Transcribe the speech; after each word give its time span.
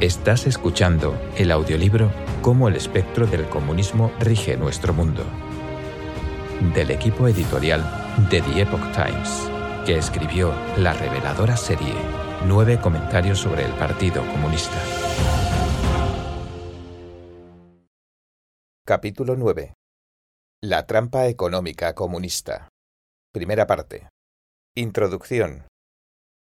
Estás 0.00 0.46
escuchando 0.46 1.14
el 1.36 1.50
audiolibro 1.50 2.10
Cómo 2.40 2.68
el 2.68 2.76
espectro 2.76 3.26
del 3.26 3.46
comunismo 3.50 4.10
rige 4.18 4.56
nuestro 4.56 4.94
mundo, 4.94 5.22
del 6.72 6.90
equipo 6.90 7.28
editorial 7.28 7.84
de 8.30 8.40
The 8.40 8.62
Epoch 8.62 8.80
Times, 8.92 9.50
que 9.84 9.98
escribió 9.98 10.54
la 10.78 10.94
reveladora 10.94 11.54
serie 11.54 11.92
Nueve 12.46 12.80
comentarios 12.80 13.40
sobre 13.40 13.66
el 13.66 13.72
Partido 13.72 14.22
Comunista. 14.28 14.78
Capítulo 18.86 19.36
9. 19.36 19.74
La 20.62 20.86
trampa 20.86 21.26
económica 21.26 21.94
comunista. 21.94 22.70
Primera 23.34 23.66
parte. 23.66 24.08
Introducción. 24.74 25.69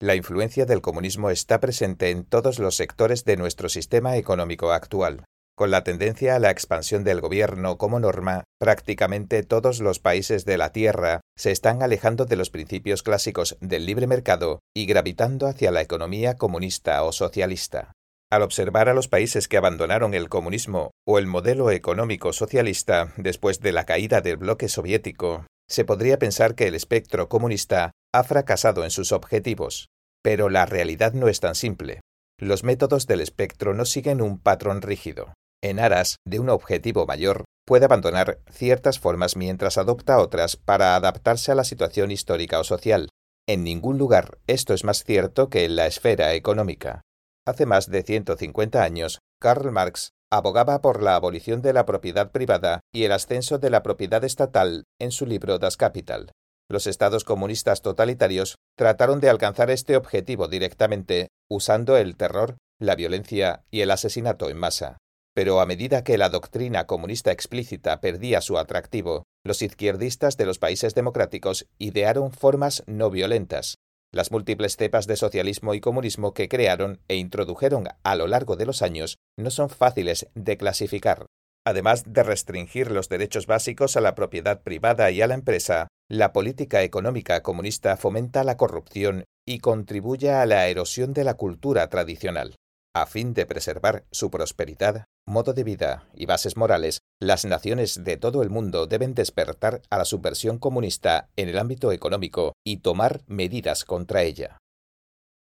La 0.00 0.14
influencia 0.14 0.64
del 0.64 0.80
comunismo 0.80 1.28
está 1.28 1.58
presente 1.58 2.10
en 2.10 2.24
todos 2.24 2.60
los 2.60 2.76
sectores 2.76 3.24
de 3.24 3.36
nuestro 3.36 3.68
sistema 3.68 4.16
económico 4.16 4.70
actual. 4.70 5.24
Con 5.56 5.72
la 5.72 5.82
tendencia 5.82 6.36
a 6.36 6.38
la 6.38 6.52
expansión 6.52 7.02
del 7.02 7.20
gobierno 7.20 7.78
como 7.78 7.98
norma, 7.98 8.44
prácticamente 8.60 9.42
todos 9.42 9.80
los 9.80 9.98
países 9.98 10.44
de 10.44 10.56
la 10.56 10.70
Tierra 10.70 11.20
se 11.36 11.50
están 11.50 11.82
alejando 11.82 12.26
de 12.26 12.36
los 12.36 12.50
principios 12.50 13.02
clásicos 13.02 13.56
del 13.60 13.86
libre 13.86 14.06
mercado 14.06 14.60
y 14.72 14.86
gravitando 14.86 15.48
hacia 15.48 15.72
la 15.72 15.82
economía 15.82 16.36
comunista 16.36 17.02
o 17.02 17.10
socialista. 17.10 17.90
Al 18.30 18.42
observar 18.42 18.88
a 18.88 18.94
los 18.94 19.08
países 19.08 19.48
que 19.48 19.56
abandonaron 19.56 20.14
el 20.14 20.28
comunismo 20.28 20.92
o 21.08 21.18
el 21.18 21.26
modelo 21.26 21.72
económico 21.72 22.32
socialista 22.32 23.12
después 23.16 23.58
de 23.58 23.72
la 23.72 23.84
caída 23.84 24.20
del 24.20 24.36
bloque 24.36 24.68
soviético, 24.68 25.44
se 25.68 25.84
podría 25.84 26.20
pensar 26.20 26.54
que 26.54 26.68
el 26.68 26.76
espectro 26.76 27.28
comunista 27.28 27.90
ha 28.14 28.24
fracasado 28.24 28.84
en 28.84 28.90
sus 28.90 29.12
objetivos. 29.12 29.88
Pero 30.22 30.48
la 30.48 30.66
realidad 30.66 31.12
no 31.12 31.28
es 31.28 31.40
tan 31.40 31.54
simple. 31.54 32.00
Los 32.38 32.64
métodos 32.64 33.06
del 33.06 33.20
espectro 33.20 33.74
no 33.74 33.84
siguen 33.84 34.20
un 34.20 34.38
patrón 34.38 34.82
rígido. 34.82 35.34
En 35.62 35.80
aras 35.80 36.16
de 36.24 36.38
un 36.38 36.50
objetivo 36.50 37.06
mayor, 37.06 37.44
puede 37.66 37.84
abandonar 37.84 38.38
ciertas 38.50 38.98
formas 38.98 39.36
mientras 39.36 39.76
adopta 39.76 40.18
otras 40.18 40.56
para 40.56 40.94
adaptarse 40.94 41.52
a 41.52 41.54
la 41.54 41.64
situación 41.64 42.10
histórica 42.10 42.60
o 42.60 42.64
social. 42.64 43.08
En 43.48 43.64
ningún 43.64 43.98
lugar 43.98 44.38
esto 44.46 44.72
es 44.72 44.84
más 44.84 45.04
cierto 45.04 45.48
que 45.48 45.64
en 45.64 45.74
la 45.74 45.86
esfera 45.86 46.34
económica. 46.34 47.02
Hace 47.46 47.66
más 47.66 47.90
de 47.90 48.02
150 48.02 48.82
años, 48.82 49.20
Karl 49.40 49.72
Marx 49.72 50.10
abogaba 50.30 50.80
por 50.80 51.02
la 51.02 51.16
abolición 51.16 51.62
de 51.62 51.72
la 51.72 51.86
propiedad 51.86 52.30
privada 52.30 52.80
y 52.92 53.04
el 53.04 53.12
ascenso 53.12 53.58
de 53.58 53.70
la 53.70 53.82
propiedad 53.82 54.22
estatal 54.22 54.84
en 55.00 55.10
su 55.10 55.26
libro 55.26 55.58
Das 55.58 55.76
Kapital. 55.76 56.32
Los 56.70 56.86
estados 56.86 57.24
comunistas 57.24 57.80
totalitarios 57.80 58.56
trataron 58.78 59.18
de 59.18 59.28
alcanzar 59.28 59.70
este 59.70 59.96
objetivo 59.96 60.46
directamente 60.46 61.28
usando 61.50 61.96
el 61.96 62.16
terror, 62.16 62.56
la 62.80 62.94
violencia 62.94 63.64
y 63.72 63.80
el 63.80 63.90
asesinato 63.90 64.48
en 64.48 64.56
masa. 64.56 64.98
Pero 65.34 65.60
a 65.60 65.66
medida 65.66 66.04
que 66.04 66.16
la 66.16 66.28
doctrina 66.28 66.86
comunista 66.86 67.32
explícita 67.32 68.00
perdía 68.00 68.40
su 68.40 68.56
atractivo, 68.56 69.24
los 69.44 69.62
izquierdistas 69.62 70.36
de 70.36 70.46
los 70.46 70.60
países 70.60 70.94
democráticos 70.94 71.66
idearon 71.78 72.30
formas 72.30 72.84
no 72.86 73.10
violentas, 73.10 73.78
las 74.12 74.30
múltiples 74.30 74.76
cepas 74.76 75.06
de 75.06 75.16
socialismo 75.16 75.74
y 75.74 75.80
comunismo 75.80 76.32
que 76.32 76.48
crearon 76.48 77.00
e 77.08 77.16
introdujeron 77.16 77.88
a 78.02 78.16
lo 78.16 78.26
largo 78.26 78.56
de 78.56 78.64
los 78.64 78.80
años 78.80 79.18
no 79.36 79.50
son 79.50 79.68
fáciles 79.68 80.28
de 80.34 80.56
clasificar. 80.56 81.26
Además 81.66 82.04
de 82.06 82.22
restringir 82.22 82.90
los 82.90 83.08
derechos 83.08 83.46
básicos 83.46 83.96
a 83.96 84.00
la 84.00 84.14
propiedad 84.14 84.62
privada 84.62 85.10
y 85.10 85.20
a 85.20 85.26
la 85.26 85.34
empresa, 85.34 85.88
la 86.10 86.32
política 86.32 86.82
económica 86.82 87.42
comunista 87.42 87.96
fomenta 87.98 88.42
la 88.42 88.56
corrupción 88.56 89.24
y 89.46 89.58
contribuye 89.58 90.30
a 90.30 90.46
la 90.46 90.66
erosión 90.68 91.12
de 91.12 91.24
la 91.24 91.34
cultura 91.34 91.88
tradicional. 91.88 92.56
A 92.94 93.04
fin 93.06 93.34
de 93.34 93.44
preservar 93.44 94.04
su 94.10 94.30
prosperidad, 94.30 95.04
modo 95.26 95.52
de 95.52 95.64
vida 95.64 96.08
y 96.14 96.24
bases 96.24 96.56
morales, 96.56 97.00
las 97.20 97.44
naciones 97.44 98.02
de 98.02 98.16
todo 98.16 98.42
el 98.42 98.48
mundo 98.48 98.86
deben 98.86 99.14
despertar 99.14 99.82
a 99.90 99.98
la 99.98 100.06
subversión 100.06 100.58
comunista 100.58 101.28
en 101.36 101.50
el 101.50 101.58
ámbito 101.58 101.92
económico 101.92 102.54
y 102.64 102.78
tomar 102.78 103.20
medidas 103.26 103.84
contra 103.84 104.22
ella. 104.22 104.58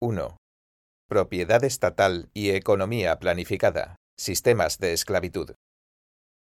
1. 0.01 0.37
Propiedad 1.07 1.63
estatal 1.63 2.29
y 2.33 2.49
economía 2.49 3.19
planificada. 3.19 3.97
Sistemas 4.17 4.79
de 4.79 4.93
esclavitud. 4.93 5.53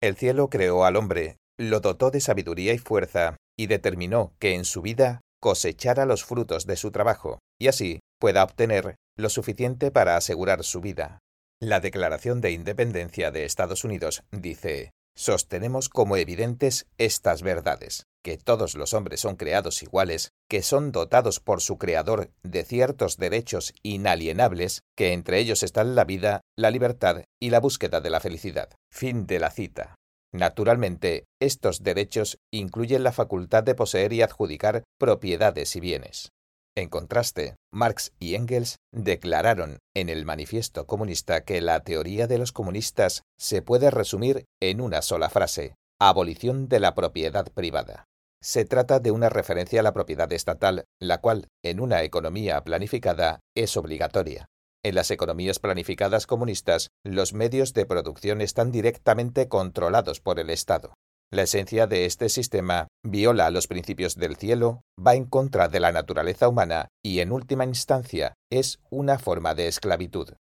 El 0.03 0.17
cielo 0.17 0.51
creó 0.51 0.85
al 0.85 0.97
hombre, 0.97 1.37
lo 1.59 1.81
dotó 1.81 2.11
de 2.11 2.21
sabiduría 2.21 2.73
y 2.73 2.79
fuerza, 2.79 3.37
y 3.57 3.67
determinó 3.67 4.33
que 4.39 4.55
en 4.55 4.65
su 4.65 4.83
vida 4.83 5.21
cosechara 5.41 6.07
los 6.07 6.25
frutos 6.25 6.67
de 6.67 6.77
su 6.77 6.91
trabajo, 6.91 7.39
y 7.59 7.69
así 7.69 8.01
pueda 8.19 8.43
obtener 8.43 8.97
lo 9.17 9.29
suficiente 9.29 9.91
para 9.91 10.17
asegurar 10.17 10.65
su 10.65 10.81
vida. 10.81 11.19
La 11.61 11.81
Declaración 11.81 12.41
de 12.41 12.51
Independencia 12.51 13.31
de 13.31 13.45
Estados 13.45 13.85
Unidos 13.85 14.25
dice, 14.33 14.91
sostenemos 15.17 15.89
como 15.89 16.17
evidentes 16.17 16.87
estas 16.99 17.43
verdades, 17.43 18.05
que 18.25 18.39
todos 18.39 18.75
los 18.75 18.95
hombres 18.95 19.21
son 19.21 19.37
creados 19.37 19.83
iguales, 19.83 20.31
que 20.49 20.63
son 20.63 20.91
dotados 20.91 21.41
por 21.41 21.61
su 21.61 21.79
Creador 21.79 22.31
de 22.43 22.65
ciertos 22.65 23.19
derechos 23.19 23.73
inalienables, 23.83 24.81
que 24.97 25.13
entre 25.13 25.39
ellos 25.39 25.63
están 25.63 25.95
la 25.95 26.05
vida, 26.05 26.41
la 26.57 26.71
libertad 26.71 27.23
y 27.41 27.51
la 27.51 27.61
búsqueda 27.61 28.01
de 28.01 28.11
la 28.11 28.21
felicidad. 28.21 28.71
Fin 28.91 29.27
de 29.27 29.39
la 29.39 29.51
cita. 29.51 29.95
Naturalmente, 30.35 31.27
estos 31.41 31.85
derechos 31.85 32.39
incluyen 32.53 33.05
la 33.05 33.13
facultad 33.13 33.63
de 33.63 33.77
poseer 33.77 34.13
y 34.13 34.23
adjudicar 34.23 34.83
propiedades 34.99 35.77
y 35.77 35.81
bienes. 35.81 36.31
En 36.77 36.89
contraste, 36.89 37.55
Marx 37.73 38.13
y 38.19 38.35
Engels 38.35 38.79
declararon 38.93 39.79
en 39.95 40.09
el 40.09 40.25
Manifiesto 40.25 40.87
Comunista 40.87 41.45
que 41.45 41.61
la 41.61 41.79
teoría 41.85 42.27
de 42.27 42.39
los 42.39 42.51
comunistas 42.51 43.23
se 43.39 43.63
puede 43.63 43.93
resumir 43.93 44.47
en 44.61 44.81
una 44.81 45.03
sola 45.03 45.31
frase, 45.31 45.77
abolición 46.01 46.69
de 46.69 46.81
la 46.81 46.97
propiedad 46.97 47.47
privada. 47.53 48.07
Se 48.43 48.65
trata 48.65 48.99
de 48.99 49.13
una 49.13 49.29
referencia 49.29 49.79
a 49.79 49.83
la 49.85 49.93
propiedad 49.93 50.33
estatal, 50.33 50.85
la 51.01 51.19
cual, 51.21 51.47
en 51.63 51.79
una 51.79 52.03
economía 52.03 52.61
planificada, 52.65 53.39
es 53.55 53.77
obligatoria. 53.77 54.49
En 54.85 54.95
las 54.95 55.11
economías 55.11 55.59
planificadas 55.61 56.27
comunistas, 56.27 56.91
los 57.05 57.33
medios 57.33 57.73
de 57.73 57.87
producción 57.87 58.43
están 58.43 58.71
directamente 58.71 59.49
controlados 59.49 60.21
por 60.21 60.39
el 60.39 60.51
Estado. 60.51 60.93
La 61.33 61.43
esencia 61.43 61.87
de 61.87 62.05
este 62.05 62.29
sistema 62.29 62.89
viola 63.03 63.51
los 63.51 63.67
principios 63.67 64.15
del 64.15 64.37
cielo, 64.37 64.83
va 64.95 65.15
en 65.15 65.25
contra 65.25 65.69
de 65.69 65.81
la 65.81 65.91
naturaleza 65.91 66.49
humana 66.49 66.89
y, 67.03 67.21
en 67.21 67.33
última 67.33 67.65
instancia, 67.65 68.35
es 68.53 68.79
una 68.91 69.19
forma 69.19 69.55
de 69.55 69.69
esclavitud. 69.69 70.35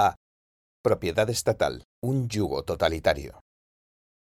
A. 0.00 0.14
Propiedad 0.82 1.28
estatal, 1.28 1.84
un 2.02 2.30
yugo 2.30 2.64
totalitario. 2.64 3.40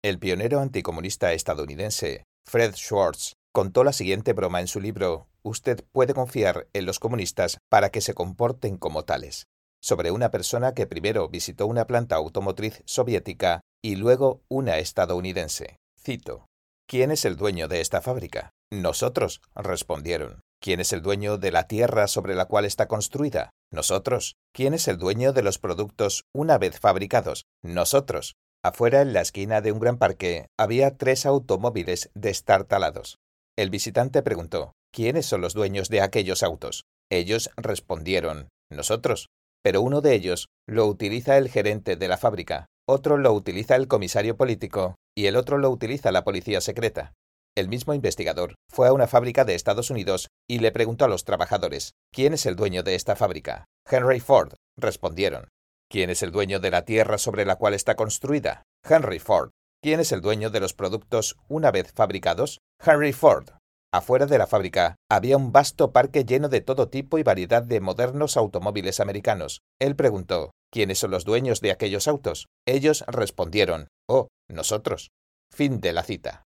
El 0.03 0.19
pionero 0.19 0.59
anticomunista 0.59 1.33
estadounidense, 1.33 2.25
Fred 2.45 2.75
Schwartz, 2.75 3.35
contó 3.55 3.85
la 3.85 3.93
siguiente 3.93 4.33
broma 4.33 4.61
en 4.61 4.67
su 4.67 4.81
libro 4.81 5.29
Usted 5.45 5.85
puede 5.91 6.15
confiar 6.15 6.69
en 6.73 6.87
los 6.87 7.01
comunistas 7.01 7.59
para 7.69 7.91
que 7.91 8.01
se 8.01 8.15
comporten 8.15 8.77
como 8.77 9.05
tales, 9.05 9.47
sobre 9.83 10.13
una 10.13 10.31
persona 10.31 10.73
que 10.73 10.87
primero 10.87 11.29
visitó 11.29 11.67
una 11.67 11.87
planta 11.87 12.15
automotriz 12.17 12.83
soviética 12.87 13.61
y 13.83 13.97
luego 13.97 14.43
una 14.49 14.79
estadounidense. 14.79 15.79
Cito. 16.01 16.47
¿Quién 16.89 17.11
es 17.11 17.25
el 17.25 17.37
dueño 17.37 17.69
de 17.69 17.81
esta 17.81 18.01
fábrica? 18.01 18.51
Nosotros, 18.73 19.41
respondieron. 19.55 20.41
¿Quién 20.61 20.79
es 20.79 20.93
el 20.93 21.03
dueño 21.03 21.39
de 21.39 21.51
la 21.51 21.67
tierra 21.67 22.07
sobre 22.07 22.37
la 22.37 22.47
cual 22.47 22.65
está 22.65 22.87
construida? 22.87 23.51
Nosotros. 23.73 24.37
¿Quién 24.55 24.75
es 24.75 24.87
el 24.87 24.99
dueño 24.99 25.33
de 25.33 25.43
los 25.43 25.59
productos 25.59 26.23
una 26.33 26.59
vez 26.59 26.79
fabricados? 26.79 27.47
Nosotros. 27.65 28.35
Afuera, 28.65 29.03
en 29.03 29.13
la 29.13 29.23
esquina 29.23 29.61
de 29.61 29.73
un 29.73 29.81
gran 29.81 29.99
parque, 29.99 30.47
había 30.57 30.97
tres 30.97 31.27
automóviles 31.27 32.11
destartalados. 32.15 33.19
El 33.59 33.71
visitante 33.71 34.23
preguntó, 34.23 34.73
¿quiénes 34.93 35.27
son 35.27 35.41
los 35.41 35.55
dueños 35.55 35.89
de 35.89 36.01
aquellos 36.01 36.43
autos? 36.43 36.85
Ellos 37.11 37.51
respondieron, 37.57 38.49
nosotros. 38.71 39.29
Pero 39.65 39.81
uno 39.81 40.01
de 40.01 40.15
ellos 40.15 40.49
lo 40.69 40.87
utiliza 40.87 41.39
el 41.39 41.49
gerente 41.49 41.97
de 41.97 42.09
la 42.09 42.17
fábrica, 42.17 42.67
otro 42.89 43.17
lo 43.17 43.33
utiliza 43.33 43.77
el 43.77 43.89
comisario 43.89 44.37
político 44.37 44.97
y 45.17 45.27
el 45.27 45.37
otro 45.37 45.59
lo 45.59 45.71
utiliza 45.71 46.11
la 46.11 46.25
policía 46.25 46.61
secreta. 46.61 47.13
El 47.55 47.69
mismo 47.69 47.93
investigador 47.93 48.55
fue 48.71 48.89
a 48.89 48.93
una 48.93 49.07
fábrica 49.07 49.45
de 49.45 49.55
Estados 49.55 49.91
Unidos 49.91 50.29
y 50.49 50.61
le 50.61 50.73
preguntó 50.73 51.05
a 51.05 51.09
los 51.09 51.25
trabajadores, 51.25 51.93
¿quién 52.11 52.33
es 52.33 52.47
el 52.47 52.57
dueño 52.57 52.83
de 52.83 52.95
esta 52.95 53.15
fábrica? 53.15 53.67
Henry 53.89 54.21
Ford, 54.21 54.55
respondieron. 54.77 55.49
¿Quién 55.91 56.09
es 56.09 56.23
el 56.23 56.33
dueño 56.33 56.59
de 56.59 56.71
la 56.71 56.87
tierra 56.87 57.19
sobre 57.19 57.45
la 57.45 57.57
cual 57.57 57.75
está 57.75 57.95
construida? 57.95 58.63
Henry 58.83 59.19
Ford. 59.19 59.51
¿Quién 59.83 60.01
es 60.01 60.13
el 60.13 60.23
dueño 60.23 60.49
de 60.49 60.61
los 60.61 60.73
productos 60.73 61.37
una 61.49 61.71
vez 61.71 61.93
fabricados? 61.93 62.61
Henry 62.83 63.13
Ford. 63.13 63.51
Afuera 63.95 64.25
de 64.25 64.39
la 64.39 64.47
fábrica 64.47 64.97
había 65.11 65.37
un 65.37 65.53
vasto 65.53 65.93
parque 65.93 66.25
lleno 66.25 66.49
de 66.49 66.63
todo 66.63 66.89
tipo 66.89 67.19
y 67.19 67.23
variedad 67.23 67.63
de 67.63 67.81
modernos 67.81 68.39
automóviles 68.39 69.01
americanos. 69.01 69.61
Él 69.79 69.97
preguntó, 69.97 70.53
¿quiénes 70.71 70.99
son 70.99 71.11
los 71.11 71.27
dueños 71.27 71.61
de 71.61 71.73
aquellos 71.73 72.09
autos? 72.09 72.47
Ellos 72.67 73.05
respondieron, 73.07 73.89
oh, 74.09 74.29
nosotros. 74.49 75.11
Fin 75.55 75.81
de 75.83 75.93
la 75.93 76.03
cita. 76.05 76.45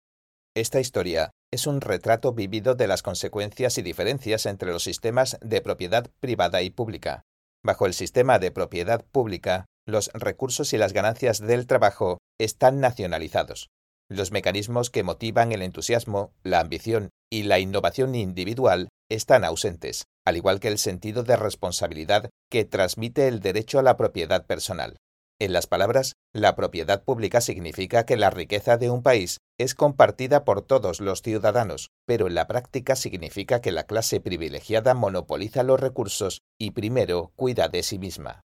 Esta 0.56 0.80
historia 0.80 1.30
es 1.54 1.68
un 1.68 1.82
retrato 1.82 2.34
vivido 2.34 2.74
de 2.74 2.88
las 2.88 3.04
consecuencias 3.04 3.78
y 3.78 3.84
diferencias 3.84 4.48
entre 4.48 4.72
los 4.72 4.84
sistemas 4.84 5.38
de 5.42 5.62
propiedad 5.62 6.10
privada 6.20 6.64
y 6.64 6.72
pública. 6.72 7.22
Bajo 7.64 7.86
el 7.86 7.94
sistema 7.94 8.40
de 8.40 8.50
propiedad 8.50 9.06
pública, 9.12 9.66
los 9.88 10.10
recursos 10.14 10.74
y 10.74 10.80
las 10.80 10.94
ganancias 10.94 11.40
del 11.40 11.68
trabajo 11.68 12.18
están 12.40 12.80
nacionalizados. 12.80 13.70
Los 14.10 14.32
mecanismos 14.32 14.92
que 14.92 15.04
motivan 15.04 15.52
el 15.52 15.64
entusiasmo, 15.64 16.32
la 16.44 16.60
ambición 16.60 17.10
y 17.32 17.44
la 17.44 17.60
innovación 17.60 18.14
individual 18.14 18.90
están 19.10 19.44
ausentes, 19.44 20.06
al 20.26 20.38
igual 20.38 20.60
que 20.60 20.68
el 20.68 20.78
sentido 20.78 21.24
de 21.24 21.36
responsabilidad 21.36 22.30
que 22.52 22.66
transmite 22.66 23.28
el 23.28 23.40
derecho 23.40 23.80
a 23.80 23.84
la 23.84 23.98
propiedad 23.98 24.46
personal. 24.46 24.98
En 25.40 25.52
las 25.52 25.68
palabras, 25.68 26.14
la 26.34 26.56
propiedad 26.56 27.04
pública 27.04 27.42
significa 27.42 28.06
que 28.06 28.16
la 28.16 28.30
riqueza 28.30 28.78
de 28.78 28.90
un 28.90 29.04
país 29.04 29.40
es 29.58 29.76
compartida 29.76 30.46
por 30.46 30.62
todos 30.62 31.02
los 31.02 31.22
ciudadanos, 31.22 31.90
pero 32.06 32.28
en 32.28 32.36
la 32.36 32.48
práctica 32.48 32.96
significa 32.96 33.60
que 33.60 33.72
la 33.72 33.86
clase 33.86 34.22
privilegiada 34.22 34.94
monopoliza 34.94 35.64
los 35.64 35.80
recursos 35.80 36.42
y 36.60 36.72
primero 36.72 37.34
cuida 37.36 37.68
de 37.68 37.84
sí 37.84 38.00
misma. 38.00 38.42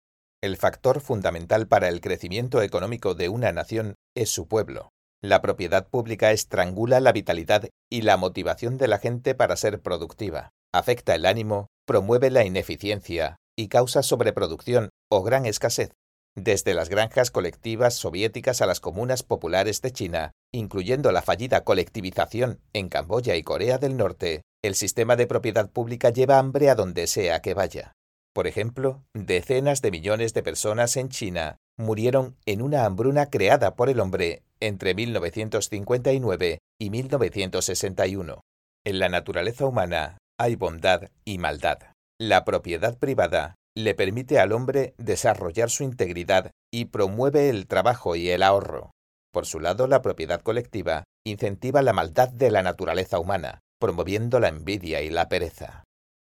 El 0.42 0.56
factor 0.58 1.00
fundamental 1.00 1.66
para 1.66 1.88
el 1.88 2.00
crecimiento 2.00 2.62
económico 2.62 3.14
de 3.14 3.30
una 3.30 3.52
nación 3.52 3.94
es 4.14 4.30
su 4.30 4.46
pueblo. 4.46 4.90
La 5.22 5.40
propiedad 5.40 5.88
pública 5.88 6.32
estrangula 6.32 7.00
la 7.00 7.12
vitalidad 7.12 7.68
y 7.90 8.02
la 8.02 8.16
motivación 8.16 8.76
de 8.76 8.88
la 8.88 8.98
gente 8.98 9.34
para 9.34 9.56
ser 9.56 9.80
productiva, 9.80 10.50
afecta 10.72 11.14
el 11.14 11.26
ánimo, 11.26 11.68
promueve 11.86 12.30
la 12.30 12.44
ineficiencia 12.44 13.36
y 13.56 13.68
causa 13.68 14.02
sobreproducción 14.02 14.90
o 15.10 15.22
gran 15.22 15.46
escasez, 15.46 15.92
desde 16.36 16.74
las 16.74 16.90
granjas 16.90 17.30
colectivas 17.30 17.94
soviéticas 17.94 18.60
a 18.60 18.66
las 18.66 18.78
comunas 18.78 19.22
populares 19.22 19.80
de 19.80 19.90
China, 19.90 20.32
incluyendo 20.52 21.10
la 21.10 21.22
fallida 21.22 21.64
colectivización 21.64 22.60
en 22.74 22.90
Camboya 22.90 23.36
y 23.36 23.42
Corea 23.42 23.78
del 23.78 23.96
Norte, 23.96 24.42
el 24.62 24.74
sistema 24.74 25.16
de 25.16 25.26
propiedad 25.26 25.70
pública 25.70 26.10
lleva 26.10 26.38
hambre 26.38 26.68
a 26.68 26.74
donde 26.74 27.06
sea 27.06 27.40
que 27.40 27.54
vaya. 27.54 27.94
Por 28.34 28.46
ejemplo, 28.46 29.02
decenas 29.14 29.80
de 29.80 29.90
millones 29.90 30.34
de 30.34 30.42
personas 30.42 30.98
en 30.98 31.08
China 31.08 31.56
murieron 31.78 32.36
en 32.44 32.60
una 32.60 32.84
hambruna 32.84 33.30
creada 33.30 33.74
por 33.74 33.88
el 33.88 33.98
hombre 33.98 34.42
entre 34.60 34.94
1959 34.94 36.58
y 36.80 36.90
1961. 36.90 38.40
En 38.84 38.98
la 38.98 39.08
naturaleza 39.08 39.66
humana 39.66 40.18
hay 40.38 40.56
bondad 40.56 41.10
y 41.24 41.38
maldad. 41.38 41.78
La 42.20 42.44
propiedad 42.44 42.98
privada 42.98 43.54
le 43.76 43.94
permite 43.94 44.38
al 44.38 44.52
hombre 44.52 44.94
desarrollar 44.96 45.70
su 45.70 45.84
integridad 45.84 46.50
y 46.72 46.86
promueve 46.86 47.50
el 47.50 47.66
trabajo 47.66 48.16
y 48.16 48.30
el 48.30 48.42
ahorro. 48.42 48.90
Por 49.32 49.44
su 49.44 49.60
lado, 49.60 49.86
la 49.86 50.00
propiedad 50.00 50.40
colectiva 50.40 51.04
incentiva 51.26 51.82
la 51.82 51.92
maldad 51.92 52.28
de 52.28 52.50
la 52.50 52.62
naturaleza 52.62 53.18
humana, 53.18 53.60
promoviendo 53.78 54.40
la 54.40 54.48
envidia 54.48 55.02
y 55.02 55.10
la 55.10 55.28
pereza. 55.28 55.84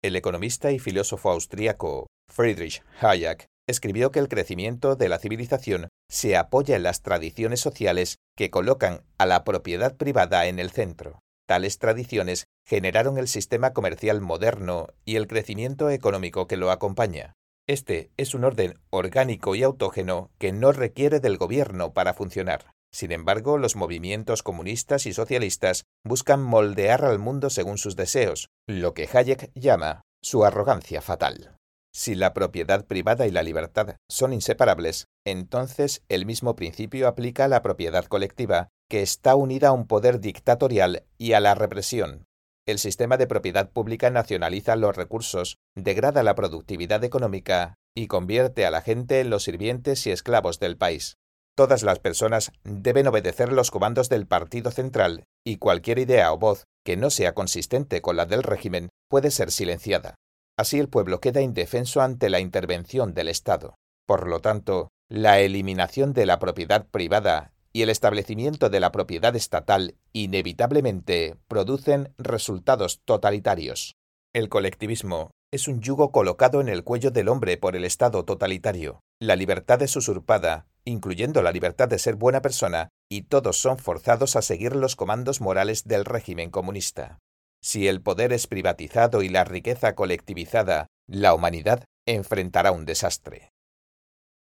El 0.03 0.17
economista 0.17 0.71
y 0.71 0.79
filósofo 0.79 1.31
austríaco 1.31 2.07
Friedrich 2.33 2.83
Hayek 3.01 3.47
escribió 3.67 4.11
que 4.11 4.19
el 4.19 4.29
crecimiento 4.29 4.97
de 4.97 5.09
la 5.09 5.19
civilización 5.19 5.89
se 6.11 6.37
apoya 6.37 6.77
en 6.77 6.83
las 6.83 7.03
tradiciones 7.03 7.61
sociales 7.61 8.19
que 8.37 8.51
colocan 8.51 9.03
a 9.19 9.27
la 9.27 9.45
propiedad 9.45 9.97
privada 9.97 10.47
en 10.47 10.59
el 10.59 10.71
centro. 10.71 11.21
Tales 11.47 11.79
tradiciones 11.79 12.47
generaron 12.65 13.19
el 13.19 13.29
sistema 13.29 13.73
comercial 13.73 14.21
moderno 14.21 14.89
y 15.05 15.17
el 15.17 15.27
crecimiento 15.27 15.91
económico 15.91 16.47
que 16.47 16.57
lo 16.57 16.71
acompaña. 16.71 17.35
Este 17.67 18.11
es 18.17 18.35
un 18.35 18.45
orden 18.45 18.79
orgánico 18.91 19.55
y 19.55 19.63
autógeno 19.63 20.31
que 20.39 20.53
no 20.53 20.73
requiere 20.73 21.21
del 21.21 21.39
gobierno 21.39 21.93
para 21.93 22.15
funcionar. 22.15 22.73
Sin 22.93 23.11
embargo, 23.11 23.59
los 23.59 23.75
movimientos 23.75 24.43
comunistas 24.43 25.07
y 25.07 25.13
socialistas 25.13 25.85
buscan 26.05 26.43
moldear 26.43 27.05
al 27.05 27.19
mundo 27.19 27.51
según 27.51 27.77
sus 27.77 27.97
deseos, 27.97 28.49
lo 28.69 28.95
que 28.95 29.09
Hayek 29.13 29.51
llama 29.55 30.03
su 30.23 30.45
arrogancia 30.45 31.01
fatal. 31.01 31.54
Si 31.97 32.17
la 32.17 32.35
propiedad 32.35 32.87
privada 32.87 33.25
y 33.27 33.31
la 33.31 33.45
libertad 33.45 33.97
son 34.09 34.33
inseparables, 34.33 35.07
entonces 35.25 36.03
el 36.09 36.27
mismo 36.27 36.57
principio 36.57 37.07
aplica 37.07 37.45
a 37.45 37.49
la 37.49 37.63
propiedad 37.63 38.05
colectiva, 38.07 38.69
que 38.91 39.01
está 39.01 39.37
unida 39.37 39.69
a 39.69 39.73
un 39.73 39.87
poder 39.87 40.19
dictatorial 40.19 41.05
y 41.19 41.35
a 41.35 41.41
la 41.41 41.55
represión. 41.55 42.25
El 42.67 42.81
sistema 42.81 43.17
de 43.17 43.29
propiedad 43.29 43.71
pública 43.71 44.11
nacionaliza 44.11 44.75
los 44.75 44.97
recursos, 44.97 45.59
degrada 45.77 46.25
la 46.25 46.35
productividad 46.35 47.05
económica 47.05 47.75
y 47.95 48.09
convierte 48.09 48.67
a 48.67 48.73
la 48.73 48.81
gente 48.81 49.21
en 49.21 49.31
los 49.31 49.45
sirvientes 49.45 50.05
y 50.09 50.11
esclavos 50.11 50.59
del 50.59 50.77
país. 50.77 51.17
Todas 51.57 51.85
las 51.85 52.01
personas 52.01 52.51
deben 52.65 53.07
obedecer 53.07 53.53
los 53.53 53.71
comandos 53.71 54.09
del 54.09 54.27
Partido 54.27 54.73
Central 54.73 55.25
y 55.47 55.59
cualquier 55.59 56.01
idea 56.01 56.33
o 56.33 56.39
voz 56.39 56.65
que 56.85 56.97
no 56.97 57.11
sea 57.11 57.35
consistente 57.35 58.03
con 58.03 58.17
la 58.17 58.27
del 58.27 58.43
régimen 58.43 58.89
puede 59.09 59.31
ser 59.31 59.53
silenciada. 59.53 60.17
Así 60.57 60.79
el 60.79 60.89
pueblo 60.89 61.21
queda 61.21 61.41
indefenso 61.41 62.01
ante 62.01 62.31
la 62.31 62.41
intervención 62.41 63.15
del 63.15 63.29
Estado. 63.29 63.75
Por 64.07 64.29
lo 64.29 64.41
tanto, 64.41 64.89
la 65.09 65.41
eliminación 65.41 66.13
de 66.13 66.27
la 66.27 66.39
propiedad 66.39 66.87
privada 66.87 67.53
y 67.73 67.83
el 67.83 67.91
establecimiento 67.91 68.71
de 68.71 68.81
la 68.81 68.93
propiedad 68.93 69.35
estatal 69.35 69.97
inevitablemente 70.13 71.37
producen 71.49 72.15
resultados 72.19 73.01
totalitarios. 73.05 73.97
El 74.33 74.49
colectivismo 74.49 75.33
es 75.53 75.69
un 75.69 75.81
yugo 75.81 76.11
colocado 76.13 76.61
en 76.61 76.69
el 76.69 76.85
cuello 76.85 77.11
del 77.11 77.29
hombre 77.29 77.57
por 77.57 77.75
el 77.77 77.85
Estado 77.85 78.25
totalitario. 78.25 79.01
La 79.21 79.37
libertad 79.37 79.83
es 79.83 79.97
usurpada, 79.97 80.67
incluyendo 80.85 81.43
la 81.43 81.53
libertad 81.53 81.89
de 81.89 81.99
ser 81.99 82.17
buena 82.17 82.43
persona, 82.43 82.89
y 83.09 83.23
todos 83.23 83.57
son 83.57 83.79
forzados 83.79 84.37
a 84.37 84.43
seguir 84.43 84.75
los 84.77 84.97
comandos 84.97 85.41
morales 85.41 85.85
del 85.85 86.05
régimen 86.05 86.51
comunista. 86.51 87.19
Si 87.65 87.89
el 87.89 88.03
poder 88.03 88.35
es 88.35 88.47
privatizado 88.47 89.23
y 89.23 89.31
la 89.31 89.43
riqueza 89.43 89.95
colectivizada, 89.95 90.89
la 91.09 91.33
humanidad 91.33 91.83
enfrentará 92.07 92.73
un 92.73 92.85
desastre. 92.85 93.53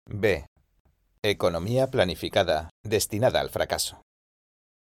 B. 0.06 0.46
Economía 1.22 1.88
planificada, 1.90 2.70
destinada 2.82 3.40
al 3.40 3.50
fracaso. 3.50 4.00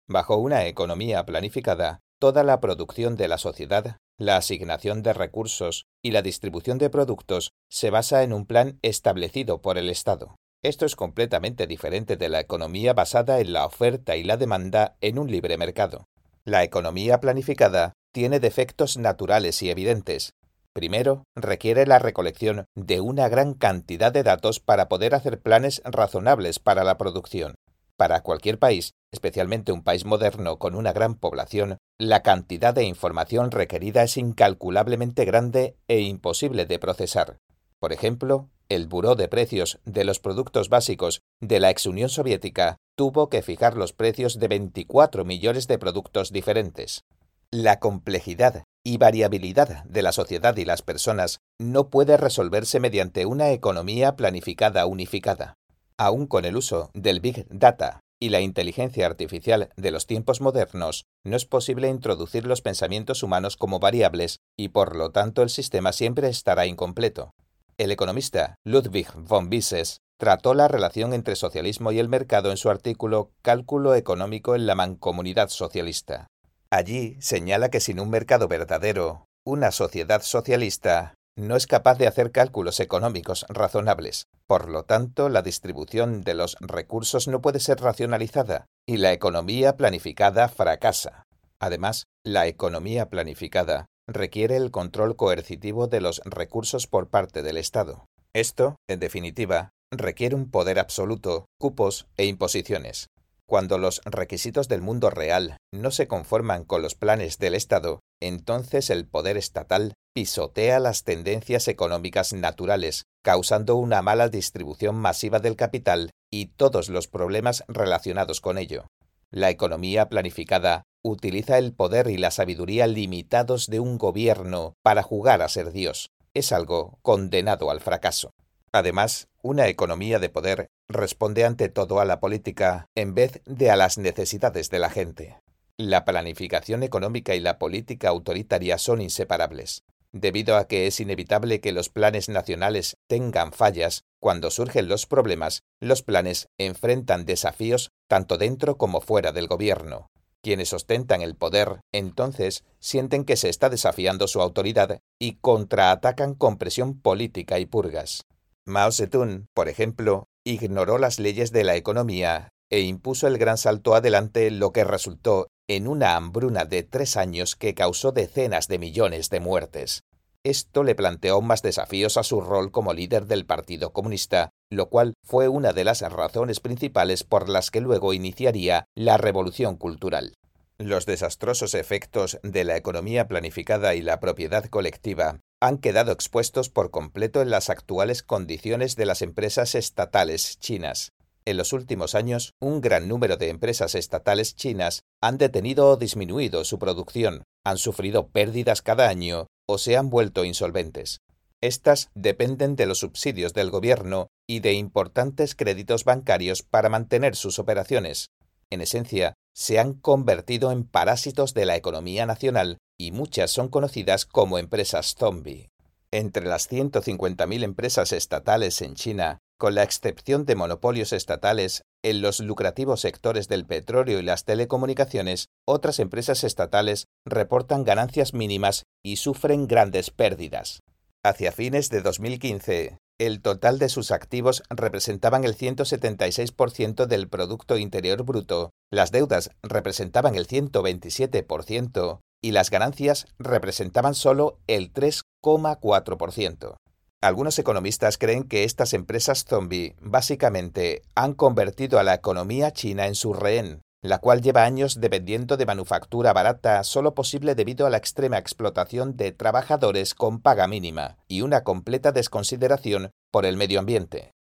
Bajo 0.06 0.37
una 0.37 0.67
economía 0.67 1.25
planificada, 1.25 2.00
toda 2.21 2.44
la 2.44 2.61
producción 2.61 3.17
de 3.17 3.29
la 3.29 3.38
sociedad, 3.38 3.97
la 4.19 4.37
asignación 4.37 5.03
de 5.03 5.15
recursos 5.15 5.87
y 6.05 6.11
la 6.11 6.21
distribución 6.21 6.77
de 6.77 6.91
productos 6.91 7.53
se 7.71 7.88
basa 7.88 8.23
en 8.23 8.35
un 8.35 8.44
plan 8.44 8.79
establecido 8.83 9.62
por 9.62 9.79
el 9.79 9.88
Estado. 9.88 10.37
Esto 10.62 10.85
es 10.85 10.94
completamente 10.94 11.67
diferente 11.67 12.19
de 12.19 12.29
la 12.29 12.41
economía 12.41 12.93
basada 12.93 13.41
en 13.41 13.55
la 13.55 13.65
oferta 13.65 14.15
y 14.15 14.25
la 14.25 14.37
demanda 14.37 14.99
en 15.00 15.19
un 15.19 15.31
libre 15.31 15.56
mercado. 15.56 16.05
La 16.44 16.62
economía 16.65 17.19
planificada 17.19 17.94
tiene 18.17 18.41
defectos 18.41 18.97
naturales 18.97 19.61
y 19.61 19.69
evidentes, 19.69 20.33
Primero, 20.73 21.25
requiere 21.35 21.87
la 21.87 21.99
recolección 21.99 22.65
de 22.75 23.03
una 23.03 23.29
gran 23.29 23.53
cantidad 23.53 24.11
de 24.11 24.23
datos 24.23 24.59
para 24.59 24.88
poder 24.88 25.14
hacer 25.14 25.38
planes 25.38 25.83
razonables 25.85 26.59
para 26.59 26.83
la 26.83 26.97
producción. 26.97 27.57
Para 27.99 28.23
cualquier 28.23 28.59
país, 28.59 28.93
especialmente 29.12 29.71
un 29.71 29.83
país 29.83 30.07
moderno 30.07 30.59
con 30.59 30.75
una 30.75 30.95
gran 30.95 31.14
población, 31.14 31.76
la 31.99 32.23
cantidad 32.23 32.73
de 32.73 32.85
información 32.85 33.50
requerida 33.50 34.02
es 34.02 34.17
incalculablemente 34.17 35.26
grande 35.26 35.76
e 35.88 36.00
imposible 36.00 36.64
de 36.64 36.79
procesar. 36.79 37.37
Por 37.81 37.93
ejemplo, 37.93 38.49
el 38.71 38.87
Buró 38.87 39.14
de 39.14 39.29
Precios 39.29 39.79
de 39.85 40.05
los 40.05 40.21
Productos 40.21 40.71
Básicos 40.71 41.21
de 41.40 41.61
la 41.61 41.69
ex 41.69 41.85
Unión 41.85 42.09
Soviética 42.09 42.76
tuvo 42.97 43.29
que 43.29 43.43
fijar 43.43 43.76
los 43.76 43.93
precios 43.93 44.38
de 44.38 44.49
24 44.49 45.26
millones 45.26 45.69
de 45.69 45.79
productos 45.79 46.33
diferentes. 46.33 47.05
La 47.53 47.79
complejidad 47.79 48.65
y 48.85 48.99
variabilidad 48.99 49.85
de 49.85 50.03
la 50.03 50.11
sociedad 50.11 50.57
y 50.57 50.65
las 50.65 50.83
personas 50.83 51.38
no 51.61 51.91
puede 51.91 52.17
resolverse 52.17 52.81
mediante 52.81 53.25
una 53.25 53.50
economía 53.50 54.17
planificada 54.17 54.85
unificada. 54.87 55.55
Aún 55.97 56.26
con 56.26 56.45
el 56.45 56.57
uso 56.57 56.91
del 56.93 57.21
Big 57.21 57.47
Data 57.49 58.00
y 58.21 58.31
la 58.31 58.41
inteligencia 58.41 59.07
artificial 59.07 59.71
de 59.76 59.91
los 59.93 60.07
tiempos 60.07 60.41
modernos, 60.41 61.05
no 61.25 61.37
es 61.37 61.47
posible 61.47 61.88
introducir 61.88 62.47
los 62.47 62.62
pensamientos 62.62 63.23
humanos 63.23 63.57
como 63.57 63.79
variables 63.79 64.38
y 64.57 64.69
por 64.69 64.97
lo 64.97 65.11
tanto 65.11 65.43
el 65.43 65.50
sistema 65.50 65.93
siempre 65.93 66.29
estará 66.29 66.67
incompleto. 66.67 67.31
El 67.79 67.93
economista 67.93 68.57
Ludwig 68.65 69.12
von 69.15 69.49
Mises 69.49 70.00
trató 70.19 70.55
la 70.55 70.67
relación 70.67 71.12
entre 71.12 71.37
socialismo 71.37 71.93
y 71.93 72.00
el 72.00 72.09
mercado 72.09 72.50
en 72.50 72.57
su 72.57 72.71
artículo 72.71 73.31
Cálculo 73.43 73.95
económico 73.95 74.57
en 74.57 74.67
la 74.67 74.75
mancomunidad 74.75 75.49
socialista. 75.49 76.26
Allí 76.70 77.16
señala 77.20 77.70
que 77.70 77.80
sin 77.80 78.00
un 78.00 78.11
mercado 78.11 78.49
verdadero, 78.49 79.26
una 79.46 79.70
sociedad 79.70 80.23
socialista 80.23 81.14
no 81.38 81.54
es 81.54 81.66
capaz 81.66 81.99
de 81.99 82.06
hacer 82.06 82.32
cálculos 82.32 82.80
económicos 82.80 83.46
razonables. 83.49 84.25
Por 84.46 84.68
lo 84.68 84.85
tanto, 84.85 85.28
la 85.28 85.42
distribución 85.42 86.23
de 86.23 86.35
los 86.35 86.56
recursos 86.61 87.28
no 87.28 87.40
puede 87.42 87.61
ser 87.61 87.80
racionalizada 87.80 88.66
y 88.88 88.96
la 88.96 89.12
economía 89.12 89.76
planificada 89.76 90.49
fracasa. 90.49 91.25
Además, 91.61 92.04
la 92.25 92.46
economía 92.46 93.11
planificada 93.11 93.87
requiere 94.08 94.56
el 94.56 94.70
control 94.70 95.16
coercitivo 95.16 95.88
de 95.88 96.00
los 96.00 96.20
recursos 96.25 96.87
por 96.87 97.08
parte 97.08 97.42
del 97.42 97.56
Estado. 97.56 98.06
Esto, 98.32 98.76
en 98.88 99.00
definitiva, 99.00 99.70
requiere 99.92 100.35
un 100.35 100.50
poder 100.50 100.78
absoluto, 100.78 101.46
cupos 101.58 102.06
e 102.16 102.26
imposiciones. 102.26 103.08
Cuando 103.49 103.79
los 103.79 104.00
requisitos 104.05 104.67
del 104.67 104.83
mundo 104.83 105.09
real 105.09 105.57
no 105.73 105.93
se 105.93 106.09
conforman 106.09 106.65
con 106.65 106.83
los 106.83 106.97
planes 106.97 107.38
del 107.38 107.55
Estado, 107.55 108.00
entonces 108.21 108.91
el 108.91 109.07
poder 109.07 109.37
estatal 109.37 109.95
pisotea 110.12 110.81
las 110.81 111.05
tendencias 111.05 111.69
económicas 111.69 112.33
naturales, 112.33 113.05
causando 113.23 113.76
una 113.76 114.03
mala 114.03 114.29
distribución 114.29 114.97
masiva 114.97 115.38
del 115.38 115.55
capital 115.55 116.11
y 116.29 116.47
todos 116.47 116.88
los 116.88 117.07
problemas 117.07 117.62
relacionados 117.69 118.41
con 118.41 118.59
ello. 118.59 118.87
La 119.31 119.50
economía 119.50 120.09
planificada 120.09 120.83
utiliza 121.05 121.59
el 121.59 121.73
poder 121.73 122.09
y 122.09 122.17
la 122.17 122.33
sabiduría 122.33 122.88
limitados 122.88 123.67
de 123.69 123.79
un 123.79 123.97
gobierno 123.97 124.75
para 124.83 125.03
jugar 125.03 125.43
a 125.43 125.49
ser 125.49 125.71
Dios. 125.71 126.11
Es 126.35 126.50
algo 126.50 126.99
condenado 127.03 127.71
al 127.71 127.81
fracaso. 127.81 128.31
Además, 128.73 129.29
una 129.47 129.69
economía 129.69 130.19
de 130.19 130.29
poder 130.29 130.71
responde 130.88 131.45
ante 131.45 131.69
todo 131.69 132.00
a 132.00 132.05
la 132.05 132.19
política 132.19 132.88
en 132.97 133.15
vez 133.15 133.41
de 133.47 133.71
a 133.71 133.76
las 133.76 133.97
necesidades 133.97 134.71
de 134.71 134.81
la 134.81 134.91
gente. 134.91 135.37
La 135.79 136.05
planificación 136.05 136.83
económica 136.83 137.35
y 137.35 137.41
la 137.41 137.59
política 137.59 138.09
autoritaria 138.09 138.76
son 138.76 139.00
inseparables. 139.00 139.85
Debido 140.11 140.57
a 140.57 140.67
que 140.67 140.87
es 140.87 140.99
inevitable 140.99 141.61
que 141.61 141.73
los 141.73 141.91
planes 141.91 142.29
nacionales 142.29 142.97
tengan 143.07 143.53
fallas, 143.53 144.03
cuando 144.19 144.50
surgen 144.50 144.88
los 144.88 145.07
problemas, 145.07 145.62
los 145.81 146.03
planes 146.03 146.49
enfrentan 146.59 147.25
desafíos 147.25 147.93
tanto 148.09 148.38
dentro 148.38 148.76
como 148.79 149.00
fuera 149.00 149.31
del 149.31 149.47
gobierno. 149.47 150.09
Quienes 150.43 150.73
ostentan 150.73 151.23
el 151.23 151.37
poder, 151.37 151.81
entonces, 151.93 152.65
sienten 152.81 153.25
que 153.25 153.37
se 153.37 153.49
está 153.49 153.69
desafiando 153.69 154.26
su 154.26 154.41
autoridad 154.41 155.00
y 155.21 155.37
contraatacan 155.37 156.35
con 156.35 156.57
presión 156.57 157.00
política 157.00 157.59
y 157.59 157.67
purgas. 157.67 158.25
Mao 158.68 158.90
Zedong, 158.90 159.46
por 159.54 159.68
ejemplo, 159.68 160.26
ignoró 160.44 160.99
las 160.99 161.20
leyes 161.20 161.52
de 161.52 161.62
la 161.62 161.76
economía 161.76 162.49
e 162.68 162.80
impuso 162.80 163.28
el 163.28 163.38
gran 163.38 163.58
salto 163.58 163.94
adelante, 163.94 164.50
lo 164.50 164.73
que 164.73 164.82
resultó 164.82 165.46
en 165.68 165.87
una 165.87 166.16
hambruna 166.16 166.64
de 166.64 166.82
tres 166.82 167.16
años 167.16 167.54
que 167.54 167.75
causó 167.75 168.11
decenas 168.11 168.66
de 168.66 168.80
millones 168.80 169.30
de 169.30 169.38
muertes. 169.38 170.02
Esto 170.42 170.82
le 170.82 170.96
planteó 170.96 171.40
más 171.42 171.62
desafíos 171.62 172.16
a 172.16 172.25
su 172.25 172.40
rol 172.40 172.73
como 172.73 172.92
líder 172.92 173.26
del 173.26 173.46
Partido 173.46 173.92
Comunista, 173.92 174.50
lo 174.68 174.88
cual 174.88 175.14
fue 175.23 175.46
una 175.46 175.73
de 175.73 175.85
las 175.85 176.00
razones 176.00 176.58
principales 176.58 177.23
por 177.23 177.49
las 177.49 177.70
que 177.70 177.80
luego 177.80 178.14
iniciaría 178.14 178.87
la 178.96 179.16
revolución 179.16 179.76
cultural. 179.76 180.35
Los 180.78 181.06
desastrosos 181.06 181.75
efectos 181.75 182.38
de 182.42 182.64
la 182.64 182.76
economía 182.76 183.28
planificada 183.28 183.94
y 183.94 184.02
la 184.02 184.18
propiedad 184.18 184.64
colectiva 184.66 185.38
han 185.61 185.79
quedado 185.79 186.13
expuestos 186.13 186.69
por 186.69 186.91
completo 186.91 187.41
en 187.41 187.51
las 187.51 187.71
actuales 187.71 188.23
condiciones 188.23 188.97
de 188.97 189.07
las 189.07 189.23
empresas 189.23 189.75
estatales 189.75 190.59
chinas. 190.59 191.13
En 191.45 191.57
los 191.57 191.73
últimos 191.73 192.15
años, 192.15 192.55
un 192.61 192.81
gran 192.81 193.09
número 193.09 193.37
de 193.37 193.51
empresas 193.51 193.95
estatales 193.95 194.57
chinas 194.57 195.03
han 195.23 195.39
detenido 195.39 195.89
o 195.89 195.97
disminuido 195.97 196.65
su 196.65 196.79
producción, 196.79 197.45
han 197.65 197.79
sufrido 197.79 198.29
pérdidas 198.29 198.83
cada 198.83 199.09
año 199.09 199.47
o 199.67 199.79
se 199.79 199.97
han 199.97 200.11
vuelto 200.11 200.45
insolventes. 200.45 201.21
Estas 201.63 202.11
dependen 202.15 202.77
de 202.77 202.87
los 202.87 202.99
subsidios 202.99 203.55
del 203.55 203.71
gobierno 203.71 204.29
y 204.47 204.61
de 204.61 204.75
importantes 204.75 205.55
créditos 205.55 206.05
bancarios 206.05 206.63
para 206.63 206.89
mantener 206.91 207.35
sus 207.35 207.59
operaciones. 207.59 208.29
En 208.70 208.80
esencia, 208.80 209.35
se 209.54 209.78
han 209.78 209.94
convertido 209.94 210.73
en 210.73 210.85
parásitos 210.85 211.54
de 211.54 211.66
la 211.66 211.76
economía 211.76 212.26
nacional 212.26 212.78
y 212.99 213.12
muchas 213.12 213.50
son 213.50 213.68
conocidas 213.68 214.26
como 214.26 214.58
empresas 214.58 215.14
zombie. 215.14 215.68
Entre 216.11 216.46
las 216.46 216.70
150.000 216.70 217.62
empresas 217.62 218.12
estatales 218.12 218.82
en 218.82 218.94
China, 218.94 219.38
con 219.58 219.75
la 219.75 219.82
excepción 219.82 220.44
de 220.44 220.54
monopolios 220.54 221.12
estatales 221.12 221.82
en 222.02 222.20
los 222.20 222.40
lucrativos 222.40 223.00
sectores 223.00 223.49
del 223.49 223.66
petróleo 223.66 224.18
y 224.18 224.23
las 224.23 224.44
telecomunicaciones, 224.44 225.49
otras 225.66 225.99
empresas 225.99 226.44
estatales 226.44 227.06
reportan 227.25 227.85
ganancias 227.85 228.35
mínimas 228.35 228.85
y 229.02 229.16
sufren 229.16 229.66
grandes 229.66 230.11
pérdidas. 230.11 230.80
Hacia 231.25 231.50
fines 231.52 231.88
de 231.88 232.02
2015, 232.02 232.99
el 233.18 233.40
total 233.40 233.78
de 233.78 233.88
sus 233.88 234.11
activos 234.11 234.62
representaban 234.68 235.44
el 235.44 235.56
176% 235.56 237.06
del 237.06 237.28
Producto 237.28 237.78
Interior 237.78 238.23
Bruto, 238.25 238.70
las 238.90 239.11
deudas 239.11 239.50
representaban 239.62 240.35
el 240.35 240.46
127% 240.46 242.20
y 242.42 242.50
las 242.52 242.70
ganancias 242.70 243.26
representaban 243.38 244.14
solo 244.14 244.58
el 244.66 244.92
3,4%. 244.92 246.76
Algunos 247.23 247.58
economistas 247.58 248.18
creen 248.18 248.44
que 248.44 248.64
estas 248.64 248.92
empresas 248.92 249.44
zombie 249.44 249.96
básicamente 250.00 251.02
han 251.14 251.32
convertido 251.32 251.99
a 251.99 252.02
la 252.04 252.14
economía 252.14 252.73
china 252.73 253.06
en 253.06 253.14
su 253.14 253.32
rehén, 253.32 253.80
la 254.03 254.19
cual 254.19 254.43
lleva 254.43 254.65
años 254.65 255.00
dependiendo 255.00 255.57
de 255.57 255.67
manufactura 255.67 256.33
barata 256.33 256.83
solo 256.85 257.15
posible 257.15 257.55
debido 257.55 257.87
a 257.87 257.91
la 257.91 257.97
extrema 257.97 258.38
explotación 258.38 259.17
de 259.17 259.33
trabajadores 259.33 260.15
con 260.15 260.41
paga 260.41 260.67
mínima 260.69 261.19
y 261.29 261.43
una 261.43 261.62
completa 261.65 262.12
desconsideración 262.12 263.11
por 263.31 263.47
el 263.47 263.57
medio 263.57 263.81
ambiente. 263.81 264.33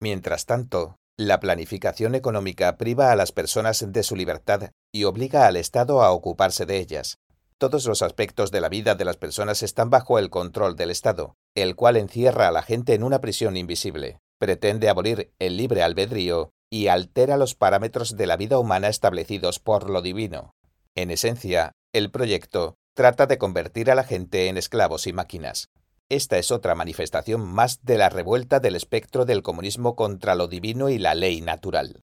Mientras 0.00 0.46
tanto, 0.46 0.96
la 1.16 1.40
planificación 1.40 2.14
económica 2.14 2.76
priva 2.76 3.12
a 3.12 3.16
las 3.16 3.32
personas 3.32 3.92
de 3.92 4.02
su 4.02 4.16
libertad 4.16 4.70
y 4.92 5.04
obliga 5.04 5.46
al 5.46 5.56
Estado 5.56 6.02
a 6.02 6.10
ocuparse 6.10 6.66
de 6.66 6.78
ellas. 6.78 7.18
Todos 7.58 7.86
los 7.86 8.02
aspectos 8.02 8.50
de 8.50 8.60
la 8.60 8.68
vida 8.68 8.94
de 8.96 9.04
las 9.04 9.16
personas 9.16 9.62
están 9.62 9.88
bajo 9.90 10.18
el 10.18 10.30
control 10.30 10.74
del 10.74 10.90
Estado, 10.90 11.36
el 11.54 11.76
cual 11.76 11.96
encierra 11.96 12.48
a 12.48 12.50
la 12.50 12.62
gente 12.62 12.94
en 12.94 13.04
una 13.04 13.20
prisión 13.20 13.56
invisible, 13.56 14.18
pretende 14.38 14.88
abolir 14.88 15.32
el 15.38 15.56
libre 15.56 15.84
albedrío 15.84 16.50
y 16.72 16.88
altera 16.88 17.36
los 17.36 17.54
parámetros 17.54 18.16
de 18.16 18.26
la 18.26 18.38
vida 18.38 18.58
humana 18.58 18.88
establecidos 18.88 19.58
por 19.58 19.90
lo 19.90 20.00
divino. 20.00 20.54
En 20.94 21.10
esencia, 21.10 21.72
el 21.92 22.10
proyecto 22.10 22.76
trata 22.94 23.26
de 23.26 23.36
convertir 23.36 23.90
a 23.90 23.94
la 23.94 24.04
gente 24.04 24.48
en 24.48 24.56
esclavos 24.56 25.06
y 25.06 25.12
máquinas. 25.12 25.68
Esta 26.08 26.38
es 26.38 26.50
otra 26.50 26.74
manifestación 26.74 27.42
más 27.42 27.82
de 27.82 27.98
la 27.98 28.08
revuelta 28.08 28.58
del 28.58 28.74
espectro 28.74 29.26
del 29.26 29.42
comunismo 29.42 29.96
contra 29.96 30.34
lo 30.34 30.48
divino 30.48 30.88
y 30.88 30.96
la 30.96 31.14
ley 31.14 31.42
natural. 31.42 32.00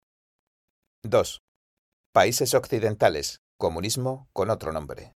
2. 1.02 1.40
Países 2.12 2.52
occidentales. 2.52 3.40
Comunismo 3.58 4.28
con 4.34 4.50
otro 4.50 4.72
nombre. 4.72 5.14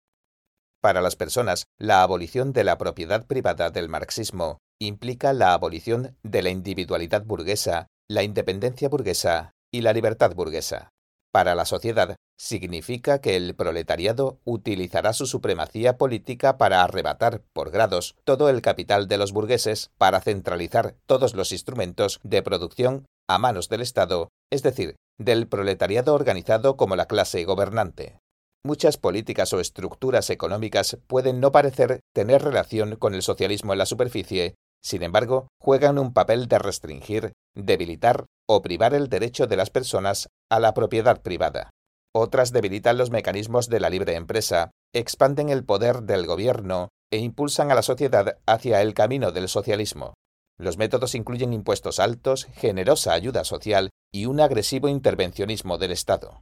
Para 0.80 1.02
las 1.02 1.16
personas, 1.16 1.66
la 1.80 2.04
abolición 2.04 2.54
de 2.54 2.64
la 2.64 2.78
propiedad 2.78 3.26
privada 3.26 3.72
del 3.72 3.90
marxismo 3.90 4.60
implica 4.80 5.34
la 5.34 5.54
abolición 5.54 6.16
de 6.22 6.44
la 6.44 6.52
individualidad 6.52 7.26
burguesa 7.26 7.88
la 8.10 8.24
independencia 8.24 8.90
burguesa 8.90 9.52
y 9.72 9.82
la 9.82 9.94
libertad 9.94 10.34
burguesa. 10.34 10.90
Para 11.32 11.54
la 11.54 11.66
sociedad, 11.66 12.16
significa 12.40 13.22
que 13.22 13.36
el 13.36 13.54
proletariado 13.54 14.40
utilizará 14.46 15.14
su 15.14 15.28
supremacía 15.28 15.98
política 15.98 16.58
para 16.58 16.84
arrebatar, 16.84 17.44
por 17.54 17.70
grados, 17.70 18.16
todo 18.24 18.50
el 18.50 18.64
capital 18.64 19.08
de 19.08 19.20
los 19.20 19.32
burgueses, 19.32 19.92
para 20.00 20.22
centralizar 20.22 20.96
todos 21.06 21.36
los 21.36 21.52
instrumentos 21.52 22.20
de 22.24 22.42
producción 22.42 23.06
a 23.30 23.38
manos 23.38 23.70
del 23.70 23.82
Estado, 23.82 24.30
es 24.52 24.64
decir, 24.64 24.96
del 25.20 25.48
proletariado 25.48 26.16
organizado 26.16 26.78
como 26.78 26.96
la 26.96 27.06
clase 27.06 27.46
gobernante. 27.46 28.18
Muchas 28.66 28.98
políticas 28.98 29.54
o 29.54 29.60
estructuras 29.60 30.32
económicas 30.32 30.98
pueden 31.06 31.40
no 31.40 31.52
parecer 31.52 32.00
tener 32.16 32.42
relación 32.42 32.96
con 32.96 33.14
el 33.14 33.22
socialismo 33.22 33.74
en 33.74 33.80
la 33.80 33.86
superficie, 33.86 34.56
sin 34.82 35.04
embargo, 35.04 35.48
juegan 35.62 36.00
un 36.00 36.14
papel 36.14 36.48
de 36.48 36.60
restringir, 36.60 37.34
debilitar 37.56 38.26
o 38.48 38.62
privar 38.62 38.94
el 38.94 39.10
derecho 39.10 39.48
de 39.48 39.58
las 39.58 39.70
personas 39.70 40.30
a 40.50 40.60
la 40.60 40.74
propiedad 40.74 41.22
privada. 41.22 41.70
Otras 42.14 42.52
debilitan 42.52 42.98
los 42.98 43.12
mecanismos 43.12 43.70
de 43.70 43.80
la 43.80 43.90
libre 43.90 44.16
empresa, 44.16 44.72
expanden 44.94 45.50
el 45.50 45.64
poder 45.64 46.02
del 46.04 46.26
gobierno 46.26 46.90
e 47.12 47.18
impulsan 47.18 47.72
a 47.72 47.76
la 47.76 47.84
sociedad 47.84 48.40
hacia 48.48 48.82
el 48.82 48.94
camino 48.94 49.32
del 49.32 49.48
socialismo. 49.48 50.14
Los 50.58 50.78
métodos 50.78 51.16
incluyen 51.16 51.54
impuestos 51.54 52.00
altos, 52.00 52.46
generosa 52.46 53.14
ayuda 53.14 53.44
social 53.44 53.92
y 54.12 54.26
un 54.26 54.40
agresivo 54.40 54.90
intervencionismo 54.90 55.78
del 55.78 55.92
Estado. 55.92 56.42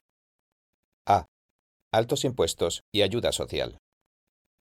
A. 1.05 1.25
Altos 1.93 2.25
impuestos 2.25 2.81
y 2.91 3.01
ayuda 3.01 3.31
social. 3.31 3.77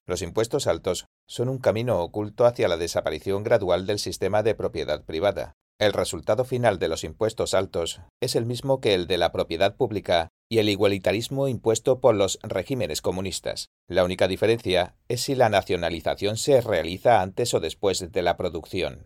Los 0.05 0.21
impuestos 0.21 0.67
altos 0.67 1.07
son 1.27 1.49
un 1.49 1.57
camino 1.57 1.99
oculto 2.01 2.45
hacia 2.45 2.67
la 2.67 2.77
desaparición 2.77 3.43
gradual 3.43 3.85
del 3.85 3.99
sistema 3.99 4.43
de 4.43 4.55
propiedad 4.55 5.03
privada. 5.03 5.53
El 5.79 5.93
resultado 5.93 6.43
final 6.43 6.79
de 6.79 6.87
los 6.87 7.03
impuestos 7.03 7.53
altos 7.53 8.01
es 8.19 8.35
el 8.35 8.47
mismo 8.47 8.81
que 8.81 8.95
el 8.95 9.05
de 9.05 9.19
la 9.19 9.31
propiedad 9.31 9.75
pública 9.75 10.29
y 10.49 10.57
el 10.57 10.69
igualitarismo 10.69 11.47
impuesto 11.47 11.99
por 11.99 12.15
los 12.15 12.39
regímenes 12.41 13.03
comunistas. 13.03 13.69
La 13.87 14.03
única 14.03 14.27
diferencia 14.27 14.95
es 15.07 15.21
si 15.21 15.35
la 15.35 15.49
nacionalización 15.49 16.37
se 16.37 16.61
realiza 16.61 17.21
antes 17.21 17.53
o 17.53 17.59
después 17.59 18.11
de 18.11 18.21
la 18.23 18.37
producción. 18.37 19.05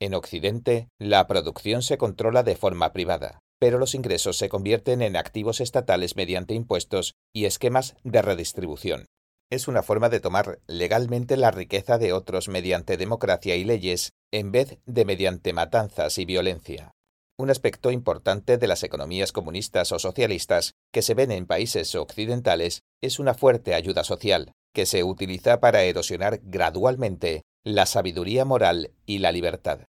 En 0.00 0.14
Occidente, 0.14 0.88
la 1.00 1.26
producción 1.26 1.82
se 1.82 1.98
controla 1.98 2.44
de 2.44 2.54
forma 2.54 2.92
privada, 2.92 3.40
pero 3.58 3.78
los 3.78 3.96
ingresos 3.96 4.36
se 4.36 4.48
convierten 4.48 5.02
en 5.02 5.16
activos 5.16 5.60
estatales 5.60 6.14
mediante 6.14 6.54
impuestos 6.54 7.14
y 7.34 7.46
esquemas 7.46 7.96
de 8.04 8.22
redistribución 8.22 9.06
es 9.52 9.68
una 9.68 9.82
forma 9.82 10.08
de 10.08 10.18
tomar 10.18 10.60
legalmente 10.66 11.36
la 11.36 11.50
riqueza 11.50 11.98
de 11.98 12.14
otros 12.14 12.48
mediante 12.48 12.96
democracia 12.96 13.54
y 13.54 13.64
leyes, 13.64 14.14
en 14.32 14.50
vez 14.50 14.78
de 14.86 15.04
mediante 15.04 15.52
matanzas 15.52 16.16
y 16.18 16.24
violencia. 16.24 16.92
Un 17.38 17.50
aspecto 17.50 17.90
importante 17.90 18.56
de 18.56 18.66
las 18.66 18.82
economías 18.82 19.32
comunistas 19.32 19.92
o 19.92 19.98
socialistas 19.98 20.72
que 20.92 21.02
se 21.02 21.14
ven 21.14 21.30
en 21.30 21.46
países 21.46 21.94
occidentales 21.94 22.80
es 23.02 23.18
una 23.18 23.34
fuerte 23.34 23.74
ayuda 23.74 24.04
social, 24.04 24.52
que 24.74 24.86
se 24.86 25.04
utiliza 25.04 25.60
para 25.60 25.82
erosionar 25.82 26.40
gradualmente 26.42 27.42
la 27.64 27.86
sabiduría 27.86 28.44
moral 28.44 28.92
y 29.06 29.18
la 29.18 29.32
libertad. 29.32 29.80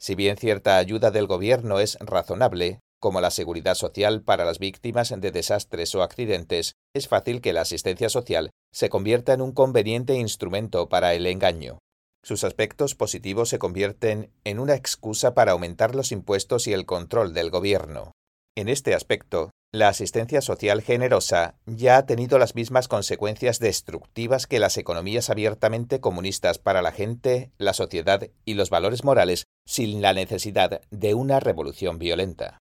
Si 0.00 0.14
bien 0.16 0.36
cierta 0.36 0.78
ayuda 0.78 1.12
del 1.12 1.26
gobierno 1.26 1.78
es 1.78 1.96
razonable, 2.00 2.80
como 3.00 3.20
la 3.20 3.30
seguridad 3.30 3.74
social 3.74 4.22
para 4.22 4.44
las 4.44 4.58
víctimas 4.58 5.14
de 5.16 5.30
desastres 5.30 5.94
o 5.94 6.02
accidentes, 6.02 6.74
es 6.94 7.08
fácil 7.08 7.40
que 7.40 7.52
la 7.52 7.62
asistencia 7.62 8.08
social 8.08 8.50
se 8.72 8.88
convierta 8.88 9.32
en 9.32 9.42
un 9.42 9.52
conveniente 9.52 10.14
instrumento 10.14 10.88
para 10.88 11.14
el 11.14 11.26
engaño. 11.26 11.78
Sus 12.24 12.44
aspectos 12.44 12.94
positivos 12.94 13.48
se 13.48 13.58
convierten 13.58 14.30
en 14.44 14.60
una 14.60 14.74
excusa 14.74 15.34
para 15.34 15.52
aumentar 15.52 15.94
los 15.94 16.12
impuestos 16.12 16.68
y 16.68 16.72
el 16.72 16.86
control 16.86 17.34
del 17.34 17.50
gobierno. 17.50 18.12
En 18.56 18.68
este 18.68 18.94
aspecto, 18.94 19.50
la 19.74 19.88
asistencia 19.88 20.42
social 20.42 20.82
generosa 20.82 21.56
ya 21.64 21.96
ha 21.96 22.06
tenido 22.06 22.38
las 22.38 22.54
mismas 22.54 22.88
consecuencias 22.88 23.58
destructivas 23.58 24.46
que 24.46 24.58
las 24.58 24.76
economías 24.76 25.30
abiertamente 25.30 25.98
comunistas 25.98 26.58
para 26.58 26.82
la 26.82 26.92
gente, 26.92 27.50
la 27.56 27.72
sociedad 27.72 28.28
y 28.44 28.54
los 28.54 28.68
valores 28.68 29.02
morales 29.02 29.46
sin 29.66 30.02
la 30.02 30.12
necesidad 30.12 30.82
de 30.90 31.14
una 31.14 31.40
revolución 31.40 31.98
violenta. 31.98 32.58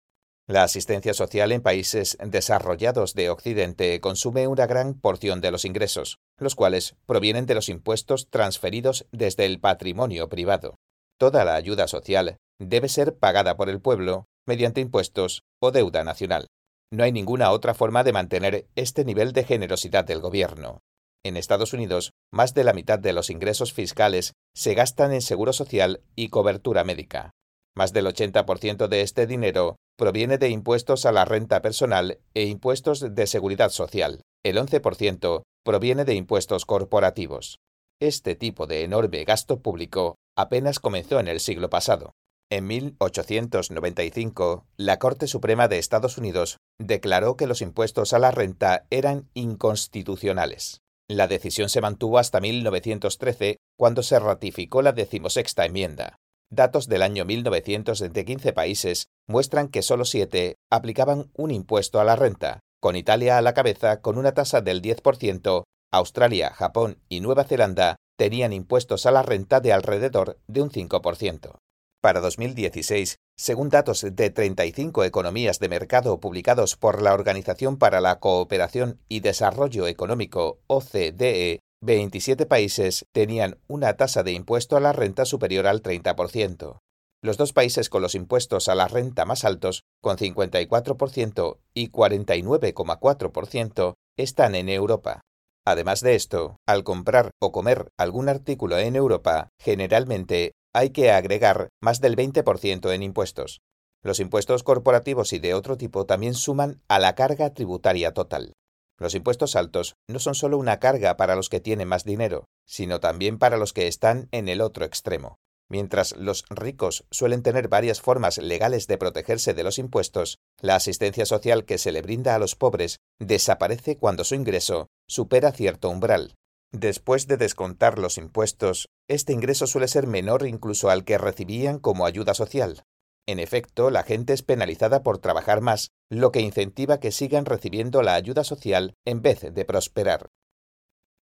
La 0.50 0.64
asistencia 0.64 1.14
social 1.14 1.52
en 1.52 1.62
países 1.62 2.18
desarrollados 2.20 3.14
de 3.14 3.30
Occidente 3.30 4.00
consume 4.00 4.48
una 4.48 4.66
gran 4.66 4.94
porción 4.94 5.40
de 5.40 5.52
los 5.52 5.64
ingresos, 5.64 6.18
los 6.38 6.56
cuales 6.56 6.96
provienen 7.06 7.46
de 7.46 7.54
los 7.54 7.68
impuestos 7.68 8.30
transferidos 8.30 9.06
desde 9.12 9.46
el 9.46 9.60
patrimonio 9.60 10.28
privado. 10.28 10.74
Toda 11.20 11.44
la 11.44 11.54
ayuda 11.54 11.86
social 11.86 12.36
debe 12.58 12.88
ser 12.88 13.16
pagada 13.16 13.56
por 13.56 13.70
el 13.70 13.80
pueblo 13.80 14.24
mediante 14.44 14.80
impuestos 14.80 15.44
o 15.60 15.70
deuda 15.70 16.02
nacional. 16.02 16.48
No 16.92 17.04
hay 17.04 17.12
ninguna 17.12 17.52
otra 17.52 17.72
forma 17.72 18.02
de 18.02 18.12
mantener 18.12 18.66
este 18.74 19.04
nivel 19.04 19.32
de 19.32 19.44
generosidad 19.44 20.04
del 20.04 20.18
gobierno. 20.18 20.80
En 21.24 21.36
Estados 21.36 21.74
Unidos, 21.74 22.10
más 22.32 22.54
de 22.54 22.64
la 22.64 22.72
mitad 22.72 22.98
de 22.98 23.12
los 23.12 23.30
ingresos 23.30 23.72
fiscales 23.72 24.32
se 24.52 24.74
gastan 24.74 25.12
en 25.12 25.22
seguro 25.22 25.52
social 25.52 26.02
y 26.16 26.28
cobertura 26.28 26.82
médica. 26.82 27.30
Más 27.76 27.92
del 27.92 28.06
80% 28.06 28.88
de 28.88 29.02
este 29.02 29.26
dinero 29.26 29.76
proviene 29.96 30.38
de 30.38 30.48
impuestos 30.48 31.06
a 31.06 31.12
la 31.12 31.24
renta 31.24 31.62
personal 31.62 32.18
e 32.34 32.44
impuestos 32.44 33.14
de 33.14 33.26
seguridad 33.26 33.70
social. 33.70 34.22
El 34.44 34.56
11% 34.56 35.42
proviene 35.64 36.04
de 36.04 36.14
impuestos 36.14 36.64
corporativos. 36.64 37.58
Este 38.00 38.34
tipo 38.34 38.66
de 38.66 38.82
enorme 38.82 39.24
gasto 39.24 39.60
público 39.60 40.16
apenas 40.36 40.80
comenzó 40.80 41.20
en 41.20 41.28
el 41.28 41.38
siglo 41.38 41.68
pasado. 41.68 42.12
En 42.50 42.66
1895, 42.66 44.66
la 44.76 44.98
Corte 44.98 45.28
Suprema 45.28 45.68
de 45.68 45.78
Estados 45.78 46.18
Unidos 46.18 46.56
declaró 46.80 47.36
que 47.36 47.46
los 47.46 47.62
impuestos 47.62 48.12
a 48.12 48.18
la 48.18 48.32
renta 48.32 48.86
eran 48.90 49.28
inconstitucionales. 49.34 50.80
La 51.08 51.28
decisión 51.28 51.68
se 51.68 51.80
mantuvo 51.80 52.18
hasta 52.18 52.40
1913, 52.40 53.58
cuando 53.76 54.02
se 54.02 54.18
ratificó 54.18 54.82
la 54.82 54.92
decimosexta 54.92 55.64
enmienda. 55.64 56.16
Datos 56.52 56.88
del 56.88 57.02
año 57.02 57.24
1900 57.24 58.12
de 58.12 58.24
15 58.24 58.52
países 58.52 59.06
muestran 59.28 59.68
que 59.68 59.82
solo 59.82 60.04
siete 60.04 60.56
aplicaban 60.68 61.30
un 61.34 61.52
impuesto 61.52 62.00
a 62.00 62.04
la 62.04 62.16
renta, 62.16 62.58
con 62.80 62.96
Italia 62.96 63.38
a 63.38 63.42
la 63.42 63.54
cabeza 63.54 64.00
con 64.00 64.18
una 64.18 64.32
tasa 64.32 64.60
del 64.60 64.82
10%, 64.82 65.62
Australia, 65.92 66.50
Japón 66.50 66.98
y 67.08 67.20
Nueva 67.20 67.44
Zelanda 67.44 67.96
tenían 68.18 68.52
impuestos 68.52 69.06
a 69.06 69.12
la 69.12 69.22
renta 69.22 69.60
de 69.60 69.72
alrededor 69.72 70.38
de 70.48 70.62
un 70.62 70.70
5%. 70.70 71.56
Para 72.02 72.20
2016, 72.20 73.16
según 73.36 73.68
datos 73.68 74.04
de 74.10 74.30
35 74.30 75.04
economías 75.04 75.58
de 75.60 75.68
mercado 75.68 76.18
publicados 76.18 76.76
por 76.76 77.00
la 77.00 77.14
Organización 77.14 77.76
para 77.76 78.00
la 78.00 78.18
Cooperación 78.18 78.98
y 79.08 79.20
Desarrollo 79.20 79.86
Económico, 79.86 80.58
OCDE, 80.66 81.60
27 81.82 82.44
países 82.44 83.06
tenían 83.10 83.58
una 83.66 83.94
tasa 83.94 84.22
de 84.22 84.32
impuesto 84.32 84.76
a 84.76 84.80
la 84.80 84.92
renta 84.92 85.24
superior 85.24 85.66
al 85.66 85.82
30%. 85.82 86.80
Los 87.22 87.38
dos 87.38 87.54
países 87.54 87.88
con 87.88 88.02
los 88.02 88.14
impuestos 88.14 88.68
a 88.68 88.74
la 88.74 88.86
renta 88.86 89.24
más 89.24 89.46
altos, 89.46 89.84
con 90.02 90.18
54% 90.18 91.56
y 91.72 91.90
49,4%, 91.90 93.94
están 94.18 94.56
en 94.56 94.68
Europa. 94.68 95.22
Además 95.66 96.02
de 96.02 96.16
esto, 96.16 96.58
al 96.66 96.84
comprar 96.84 97.30
o 97.40 97.50
comer 97.50 97.88
algún 97.98 98.28
artículo 98.28 98.76
en 98.78 98.94
Europa, 98.94 99.48
generalmente 99.58 100.52
hay 100.74 100.90
que 100.90 101.10
agregar 101.10 101.70
más 101.80 102.02
del 102.02 102.14
20% 102.14 102.92
en 102.92 103.02
impuestos. 103.02 103.62
Los 104.02 104.20
impuestos 104.20 104.64
corporativos 104.64 105.32
y 105.32 105.38
de 105.38 105.54
otro 105.54 105.78
tipo 105.78 106.04
también 106.04 106.34
suman 106.34 106.82
a 106.88 106.98
la 106.98 107.14
carga 107.14 107.54
tributaria 107.54 108.12
total. 108.12 108.52
Los 109.00 109.14
impuestos 109.14 109.56
altos 109.56 109.96
no 110.08 110.18
son 110.18 110.34
solo 110.34 110.58
una 110.58 110.78
carga 110.78 111.16
para 111.16 111.34
los 111.34 111.48
que 111.48 111.58
tienen 111.58 111.88
más 111.88 112.04
dinero, 112.04 112.44
sino 112.66 113.00
también 113.00 113.38
para 113.38 113.56
los 113.56 113.72
que 113.72 113.88
están 113.88 114.28
en 114.30 114.48
el 114.48 114.60
otro 114.60 114.84
extremo. 114.84 115.38
Mientras 115.70 116.16
los 116.16 116.44
ricos 116.50 117.06
suelen 117.10 117.42
tener 117.42 117.68
varias 117.68 118.00
formas 118.00 118.36
legales 118.38 118.88
de 118.88 118.98
protegerse 118.98 119.54
de 119.54 119.62
los 119.62 119.78
impuestos, 119.78 120.38
la 120.60 120.76
asistencia 120.76 121.24
social 121.24 121.64
que 121.64 121.78
se 121.78 121.92
le 121.92 122.02
brinda 122.02 122.34
a 122.34 122.38
los 122.38 122.56
pobres 122.56 122.98
desaparece 123.18 123.96
cuando 123.96 124.24
su 124.24 124.34
ingreso 124.34 124.88
supera 125.08 125.52
cierto 125.52 125.88
umbral. 125.88 126.34
Después 126.72 127.26
de 127.26 127.36
descontar 127.36 127.98
los 127.98 128.18
impuestos, 128.18 128.88
este 129.08 129.32
ingreso 129.32 129.66
suele 129.66 129.88
ser 129.88 130.06
menor 130.06 130.46
incluso 130.46 130.90
al 130.90 131.04
que 131.04 131.18
recibían 131.18 131.78
como 131.78 132.04
ayuda 132.04 132.34
social. 132.34 132.82
En 133.26 133.38
efecto, 133.38 133.90
la 133.90 134.02
gente 134.02 134.32
es 134.32 134.42
penalizada 134.42 135.02
por 135.02 135.18
trabajar 135.18 135.60
más, 135.60 135.90
lo 136.10 136.32
que 136.32 136.40
incentiva 136.40 137.00
que 137.00 137.12
sigan 137.12 137.44
recibiendo 137.44 138.02
la 138.02 138.14
ayuda 138.14 138.44
social 138.44 138.94
en 139.04 139.22
vez 139.22 139.40
de 139.54 139.64
prosperar. 139.64 140.30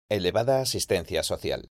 Elevada 0.09 0.61
asistencia 0.61 1.23
social. 1.23 1.71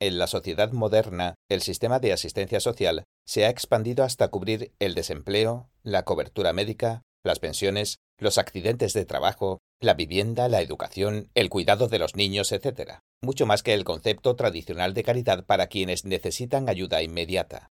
En 0.00 0.18
la 0.18 0.26
sociedad 0.26 0.72
moderna, 0.72 1.34
el 1.50 1.60
sistema 1.60 1.98
de 1.98 2.12
asistencia 2.12 2.60
social 2.60 3.04
se 3.26 3.44
ha 3.44 3.50
expandido 3.50 4.04
hasta 4.04 4.28
cubrir 4.28 4.72
el 4.78 4.94
desempleo, 4.94 5.68
la 5.82 6.04
cobertura 6.04 6.52
médica, 6.52 7.02
las 7.22 7.38
pensiones, 7.38 7.98
los 8.18 8.38
accidentes 8.38 8.92
de 8.92 9.04
trabajo, 9.04 9.58
la 9.80 9.94
vivienda, 9.94 10.48
la 10.48 10.62
educación, 10.62 11.30
el 11.34 11.50
cuidado 11.50 11.88
de 11.88 11.98
los 11.98 12.16
niños, 12.16 12.52
etc. 12.52 13.00
Mucho 13.20 13.46
más 13.46 13.62
que 13.62 13.74
el 13.74 13.84
concepto 13.84 14.36
tradicional 14.36 14.94
de 14.94 15.02
caridad 15.02 15.44
para 15.44 15.66
quienes 15.66 16.04
necesitan 16.04 16.68
ayuda 16.68 17.02
inmediata. 17.02 17.70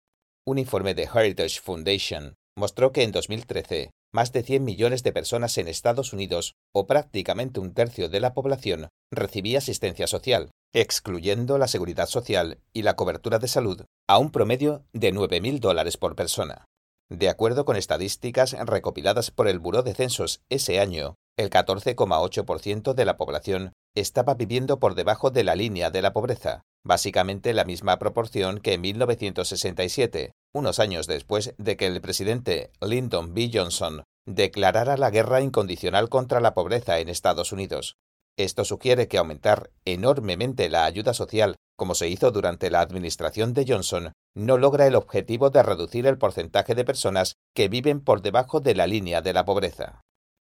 Un 0.48 0.56
informe 0.56 0.94
de 0.94 1.02
Heritage 1.02 1.60
Foundation 1.60 2.34
mostró 2.56 2.90
que 2.90 3.02
en 3.02 3.12
2013 3.12 3.90
más 4.14 4.32
de 4.32 4.42
100 4.42 4.64
millones 4.64 5.02
de 5.02 5.12
personas 5.12 5.58
en 5.58 5.68
Estados 5.68 6.14
Unidos, 6.14 6.54
o 6.74 6.86
prácticamente 6.86 7.60
un 7.60 7.74
tercio 7.74 8.08
de 8.08 8.20
la 8.20 8.32
población, 8.32 8.88
recibía 9.12 9.58
asistencia 9.58 10.06
social, 10.06 10.50
excluyendo 10.72 11.58
la 11.58 11.68
seguridad 11.68 12.06
social 12.06 12.60
y 12.72 12.80
la 12.80 12.96
cobertura 12.96 13.38
de 13.38 13.48
salud, 13.48 13.84
a 14.08 14.16
un 14.16 14.30
promedio 14.30 14.86
de 14.94 15.12
9.000 15.12 15.58
dólares 15.58 15.98
por 15.98 16.16
persona. 16.16 16.64
De 17.10 17.28
acuerdo 17.28 17.66
con 17.66 17.76
estadísticas 17.76 18.52
recopiladas 18.52 19.30
por 19.30 19.48
el 19.48 19.58
Buró 19.58 19.82
de 19.82 19.92
Censos 19.92 20.40
ese 20.48 20.80
año, 20.80 21.16
el 21.36 21.50
14,8% 21.50 22.94
de 22.94 23.04
la 23.04 23.18
población 23.18 23.74
estaba 23.94 24.32
viviendo 24.32 24.78
por 24.78 24.94
debajo 24.94 25.30
de 25.30 25.44
la 25.44 25.54
línea 25.54 25.90
de 25.90 26.00
la 26.00 26.14
pobreza, 26.14 26.62
básicamente 26.84 27.52
la 27.52 27.64
misma 27.64 27.98
proporción 27.98 28.58
que 28.58 28.74
en 28.74 28.80
1967, 28.80 30.32
unos 30.54 30.78
años 30.78 31.06
después 31.06 31.54
de 31.58 31.76
que 31.76 31.86
el 31.86 32.00
presidente 32.00 32.70
Lyndon 32.80 33.34
B. 33.34 33.50
Johnson 33.52 34.04
declarara 34.26 34.96
la 34.96 35.10
guerra 35.10 35.40
incondicional 35.40 36.08
contra 36.08 36.40
la 36.40 36.54
pobreza 36.54 36.98
en 36.98 37.08
Estados 37.08 37.52
Unidos. 37.52 37.96
Esto 38.36 38.64
sugiere 38.64 39.08
que 39.08 39.18
aumentar 39.18 39.70
enormemente 39.84 40.68
la 40.68 40.84
ayuda 40.84 41.12
social, 41.12 41.56
como 41.76 41.94
se 41.94 42.08
hizo 42.08 42.30
durante 42.30 42.70
la 42.70 42.80
administración 42.80 43.52
de 43.52 43.64
Johnson, 43.66 44.12
no 44.36 44.58
logra 44.58 44.86
el 44.86 44.94
objetivo 44.94 45.50
de 45.50 45.62
reducir 45.62 46.06
el 46.06 46.18
porcentaje 46.18 46.74
de 46.74 46.84
personas 46.84 47.34
que 47.54 47.68
viven 47.68 48.00
por 48.00 48.22
debajo 48.22 48.60
de 48.60 48.74
la 48.74 48.86
línea 48.86 49.22
de 49.22 49.32
la 49.32 49.44
pobreza. 49.44 50.02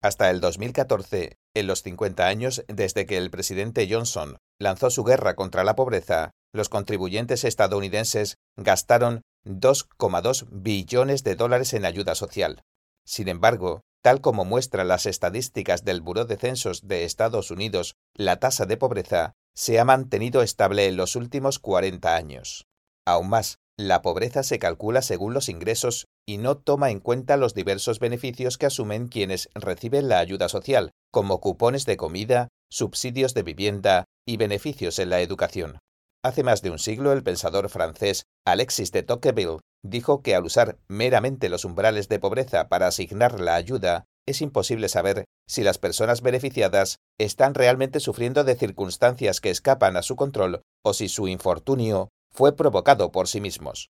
Hasta 0.02 0.30
el 0.30 0.40
2014, 0.40 1.36
en 1.54 1.66
los 1.66 1.82
50 1.82 2.26
años 2.26 2.64
desde 2.68 3.06
que 3.06 3.16
el 3.16 3.30
presidente 3.30 3.88
Johnson 3.90 4.36
lanzó 4.58 4.90
su 4.90 5.04
guerra 5.04 5.36
contra 5.36 5.64
la 5.64 5.76
pobreza, 5.76 6.32
los 6.52 6.68
contribuyentes 6.68 7.44
estadounidenses 7.44 8.36
gastaron 8.56 9.22
2,2 9.46 10.46
billones 10.50 11.22
de 11.24 11.36
dólares 11.36 11.72
en 11.72 11.84
ayuda 11.84 12.14
social. 12.14 12.64
Sin 13.06 13.28
embargo, 13.28 13.82
tal 14.02 14.20
como 14.20 14.44
muestran 14.44 14.88
las 14.88 15.06
estadísticas 15.06 15.84
del 15.84 16.00
Buró 16.00 16.24
de 16.24 16.36
Censos 16.36 16.86
de 16.86 17.04
Estados 17.04 17.50
Unidos, 17.50 17.94
la 18.14 18.38
tasa 18.40 18.66
de 18.66 18.76
pobreza 18.76 19.34
se 19.54 19.78
ha 19.78 19.84
mantenido 19.84 20.42
estable 20.42 20.86
en 20.86 20.96
los 20.96 21.16
últimos 21.16 21.58
40 21.58 22.14
años. 22.14 22.66
Aún 23.06 23.28
más, 23.28 23.58
la 23.78 24.02
pobreza 24.02 24.42
se 24.42 24.58
calcula 24.58 25.00
según 25.00 25.34
los 25.34 25.48
ingresos 25.48 26.06
y 26.26 26.38
no 26.38 26.56
toma 26.56 26.90
en 26.90 26.98
cuenta 26.98 27.36
los 27.36 27.54
diversos 27.54 28.00
beneficios 28.00 28.58
que 28.58 28.66
asumen 28.66 29.08
quienes 29.08 29.48
reciben 29.54 30.08
la 30.08 30.18
ayuda 30.18 30.48
social, 30.48 30.90
como 31.12 31.40
cupones 31.40 31.86
de 31.86 31.96
comida, 31.96 32.48
subsidios 32.70 33.34
de 33.34 33.42
vivienda 33.42 34.04
y 34.26 34.38
beneficios 34.38 34.98
en 34.98 35.10
la 35.10 35.20
educación. 35.20 35.78
Hace 36.26 36.42
más 36.42 36.60
de 36.60 36.70
un 36.70 36.80
siglo 36.80 37.12
el 37.12 37.22
pensador 37.22 37.68
francés 37.68 38.24
Alexis 38.44 38.90
de 38.90 39.04
Tocqueville 39.04 39.60
dijo 39.84 40.22
que 40.22 40.34
al 40.34 40.44
usar 40.44 40.76
meramente 40.88 41.48
los 41.48 41.64
umbrales 41.64 42.08
de 42.08 42.18
pobreza 42.18 42.68
para 42.68 42.88
asignar 42.88 43.38
la 43.38 43.54
ayuda, 43.54 44.06
es 44.26 44.42
imposible 44.42 44.88
saber 44.88 45.24
si 45.46 45.62
las 45.62 45.78
personas 45.78 46.22
beneficiadas 46.22 46.96
están 47.16 47.54
realmente 47.54 48.00
sufriendo 48.00 48.42
de 48.42 48.56
circunstancias 48.56 49.40
que 49.40 49.50
escapan 49.50 49.96
a 49.96 50.02
su 50.02 50.16
control 50.16 50.62
o 50.84 50.94
si 50.94 51.08
su 51.08 51.28
infortunio 51.28 52.08
fue 52.34 52.56
provocado 52.56 53.12
por 53.12 53.28
sí 53.28 53.40
mismos. 53.40 53.90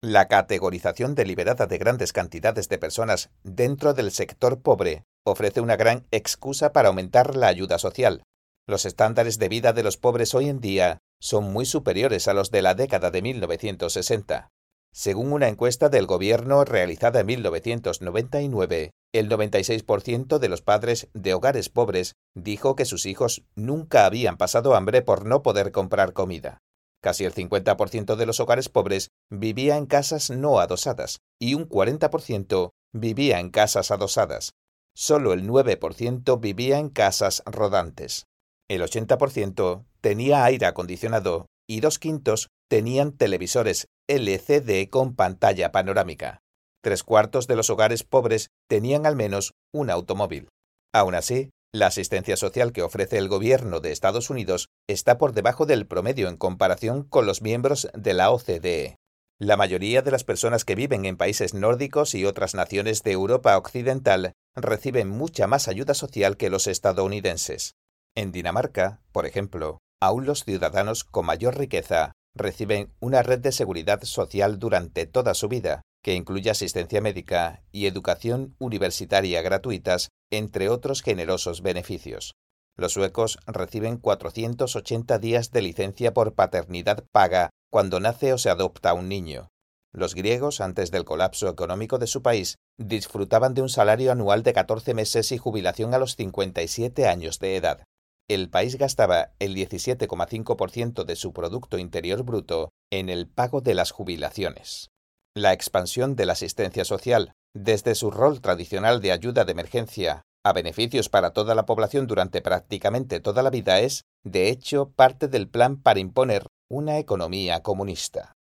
La 0.00 0.28
categorización 0.28 1.16
deliberada 1.16 1.66
de 1.66 1.78
grandes 1.78 2.12
cantidades 2.12 2.68
de 2.68 2.78
personas 2.78 3.30
dentro 3.42 3.92
del 3.92 4.12
sector 4.12 4.62
pobre 4.62 5.02
ofrece 5.26 5.60
una 5.60 5.74
gran 5.74 6.06
excusa 6.12 6.72
para 6.72 6.90
aumentar 6.90 7.34
la 7.34 7.48
ayuda 7.48 7.80
social. 7.80 8.22
Los 8.68 8.86
estándares 8.86 9.40
de 9.40 9.48
vida 9.48 9.72
de 9.72 9.82
los 9.82 9.96
pobres 9.96 10.32
hoy 10.36 10.48
en 10.48 10.60
día 10.60 11.00
son 11.22 11.52
muy 11.52 11.66
superiores 11.66 12.26
a 12.26 12.34
los 12.34 12.50
de 12.50 12.62
la 12.62 12.74
década 12.74 13.12
de 13.12 13.22
1960. 13.22 14.48
Según 14.92 15.32
una 15.32 15.46
encuesta 15.46 15.88
del 15.88 16.06
gobierno 16.06 16.64
realizada 16.64 17.20
en 17.20 17.26
1999, 17.26 18.90
el 19.14 19.30
96% 19.30 20.38
de 20.38 20.48
los 20.48 20.62
padres 20.62 21.08
de 21.14 21.32
hogares 21.32 21.68
pobres 21.68 22.16
dijo 22.34 22.74
que 22.74 22.84
sus 22.84 23.06
hijos 23.06 23.44
nunca 23.54 24.04
habían 24.04 24.36
pasado 24.36 24.74
hambre 24.74 25.00
por 25.00 25.24
no 25.24 25.42
poder 25.42 25.70
comprar 25.70 26.12
comida. 26.12 26.58
Casi 27.00 27.24
el 27.24 27.32
50% 27.32 28.16
de 28.16 28.26
los 28.26 28.40
hogares 28.40 28.68
pobres 28.68 29.10
vivía 29.30 29.76
en 29.76 29.86
casas 29.86 30.30
no 30.30 30.58
adosadas 30.58 31.20
y 31.38 31.54
un 31.54 31.68
40% 31.68 32.70
vivía 32.92 33.38
en 33.38 33.50
casas 33.50 33.92
adosadas. 33.92 34.54
Solo 34.94 35.32
el 35.32 35.48
9% 35.48 36.40
vivía 36.40 36.78
en 36.78 36.88
casas 36.88 37.44
rodantes. 37.46 38.26
El 38.68 38.82
80% 38.82 39.84
tenía 40.02 40.44
aire 40.44 40.66
acondicionado 40.66 41.46
y 41.66 41.80
dos 41.80 41.98
quintos 41.98 42.50
tenían 42.68 43.12
televisores 43.12 43.86
LCD 44.08 44.90
con 44.90 45.14
pantalla 45.14 45.72
panorámica. 45.72 46.40
Tres 46.82 47.04
cuartos 47.04 47.46
de 47.46 47.56
los 47.56 47.70
hogares 47.70 48.02
pobres 48.02 48.48
tenían 48.68 49.06
al 49.06 49.16
menos 49.16 49.52
un 49.72 49.88
automóvil. 49.88 50.48
Aún 50.92 51.14
así, 51.14 51.50
la 51.72 51.86
asistencia 51.86 52.36
social 52.36 52.72
que 52.72 52.82
ofrece 52.82 53.16
el 53.16 53.28
gobierno 53.28 53.80
de 53.80 53.92
Estados 53.92 54.28
Unidos 54.28 54.68
está 54.88 55.16
por 55.16 55.32
debajo 55.32 55.64
del 55.64 55.86
promedio 55.86 56.28
en 56.28 56.36
comparación 56.36 57.04
con 57.04 57.24
los 57.24 57.40
miembros 57.40 57.88
de 57.94 58.12
la 58.12 58.30
OCDE. 58.30 58.96
La 59.38 59.56
mayoría 59.56 60.02
de 60.02 60.10
las 60.10 60.24
personas 60.24 60.64
que 60.64 60.74
viven 60.74 61.04
en 61.04 61.16
países 61.16 61.54
nórdicos 61.54 62.14
y 62.14 62.26
otras 62.26 62.54
naciones 62.54 63.02
de 63.02 63.12
Europa 63.12 63.56
Occidental 63.56 64.32
reciben 64.54 65.08
mucha 65.08 65.46
más 65.46 65.68
ayuda 65.68 65.94
social 65.94 66.36
que 66.36 66.50
los 66.50 66.66
estadounidenses. 66.66 67.74
En 68.14 68.32
Dinamarca, 68.32 69.00
por 69.10 69.24
ejemplo, 69.24 69.78
aún 70.02 70.26
los 70.26 70.42
ciudadanos 70.42 71.04
con 71.04 71.26
mayor 71.26 71.56
riqueza 71.56 72.10
reciben 72.34 72.92
una 72.98 73.22
red 73.22 73.38
de 73.38 73.52
seguridad 73.52 74.02
social 74.02 74.58
durante 74.58 75.06
toda 75.06 75.32
su 75.32 75.46
vida, 75.46 75.82
que 76.02 76.14
incluye 76.14 76.50
asistencia 76.50 77.00
médica 77.00 77.62
y 77.70 77.86
educación 77.86 78.56
universitaria 78.58 79.42
gratuitas, 79.42 80.08
entre 80.32 80.68
otros 80.70 81.02
generosos 81.02 81.62
beneficios. 81.62 82.32
Los 82.76 82.94
suecos 82.94 83.38
reciben 83.46 83.96
480 83.96 85.20
días 85.20 85.52
de 85.52 85.62
licencia 85.62 86.12
por 86.12 86.34
paternidad 86.34 87.04
paga 87.12 87.50
cuando 87.70 88.00
nace 88.00 88.32
o 88.32 88.38
se 88.38 88.50
adopta 88.50 88.94
un 88.94 89.08
niño. 89.08 89.50
Los 89.92 90.16
griegos, 90.16 90.60
antes 90.60 90.90
del 90.90 91.04
colapso 91.04 91.48
económico 91.48 91.98
de 91.98 92.08
su 92.08 92.22
país, 92.22 92.56
disfrutaban 92.76 93.54
de 93.54 93.62
un 93.62 93.68
salario 93.68 94.10
anual 94.10 94.42
de 94.42 94.52
14 94.52 94.94
meses 94.94 95.30
y 95.30 95.38
jubilación 95.38 95.94
a 95.94 95.98
los 95.98 96.16
57 96.16 97.06
años 97.06 97.38
de 97.38 97.56
edad. 97.56 97.84
El 98.28 98.48
país 98.50 98.76
gastaba 98.76 99.32
el 99.38 99.54
17,5% 99.54 101.04
de 101.04 101.16
su 101.16 101.32
Producto 101.32 101.78
Interior 101.78 102.22
Bruto 102.22 102.70
en 102.90 103.08
el 103.08 103.28
pago 103.28 103.60
de 103.60 103.74
las 103.74 103.90
jubilaciones. 103.90 104.90
La 105.34 105.52
expansión 105.52 106.14
de 106.14 106.26
la 106.26 106.34
asistencia 106.34 106.84
social, 106.84 107.32
desde 107.54 107.94
su 107.94 108.10
rol 108.10 108.40
tradicional 108.40 109.00
de 109.00 109.12
ayuda 109.12 109.44
de 109.44 109.52
emergencia 109.52 110.22
a 110.44 110.52
beneficios 110.52 111.08
para 111.08 111.32
toda 111.32 111.54
la 111.54 111.66
población 111.66 112.06
durante 112.06 112.42
prácticamente 112.42 113.20
toda 113.20 113.42
la 113.42 113.50
vida, 113.50 113.80
es, 113.80 114.04
de 114.24 114.48
hecho, 114.48 114.90
parte 114.90 115.28
del 115.28 115.48
plan 115.48 115.80
para 115.80 116.00
imponer 116.00 116.46
una 116.70 116.98
economía 116.98 117.62
comunista. 117.62 118.32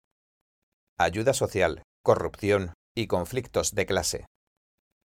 Ayuda 0.98 1.34
social, 1.34 1.84
corrupción 2.04 2.74
y 2.96 3.08
conflictos 3.08 3.74
de 3.76 3.86
clase. 3.86 4.26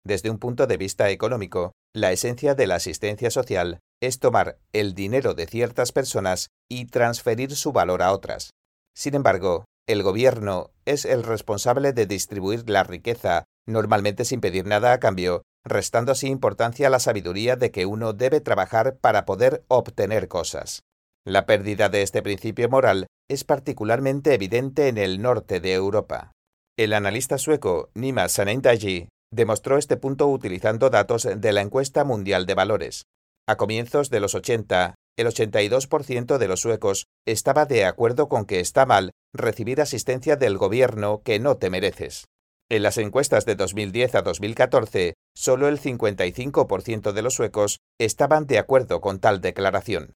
Desde 0.04 0.30
un 0.30 0.38
punto 0.38 0.66
de 0.66 0.76
vista 0.76 1.10
económico, 1.10 1.72
la 1.94 2.12
esencia 2.12 2.54
de 2.54 2.66
la 2.66 2.76
asistencia 2.76 3.30
social 3.30 3.80
es 4.00 4.18
tomar 4.18 4.58
el 4.72 4.94
dinero 4.94 5.34
de 5.34 5.46
ciertas 5.46 5.92
personas 5.92 6.48
y 6.68 6.86
transferir 6.86 7.54
su 7.54 7.72
valor 7.72 8.02
a 8.02 8.12
otras. 8.12 8.50
Sin 8.94 9.14
embargo, 9.14 9.64
el 9.86 10.02
gobierno 10.02 10.70
es 10.84 11.04
el 11.04 11.22
responsable 11.22 11.92
de 11.92 12.06
distribuir 12.06 12.68
la 12.68 12.84
riqueza, 12.84 13.44
normalmente 13.66 14.24
sin 14.24 14.40
pedir 14.40 14.66
nada 14.66 14.92
a 14.92 15.00
cambio, 15.00 15.42
restando 15.64 16.12
así 16.12 16.28
importancia 16.28 16.86
a 16.86 16.90
la 16.90 17.00
sabiduría 17.00 17.56
de 17.56 17.70
que 17.70 17.86
uno 17.86 18.12
debe 18.12 18.40
trabajar 18.40 18.96
para 18.96 19.24
poder 19.24 19.64
obtener 19.68 20.28
cosas. 20.28 20.82
La 21.26 21.44
pérdida 21.44 21.88
de 21.88 22.02
este 22.02 22.22
principio 22.22 22.68
moral 22.68 23.06
es 23.28 23.44
particularmente 23.44 24.32
evidente 24.32 24.88
en 24.88 24.96
el 24.96 25.20
norte 25.20 25.60
de 25.60 25.74
Europa. 25.74 26.32
El 26.78 26.94
analista 26.94 27.36
sueco 27.36 27.90
Nima 27.94 28.28
Sanendaji 28.28 29.08
demostró 29.30 29.76
este 29.76 29.96
punto 29.96 30.28
utilizando 30.28 30.88
datos 30.88 31.28
de 31.36 31.52
la 31.52 31.60
encuesta 31.60 32.04
mundial 32.04 32.46
de 32.46 32.54
valores. 32.54 33.04
A 33.50 33.56
comienzos 33.56 34.10
de 34.10 34.20
los 34.20 34.36
80, 34.36 34.94
el 35.18 35.26
82% 35.26 36.38
de 36.38 36.46
los 36.46 36.60
suecos 36.60 37.08
estaba 37.26 37.66
de 37.66 37.84
acuerdo 37.84 38.28
con 38.28 38.44
que 38.44 38.60
está 38.60 38.86
mal 38.86 39.10
recibir 39.34 39.80
asistencia 39.80 40.36
del 40.36 40.56
gobierno 40.56 41.22
que 41.24 41.40
no 41.40 41.56
te 41.56 41.68
mereces. 41.68 42.26
En 42.70 42.84
las 42.84 42.96
encuestas 42.96 43.46
de 43.46 43.56
2010 43.56 44.14
a 44.14 44.22
2014, 44.22 45.14
solo 45.34 45.66
el 45.66 45.80
55% 45.80 47.10
de 47.10 47.22
los 47.22 47.34
suecos 47.34 47.80
estaban 47.98 48.46
de 48.46 48.60
acuerdo 48.60 49.00
con 49.00 49.18
tal 49.18 49.40
declaración. 49.40 50.12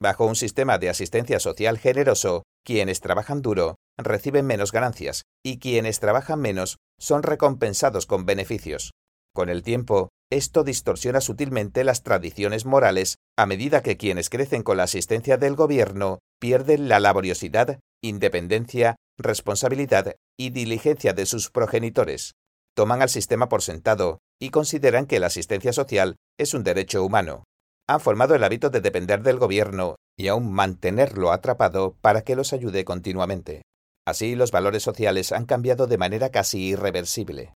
Bajo 0.00 0.24
un 0.24 0.34
sistema 0.34 0.78
de 0.78 0.88
asistencia 0.88 1.40
social 1.40 1.76
generoso, 1.76 2.44
quienes 2.64 3.00
trabajan 3.00 3.42
duro 3.42 3.74
reciben 3.98 4.46
menos 4.46 4.72
ganancias 4.72 5.24
y 5.44 5.58
quienes 5.58 6.00
trabajan 6.00 6.40
menos 6.40 6.78
son 6.98 7.22
recompensados 7.22 8.06
con 8.06 8.24
beneficios. 8.24 8.92
Con 9.34 9.50
el 9.50 9.62
tiempo, 9.62 10.08
esto 10.30 10.62
distorsiona 10.62 11.20
sutilmente 11.20 11.84
las 11.84 12.02
tradiciones 12.02 12.66
morales 12.66 13.16
a 13.36 13.46
medida 13.46 13.82
que 13.82 13.96
quienes 13.96 14.28
crecen 14.28 14.62
con 14.62 14.76
la 14.76 14.82
asistencia 14.82 15.38
del 15.38 15.54
gobierno 15.54 16.18
pierden 16.38 16.88
la 16.88 17.00
laboriosidad, 17.00 17.80
independencia, 18.02 18.96
responsabilidad 19.16 20.16
y 20.38 20.50
diligencia 20.50 21.14
de 21.14 21.24
sus 21.24 21.50
progenitores. 21.50 22.34
Toman 22.76 23.00
al 23.02 23.08
sistema 23.08 23.48
por 23.48 23.62
sentado 23.62 24.18
y 24.38 24.50
consideran 24.50 25.06
que 25.06 25.18
la 25.18 25.28
asistencia 25.28 25.72
social 25.72 26.16
es 26.38 26.54
un 26.54 26.62
derecho 26.62 27.02
humano. 27.02 27.44
Han 27.88 28.00
formado 28.00 28.34
el 28.34 28.44
hábito 28.44 28.68
de 28.68 28.82
depender 28.82 29.22
del 29.22 29.38
gobierno 29.38 29.96
y 30.16 30.28
aún 30.28 30.52
mantenerlo 30.52 31.32
atrapado 31.32 31.96
para 32.02 32.20
que 32.20 32.36
los 32.36 32.52
ayude 32.52 32.84
continuamente. 32.84 33.62
Así 34.06 34.36
los 34.36 34.52
valores 34.52 34.82
sociales 34.82 35.32
han 35.32 35.46
cambiado 35.46 35.86
de 35.86 35.98
manera 35.98 36.28
casi 36.30 36.60
irreversible. 36.68 37.54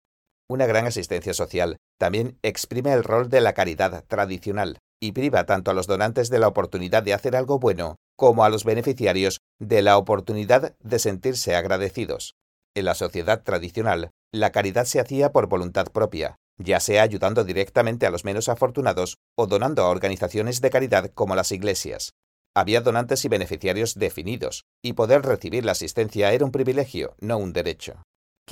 Una 0.48 0.66
gran 0.66 0.86
asistencia 0.86 1.34
social 1.34 1.76
también 2.02 2.36
exprime 2.42 2.92
el 2.92 3.04
rol 3.04 3.28
de 3.28 3.40
la 3.40 3.52
caridad 3.52 4.04
tradicional 4.08 4.78
y 5.00 5.12
priva 5.12 5.46
tanto 5.46 5.70
a 5.70 5.74
los 5.74 5.86
donantes 5.86 6.30
de 6.30 6.40
la 6.40 6.48
oportunidad 6.48 7.04
de 7.04 7.14
hacer 7.14 7.36
algo 7.36 7.60
bueno 7.60 7.94
como 8.16 8.42
a 8.42 8.48
los 8.48 8.64
beneficiarios 8.64 9.40
de 9.60 9.82
la 9.82 9.96
oportunidad 9.96 10.74
de 10.80 10.98
sentirse 10.98 11.54
agradecidos. 11.54 12.34
En 12.74 12.86
la 12.86 12.96
sociedad 12.96 13.44
tradicional, 13.44 14.10
la 14.34 14.50
caridad 14.50 14.84
se 14.84 14.98
hacía 14.98 15.30
por 15.30 15.46
voluntad 15.46 15.92
propia, 15.92 16.38
ya 16.58 16.80
sea 16.80 17.04
ayudando 17.04 17.44
directamente 17.44 18.04
a 18.04 18.10
los 18.10 18.24
menos 18.24 18.48
afortunados 18.48 19.18
o 19.38 19.46
donando 19.46 19.84
a 19.84 19.88
organizaciones 19.88 20.60
de 20.60 20.70
caridad 20.70 21.12
como 21.14 21.36
las 21.36 21.52
iglesias. 21.52 22.14
Había 22.52 22.80
donantes 22.80 23.24
y 23.24 23.28
beneficiarios 23.28 23.94
definidos, 23.94 24.64
y 24.82 24.94
poder 24.94 25.22
recibir 25.22 25.64
la 25.64 25.70
asistencia 25.70 26.32
era 26.32 26.44
un 26.44 26.50
privilegio, 26.50 27.14
no 27.20 27.38
un 27.38 27.52
derecho. 27.52 28.02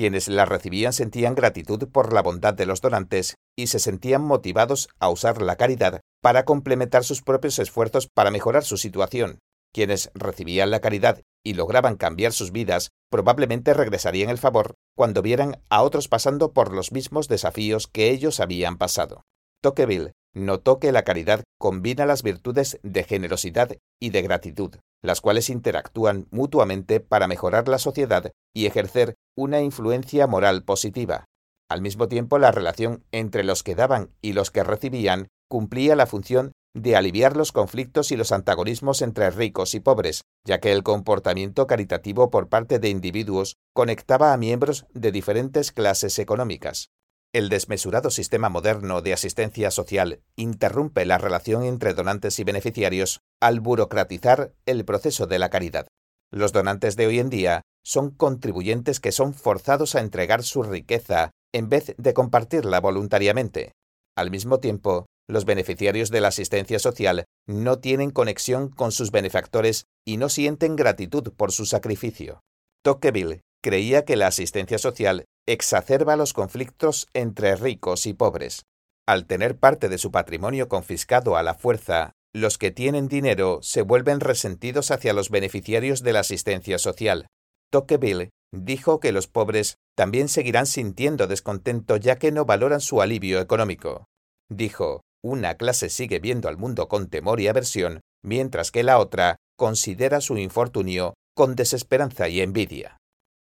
Quienes 0.01 0.29
la 0.29 0.47
recibían 0.47 0.95
sentían 0.95 1.35
gratitud 1.35 1.87
por 1.93 2.15
la 2.15 2.23
bondad 2.23 2.55
de 2.55 2.65
los 2.65 2.81
donantes 2.81 3.35
y 3.55 3.67
se 3.67 3.79
sentían 3.79 4.23
motivados 4.23 4.89
a 4.99 5.11
usar 5.11 5.43
la 5.43 5.57
caridad 5.57 6.01
para 6.23 6.47
complementar 6.47 7.05
sus 7.05 7.21
propios 7.21 7.59
esfuerzos 7.59 8.09
para 8.09 8.31
mejorar 8.31 8.65
su 8.65 8.79
situación. 8.79 9.41
Quienes 9.75 10.11
recibían 10.15 10.71
la 10.71 10.81
caridad 10.81 11.21
y 11.45 11.53
lograban 11.53 11.97
cambiar 11.97 12.33
sus 12.33 12.51
vidas 12.51 12.93
probablemente 13.11 13.75
regresarían 13.75 14.31
el 14.31 14.39
favor 14.39 14.73
cuando 14.97 15.21
vieran 15.21 15.61
a 15.69 15.83
otros 15.83 16.09
pasando 16.09 16.55
por 16.55 16.73
los 16.73 16.93
mismos 16.93 17.29
desafíos 17.29 17.87
que 17.87 18.09
ellos 18.09 18.41
habían 18.41 18.79
pasado. 18.79 19.21
Tocqueville 19.61 20.13
notó 20.33 20.79
que 20.79 20.93
la 20.93 21.03
caridad 21.03 21.45
combina 21.59 22.07
las 22.07 22.23
virtudes 22.23 22.81
de 22.83 23.05
generosidad 23.05 23.77
y 24.01 24.09
de 24.09 24.23
gratitud, 24.23 24.77
las 25.03 25.21
cuales 25.21 25.51
interactúan 25.51 26.27
mutuamente 26.31 27.01
para 27.01 27.29
mejorar 27.29 27.69
la 27.69 27.79
sociedad 27.79 28.33
y 28.55 28.67
ejercer 28.67 29.17
una 29.37 29.61
influencia 29.61 30.27
moral 30.27 30.65
positiva. 30.65 31.25
Al 31.69 31.83
mismo 31.83 32.09
tiempo, 32.09 32.39
la 32.39 32.51
relación 32.51 33.05
entre 33.13 33.45
los 33.45 33.63
que 33.63 33.75
daban 33.75 34.11
y 34.21 34.33
los 34.33 34.51
que 34.51 34.65
recibían 34.65 35.29
cumplía 35.49 35.97
la 35.97 36.07
función 36.07 36.53
de 36.75 36.97
aliviar 36.97 37.37
los 37.37 37.53
conflictos 37.53 38.13
y 38.13 38.17
los 38.17 38.33
antagonismos 38.33 39.03
entre 39.03 39.31
ricos 39.31 39.75
y 39.75 39.81
pobres, 39.81 40.23
ya 40.45 40.61
que 40.61 40.73
el 40.73 40.83
comportamiento 40.83 41.67
caritativo 41.67 42.31
por 42.31 42.49
parte 42.49 42.79
de 42.79 42.89
individuos 42.89 43.57
conectaba 43.75 44.33
a 44.33 44.37
miembros 44.37 44.87
de 44.95 45.11
diferentes 45.11 45.73
clases 45.73 46.19
económicas. 46.19 46.91
El 47.33 47.49
desmesurado 47.49 48.11
sistema 48.11 48.49
moderno 48.49 49.03
de 49.03 49.13
asistencia 49.13 49.71
social 49.71 50.21
interrumpe 50.35 51.05
la 51.07 51.19
relación 51.19 51.63
entre 51.63 51.95
donantes 51.95 52.39
y 52.41 52.45
beneficiarios 52.45 53.21
al 53.41 53.61
burocratizar 53.61 54.53
el 54.67 54.85
proceso 54.85 55.27
de 55.27 55.39
la 55.39 55.51
caridad. 55.51 55.87
Los 56.31 56.53
donantes 56.53 56.97
de 56.97 57.07
hoy 57.07 57.19
en 57.19 57.31
día 57.31 57.63
son 57.83 58.11
contribuyentes 58.11 59.01
que 59.01 59.13
son 59.13 59.35
forzados 59.35 59.95
a 59.95 60.01
entregar 60.01 60.43
su 60.43 60.63
riqueza 60.63 61.31
en 61.53 61.69
vez 61.69 61.95
de 61.97 62.15
compartirla 62.15 62.81
voluntariamente. 62.81 63.73
Al 64.17 64.31
mismo 64.31 64.61
tiempo, 64.61 65.07
los 65.29 65.45
beneficiarios 65.45 66.11
de 66.11 66.21
la 66.21 66.29
asistencia 66.29 66.79
social 66.79 67.25
no 67.47 67.79
tienen 67.79 68.11
conexión 68.11 68.69
con 68.69 68.93
sus 68.93 69.11
benefactores 69.11 69.85
y 70.05 70.17
no 70.17 70.29
sienten 70.29 70.77
gratitud 70.77 71.33
por 71.37 71.53
su 71.53 71.67
sacrificio. 71.67 72.41
Tocqueville 72.83 73.41
creía 73.63 74.05
que 74.05 74.17
la 74.17 74.27
asistencia 74.27 74.79
social 74.79 75.25
exacerba 75.47 76.17
los 76.17 76.33
conflictos 76.33 77.09
entre 77.15 77.57
ricos 77.57 78.07
y 78.07 78.13
pobres. 78.13 78.63
Al 79.07 79.27
tener 79.27 79.57
parte 79.59 79.89
de 79.89 79.99
su 79.99 80.11
patrimonio 80.11 80.69
confiscado 80.69 81.37
a 81.37 81.43
la 81.43 81.55
fuerza, 81.55 82.13
los 82.35 82.59
que 82.59 82.71
tienen 82.71 83.09
dinero 83.09 83.59
se 83.63 83.83
vuelven 83.83 84.21
resentidos 84.21 84.91
hacia 84.91 85.13
los 85.13 85.31
beneficiarios 85.31 86.03
de 86.03 86.13
la 86.13 86.21
asistencia 86.21 86.79
social. 86.79 87.27
Tocqueville 87.71 88.31
dijo 88.53 89.01
que 89.01 89.13
los 89.13 89.29
pobres 89.29 89.77
también 89.97 90.29
seguirán 90.29 90.67
sintiendo 90.67 91.27
descontento 91.27 91.97
ya 91.97 92.17
que 92.17 92.33
no 92.33 92.45
valoran 92.45 92.81
su 92.81 93.03
alivio 93.03 93.41
económico. 93.41 94.07
Dijo, 94.49 95.03
una 95.23 95.55
clase 95.55 95.91
sigue 95.91 96.19
viendo 96.19 96.49
al 96.49 96.57
mundo 96.57 96.89
con 96.89 97.09
temor 97.09 97.41
y 97.41 97.49
aversión, 97.49 98.01
mientras 98.25 98.71
que 98.71 98.83
la 98.83 98.99
otra 98.99 99.37
considera 99.57 100.21
su 100.21 100.39
infortunio 100.39 101.15
con 101.37 101.55
desesperanza 101.55 102.29
y 102.29 102.41
envidia. 102.41 102.97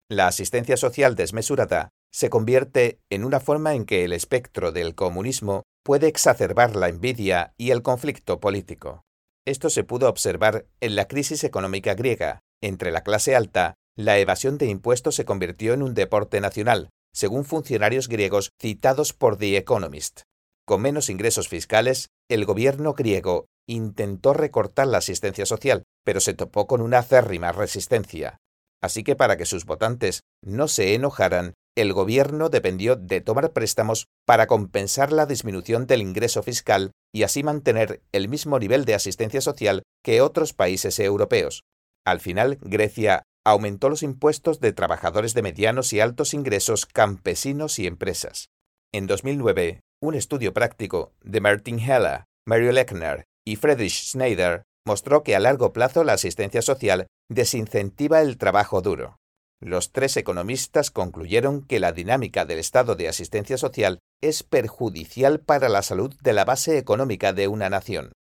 La 0.10 0.28
asistencia 0.28 0.78
social 0.78 1.16
desmesurada 1.16 1.90
se 2.16 2.30
convierte 2.30 3.02
en 3.10 3.26
una 3.26 3.42
forma 3.42 3.74
en 3.74 3.84
que 3.84 4.06
el 4.06 4.14
espectro 4.14 4.72
del 4.72 4.96
comunismo 4.96 5.64
puede 5.84 6.08
exacerbar 6.08 6.78
la 6.78 6.88
envidia 6.88 7.54
y 7.58 7.72
el 7.72 7.82
conflicto 7.82 8.40
político. 8.40 9.04
Esto 9.46 9.70
se 9.70 9.84
pudo 9.84 10.08
observar 10.08 10.66
en 10.80 10.96
la 10.96 11.10
crisis 11.10 11.44
económica 11.44 11.94
griega. 11.94 12.40
Entre 12.62 12.94
la 12.94 13.04
clase 13.04 13.36
alta, 13.36 13.74
la 13.98 14.18
evasión 14.18 14.58
de 14.58 14.68
impuestos 14.68 15.16
se 15.16 15.26
convirtió 15.26 15.74
en 15.74 15.84
un 15.84 15.94
deporte 15.94 16.40
nacional, 16.40 16.90
según 17.14 17.44
funcionarios 17.44 18.08
griegos 18.08 18.52
citados 18.62 19.12
por 19.12 19.36
The 19.36 19.58
Economist. 19.58 20.22
Con 20.66 20.84
menos 20.84 21.10
ingresos 21.10 21.50
fiscales, 21.50 22.08
el 22.30 22.46
gobierno 22.46 22.94
griego 22.94 23.48
intentó 23.68 24.32
recortar 24.32 24.88
la 24.88 25.00
asistencia 25.00 25.46
social, 25.46 25.84
pero 26.06 26.22
se 26.22 26.34
topó 26.34 26.66
con 26.66 26.80
una 26.80 27.00
acérrima 27.00 27.52
resistencia. 27.52 28.38
Así 28.82 29.04
que 29.04 29.18
para 29.18 29.36
que 29.36 29.46
sus 29.46 29.66
votantes 29.66 30.22
no 30.42 30.70
se 30.70 30.94
enojaran, 30.94 31.56
el 31.78 31.92
gobierno 31.94 32.50
dependió 32.50 32.96
de 32.96 33.22
tomar 33.22 33.52
préstamos 33.52 34.08
para 34.26 34.48
compensar 34.48 35.12
la 35.12 35.26
disminución 35.26 35.88
del 35.88 36.02
ingreso 36.02 36.42
fiscal 36.42 36.92
y 37.14 37.24
así 37.24 37.44
mantener 37.44 38.02
el 38.14 38.30
mismo 38.30 38.60
nivel 38.60 38.86
de 38.86 38.96
asistencia 38.96 39.42
social 39.42 39.84
que 40.04 40.22
otros 40.22 40.54
países 40.54 41.00
europeos. 41.00 41.64
Al 42.06 42.20
final, 42.20 42.58
Grecia 42.62 43.24
aumentó 43.46 43.90
los 43.90 44.04
impuestos 44.04 44.60
de 44.60 44.74
trabajadores 44.74 45.34
de 45.34 45.42
medianos 45.42 45.92
y 45.94 46.00
altos 46.00 46.34
ingresos, 46.34 46.86
campesinos 46.86 47.78
y 47.80 47.88
empresas. 47.88 48.48
En 48.94 49.08
2009, 49.08 49.82
un 50.02 50.16
estudio 50.16 50.54
práctico 50.54 51.14
de 51.22 51.42
Martin 51.42 51.80
Heller, 51.80 52.24
Mario 52.48 52.72
Lechner 52.72 53.26
y 53.46 53.58
Friedrich 53.58 54.12
Schneider 54.12 54.64
mostró 54.88 55.24
que 55.24 55.36
a 55.36 55.40
largo 55.40 55.74
plazo 55.74 56.04
la 56.04 56.14
asistencia 56.14 56.62
social 56.62 57.08
desincentiva 57.30 58.22
el 58.22 58.38
trabajo 58.38 58.82
duro. 58.82 59.18
Los 59.66 59.92
tres 59.92 60.16
economistas 60.16 60.92
concluyeron 60.92 61.66
que 61.66 61.80
la 61.80 61.92
dinámica 61.92 62.46
del 62.46 62.60
estado 62.60 62.94
de 62.94 63.08
asistencia 63.08 63.58
social 63.58 63.98
es 64.22 64.44
perjudicial 64.44 65.40
para 65.40 65.70
la 65.70 65.82
salud 65.82 66.14
de 66.22 66.34
la 66.34 66.46
base 66.46 66.78
económica 66.78 67.34
de 67.34 67.48
una 67.48 67.68
nación. 67.68 68.12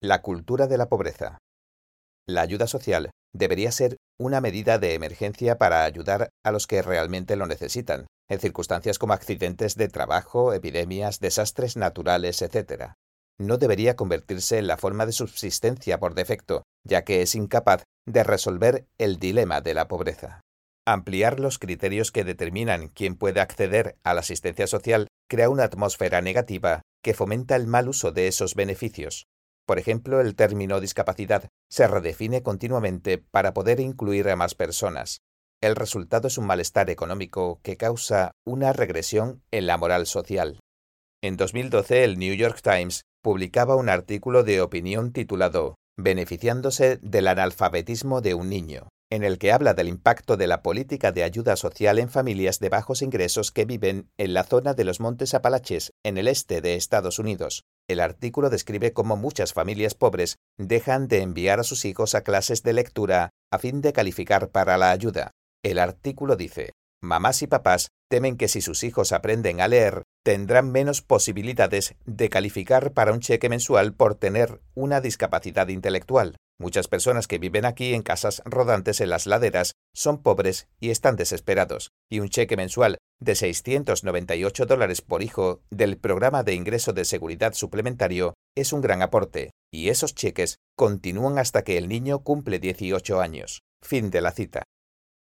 La 0.00 0.22
cultura 0.22 0.68
de 0.68 0.78
la 0.78 0.88
pobreza. 0.88 1.38
La 2.28 2.42
ayuda 2.42 2.68
social 2.68 3.10
debería 3.34 3.72
ser 3.72 3.96
una 4.20 4.40
medida 4.40 4.78
de 4.78 4.94
emergencia 4.94 5.58
para 5.58 5.82
ayudar 5.82 6.30
a 6.44 6.52
los 6.52 6.68
que 6.68 6.80
realmente 6.80 7.34
lo 7.34 7.48
necesitan, 7.48 8.06
en 8.28 8.38
circunstancias 8.38 9.00
como 9.00 9.14
accidentes 9.14 9.74
de 9.74 9.88
trabajo, 9.88 10.52
epidemias, 10.52 11.18
desastres 11.18 11.76
naturales, 11.76 12.40
etc. 12.40 12.92
No 13.38 13.58
debería 13.58 13.96
convertirse 13.96 14.58
en 14.58 14.66
la 14.66 14.76
forma 14.78 15.04
de 15.06 15.12
subsistencia 15.12 15.98
por 15.98 16.14
defecto, 16.14 16.62
ya 16.84 17.04
que 17.04 17.22
es 17.22 17.34
incapaz 17.34 17.84
de 18.06 18.24
resolver 18.24 18.86
el 18.98 19.18
dilema 19.18 19.60
de 19.60 19.74
la 19.74 19.88
pobreza. 19.88 20.40
Ampliar 20.86 21.40
los 21.40 21.58
criterios 21.58 22.12
que 22.12 22.24
determinan 22.24 22.88
quién 22.88 23.16
puede 23.16 23.40
acceder 23.40 23.98
a 24.04 24.14
la 24.14 24.20
asistencia 24.20 24.66
social 24.66 25.08
crea 25.28 25.50
una 25.50 25.64
atmósfera 25.64 26.22
negativa 26.22 26.82
que 27.02 27.14
fomenta 27.14 27.56
el 27.56 27.66
mal 27.66 27.88
uso 27.88 28.12
de 28.12 28.28
esos 28.28 28.54
beneficios. 28.54 29.26
Por 29.66 29.80
ejemplo, 29.80 30.20
el 30.20 30.36
término 30.36 30.80
discapacidad 30.80 31.48
se 31.68 31.88
redefine 31.88 32.42
continuamente 32.42 33.18
para 33.18 33.52
poder 33.52 33.80
incluir 33.80 34.28
a 34.28 34.36
más 34.36 34.54
personas. 34.54 35.18
El 35.60 35.74
resultado 35.74 36.28
es 36.28 36.38
un 36.38 36.46
malestar 36.46 36.88
económico 36.88 37.60
que 37.62 37.76
causa 37.76 38.30
una 38.44 38.72
regresión 38.72 39.42
en 39.50 39.66
la 39.66 39.76
moral 39.76 40.06
social. 40.06 40.60
En 41.22 41.36
2012, 41.36 42.04
el 42.04 42.18
New 42.18 42.34
York 42.34 42.60
Times 42.62 43.02
publicaba 43.26 43.74
un 43.74 43.88
artículo 43.88 44.44
de 44.44 44.60
opinión 44.60 45.10
titulado 45.10 45.74
Beneficiándose 45.98 46.98
del 46.98 47.26
analfabetismo 47.26 48.20
de 48.20 48.34
un 48.34 48.48
niño, 48.48 48.86
en 49.10 49.24
el 49.24 49.38
que 49.38 49.50
habla 49.50 49.74
del 49.74 49.88
impacto 49.88 50.36
de 50.36 50.46
la 50.46 50.62
política 50.62 51.10
de 51.10 51.24
ayuda 51.24 51.56
social 51.56 51.98
en 51.98 52.08
familias 52.08 52.60
de 52.60 52.68
bajos 52.68 53.02
ingresos 53.02 53.50
que 53.50 53.64
viven 53.64 54.08
en 54.16 54.32
la 54.32 54.44
zona 54.44 54.74
de 54.74 54.84
los 54.84 55.00
Montes 55.00 55.34
Apalaches, 55.34 55.90
en 56.04 56.18
el 56.18 56.28
este 56.28 56.60
de 56.60 56.76
Estados 56.76 57.18
Unidos. 57.18 57.64
El 57.88 57.98
artículo 57.98 58.48
describe 58.48 58.92
cómo 58.92 59.16
muchas 59.16 59.52
familias 59.52 59.96
pobres 59.96 60.36
dejan 60.56 61.08
de 61.08 61.22
enviar 61.22 61.58
a 61.58 61.64
sus 61.64 61.84
hijos 61.84 62.14
a 62.14 62.20
clases 62.20 62.62
de 62.62 62.74
lectura 62.74 63.30
a 63.50 63.58
fin 63.58 63.80
de 63.80 63.92
calificar 63.92 64.50
para 64.50 64.78
la 64.78 64.92
ayuda. 64.92 65.32
El 65.64 65.80
artículo 65.80 66.36
dice, 66.36 66.74
mamás 67.02 67.42
y 67.42 67.46
papás 67.46 67.88
temen 68.08 68.36
que 68.36 68.48
si 68.48 68.60
sus 68.60 68.84
hijos 68.84 69.12
aprenden 69.12 69.60
a 69.60 69.68
leer, 69.68 70.02
tendrán 70.24 70.70
menos 70.70 71.02
posibilidades 71.02 71.94
de 72.04 72.28
calificar 72.28 72.92
para 72.92 73.12
un 73.12 73.20
cheque 73.20 73.48
mensual 73.48 73.94
por 73.94 74.14
tener 74.14 74.60
una 74.74 75.00
discapacidad 75.00 75.68
intelectual. 75.68 76.36
Muchas 76.58 76.88
personas 76.88 77.26
que 77.26 77.38
viven 77.38 77.66
aquí 77.66 77.92
en 77.92 78.02
casas 78.02 78.42
rodantes 78.46 79.00
en 79.00 79.10
las 79.10 79.26
laderas 79.26 79.72
son 79.94 80.22
pobres 80.22 80.68
y 80.80 80.90
están 80.90 81.16
desesperados, 81.16 81.90
y 82.10 82.20
un 82.20 82.28
cheque 82.28 82.56
mensual 82.56 82.96
de 83.20 83.34
698 83.34 84.66
dólares 84.66 85.00
por 85.02 85.22
hijo 85.22 85.60
del 85.70 85.98
programa 85.98 86.42
de 86.42 86.54
ingreso 86.54 86.92
de 86.92 87.04
seguridad 87.04 87.52
suplementario 87.52 88.34
es 88.56 88.72
un 88.72 88.80
gran 88.80 89.02
aporte, 89.02 89.50
y 89.70 89.90
esos 89.90 90.14
cheques 90.14 90.56
continúan 90.76 91.38
hasta 91.38 91.62
que 91.62 91.76
el 91.76 91.88
niño 91.88 92.20
cumple 92.20 92.58
18 92.58 93.20
años. 93.20 93.62
Fin 93.82 94.10
de 94.10 94.20
la 94.22 94.32
cita. 94.32 94.64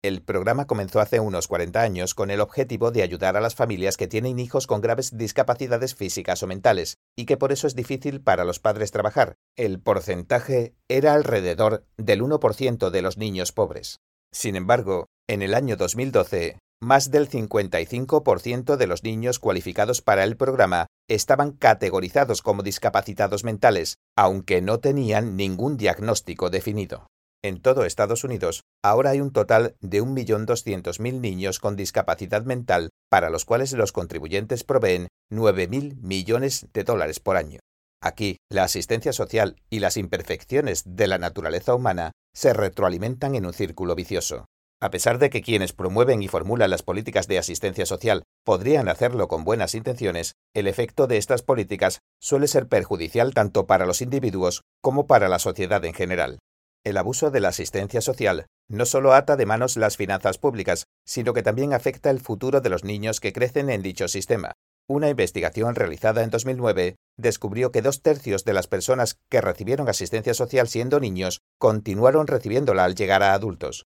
El 0.05 0.21
programa 0.21 0.67
comenzó 0.67 0.99
hace 0.99 1.21
unos 1.21 1.47
40 1.47 1.81
años 1.81 2.15
con 2.15 2.33
el 2.33 2.41
objetivo 2.41 2.91
de 2.91 3.05
ayudar 3.05 3.37
a 3.37 3.41
las 3.41 3.55
familias 3.55 3.97
que 3.97 4.09
tienen 4.09 4.41
hijos 4.41 4.67
con 4.67 4.81
graves 4.81 5.17
discapacidades 5.17 5.95
físicas 5.95 6.43
o 6.43 6.49
mentales 6.49 6.99
y 7.17 7.25
que 7.25 7.37
por 7.37 7.53
eso 7.53 7.69
es 7.69 7.77
difícil 7.77 8.21
para 8.21 8.45
los 8.45 8.59
padres 8.59 8.91
trabajar. 8.91 9.37
El 9.55 9.79
porcentaje 9.79 10.75
era 10.89 11.15
alrededor 11.15 11.87
del 11.99 12.21
1% 12.21 12.91
de 12.91 13.03
los 13.03 13.17
niños 13.17 13.53
pobres. 13.53 14.01
Sin 14.33 14.57
embargo, 14.57 15.07
en 15.29 15.41
el 15.41 15.55
año 15.55 15.77
2012, 15.77 16.59
más 16.81 17.13
del 17.13 17.31
55% 17.31 18.75
de 18.75 18.87
los 18.89 19.05
niños 19.05 19.39
cualificados 19.39 20.03
para 20.03 20.25
el 20.25 20.37
programa 20.37 20.89
estaban 21.09 21.53
categorizados 21.53 22.43
como 22.43 22.65
discapacitados 22.65 23.45
mentales, 23.45 23.99
aunque 24.17 24.63
no 24.63 24.81
tenían 24.81 25.37
ningún 25.37 25.77
diagnóstico 25.77 26.51
definido. 26.51 27.07
En 27.45 27.61
todo 27.61 27.85
Estados 27.85 28.23
Unidos, 28.23 28.63
ahora 28.85 29.11
hay 29.11 29.21
un 29.21 29.33
total 29.33 29.75
de 29.81 30.01
1.200.000 30.01 31.21
niños 31.21 31.59
con 31.59 31.75
discapacidad 31.75 32.45
mental 32.45 32.91
para 33.11 33.31
los 33.31 33.45
cuales 33.45 33.73
los 33.73 33.91
contribuyentes 33.91 34.63
proveen 34.63 35.09
9.000 35.29 35.97
millones 35.97 36.69
de 36.73 36.85
dólares 36.85 37.19
por 37.19 37.37
año. 37.37 37.59
Aquí, 38.01 38.39
la 38.49 38.63
asistencia 38.63 39.13
social 39.13 39.57
y 39.71 39.81
las 39.81 39.97
imperfecciones 39.97 40.85
de 40.87 41.09
la 41.09 41.19
naturaleza 41.19 41.75
humana 41.75 42.13
se 42.33 42.53
retroalimentan 42.53 43.35
en 43.35 43.47
un 43.47 43.53
círculo 43.53 43.97
vicioso. 43.97 44.45
A 44.81 44.91
pesar 44.91 45.19
de 45.19 45.29
que 45.29 45.43
quienes 45.43 45.73
promueven 45.73 46.23
y 46.23 46.29
formulan 46.29 46.71
las 46.71 46.83
políticas 46.83 47.27
de 47.27 47.39
asistencia 47.39 47.87
social 47.87 48.23
podrían 48.45 48.89
hacerlo 48.89 49.27
con 49.27 49.43
buenas 49.43 49.75
intenciones, 49.75 50.35
el 50.55 50.69
efecto 50.69 51.09
de 51.09 51.19
estas 51.19 51.43
políticas 51.43 51.99
suele 52.21 52.47
ser 52.47 52.69
perjudicial 52.69 53.35
tanto 53.35 53.67
para 53.67 53.87
los 53.87 54.01
individuos 54.01 54.63
como 54.81 55.09
para 55.09 55.29
la 55.29 55.41
sociedad 55.41 55.85
en 55.85 55.95
general. 55.95 56.39
El 56.85 56.97
abuso 56.97 57.31
de 57.31 57.39
la 57.39 57.49
asistencia 57.49 58.01
social 58.01 58.47
no 58.69 58.87
solo 58.87 59.13
ata 59.13 59.37
de 59.37 59.47
manos 59.47 59.77
las 59.77 59.97
finanzas 59.97 60.39
públicas, 60.39 60.87
sino 61.07 61.33
que 61.33 61.43
también 61.43 61.75
afecta 61.75 62.11
el 62.11 62.21
futuro 62.21 62.61
de 62.61 62.71
los 62.71 62.85
niños 62.85 63.21
que 63.21 63.33
crecen 63.33 63.71
en 63.71 63.83
dicho 63.83 64.09
sistema. 64.09 64.53
Una 64.89 65.09
investigación 65.09 65.77
realizada 65.77 66.25
en 66.25 66.31
2009 66.31 66.97
descubrió 67.17 67.71
que 67.71 67.83
dos 67.83 68.03
tercios 68.03 68.45
de 68.45 68.53
las 68.53 68.67
personas 68.67 69.17
que 69.31 69.41
recibieron 69.41 69.89
asistencia 69.89 70.35
social 70.35 70.67
siendo 70.67 70.99
niños 70.99 71.41
continuaron 71.59 72.27
recibiéndola 72.27 72.85
al 72.85 72.97
llegar 72.97 73.23
a 73.23 73.35
adultos. 73.35 73.85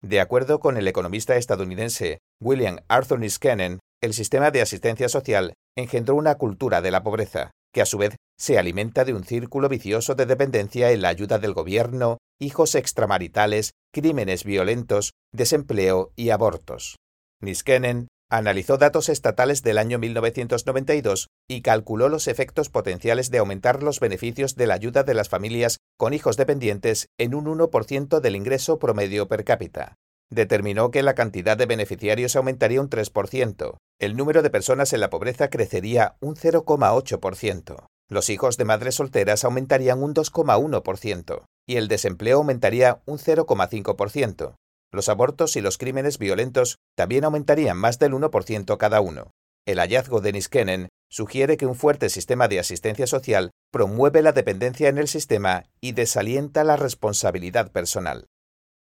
De 0.00 0.20
acuerdo 0.20 0.60
con 0.60 0.76
el 0.76 0.86
economista 0.86 1.36
estadounidense 1.36 2.18
William 2.40 2.78
Arthur 2.86 3.18
Niskanen, 3.18 3.80
el 4.00 4.14
sistema 4.14 4.52
de 4.52 4.62
asistencia 4.62 5.08
social 5.08 5.54
engendró 5.76 6.14
una 6.14 6.36
cultura 6.36 6.82
de 6.82 6.92
la 6.92 7.02
pobreza, 7.02 7.50
que 7.72 7.82
a 7.82 7.86
su 7.86 7.98
vez 7.98 8.16
se 8.38 8.58
alimenta 8.58 9.04
de 9.04 9.14
un 9.14 9.24
círculo 9.24 9.68
vicioso 9.68 10.14
de 10.14 10.26
dependencia 10.26 10.92
en 10.92 11.02
la 11.02 11.08
ayuda 11.08 11.38
del 11.38 11.54
gobierno, 11.54 12.18
hijos 12.40 12.74
extramaritales 12.74 13.72
crímenes 13.92 14.44
violentos, 14.44 15.12
desempleo 15.32 16.12
y 16.16 16.30
abortos. 16.30 16.96
Niskenen 17.40 18.08
analizó 18.30 18.76
datos 18.76 19.08
estatales 19.08 19.62
del 19.62 19.78
año 19.78 19.98
1992 19.98 21.28
y 21.48 21.62
calculó 21.62 22.08
los 22.08 22.28
efectos 22.28 22.68
potenciales 22.68 23.30
de 23.30 23.38
aumentar 23.38 23.82
los 23.82 24.00
beneficios 24.00 24.54
de 24.54 24.66
la 24.66 24.74
ayuda 24.74 25.02
de 25.02 25.14
las 25.14 25.28
familias 25.28 25.78
con 25.96 26.12
hijos 26.12 26.36
dependientes 26.36 27.06
en 27.18 27.34
un 27.34 27.46
1% 27.46 28.20
del 28.20 28.36
ingreso 28.36 28.78
promedio 28.78 29.28
per 29.28 29.44
cápita. 29.44 29.96
Determinó 30.30 30.90
que 30.90 31.02
la 31.02 31.14
cantidad 31.14 31.56
de 31.56 31.66
beneficiarios 31.66 32.36
aumentaría 32.36 32.80
un 32.80 32.90
3%, 32.90 33.76
el 33.98 34.16
número 34.16 34.42
de 34.42 34.50
personas 34.50 34.92
en 34.92 35.00
la 35.00 35.10
pobreza 35.10 35.48
crecería 35.48 36.16
un 36.20 36.36
0,8%, 36.36 37.86
los 38.10 38.30
hijos 38.30 38.56
de 38.56 38.64
madres 38.64 38.96
solteras 38.96 39.44
aumentarían 39.44 40.02
un 40.02 40.14
2,1% 40.14 41.44
y 41.66 41.76
el 41.76 41.88
desempleo 41.88 42.38
aumentaría 42.38 43.02
un 43.06 43.18
0,5%, 43.18 44.54
los 44.90 45.08
abortos 45.10 45.56
y 45.56 45.60
los 45.60 45.76
crímenes 45.76 46.18
violentos 46.18 46.78
también 46.96 47.24
aumentarían 47.24 47.76
más 47.76 47.98
del 47.98 48.12
1% 48.12 48.76
cada 48.78 49.00
uno. 49.00 49.30
El 49.66 49.78
hallazgo 49.78 50.22
de 50.22 50.32
Niskenen 50.32 50.88
sugiere 51.10 51.58
que 51.58 51.66
un 51.66 51.74
fuerte 51.74 52.08
sistema 52.08 52.48
de 52.48 52.58
asistencia 52.58 53.06
social 53.06 53.50
promueve 53.70 54.22
la 54.22 54.32
dependencia 54.32 54.88
en 54.88 54.96
el 54.96 55.08
sistema 55.08 55.64
y 55.82 55.92
desalienta 55.92 56.64
la 56.64 56.76
responsabilidad 56.76 57.70
personal. 57.70 58.26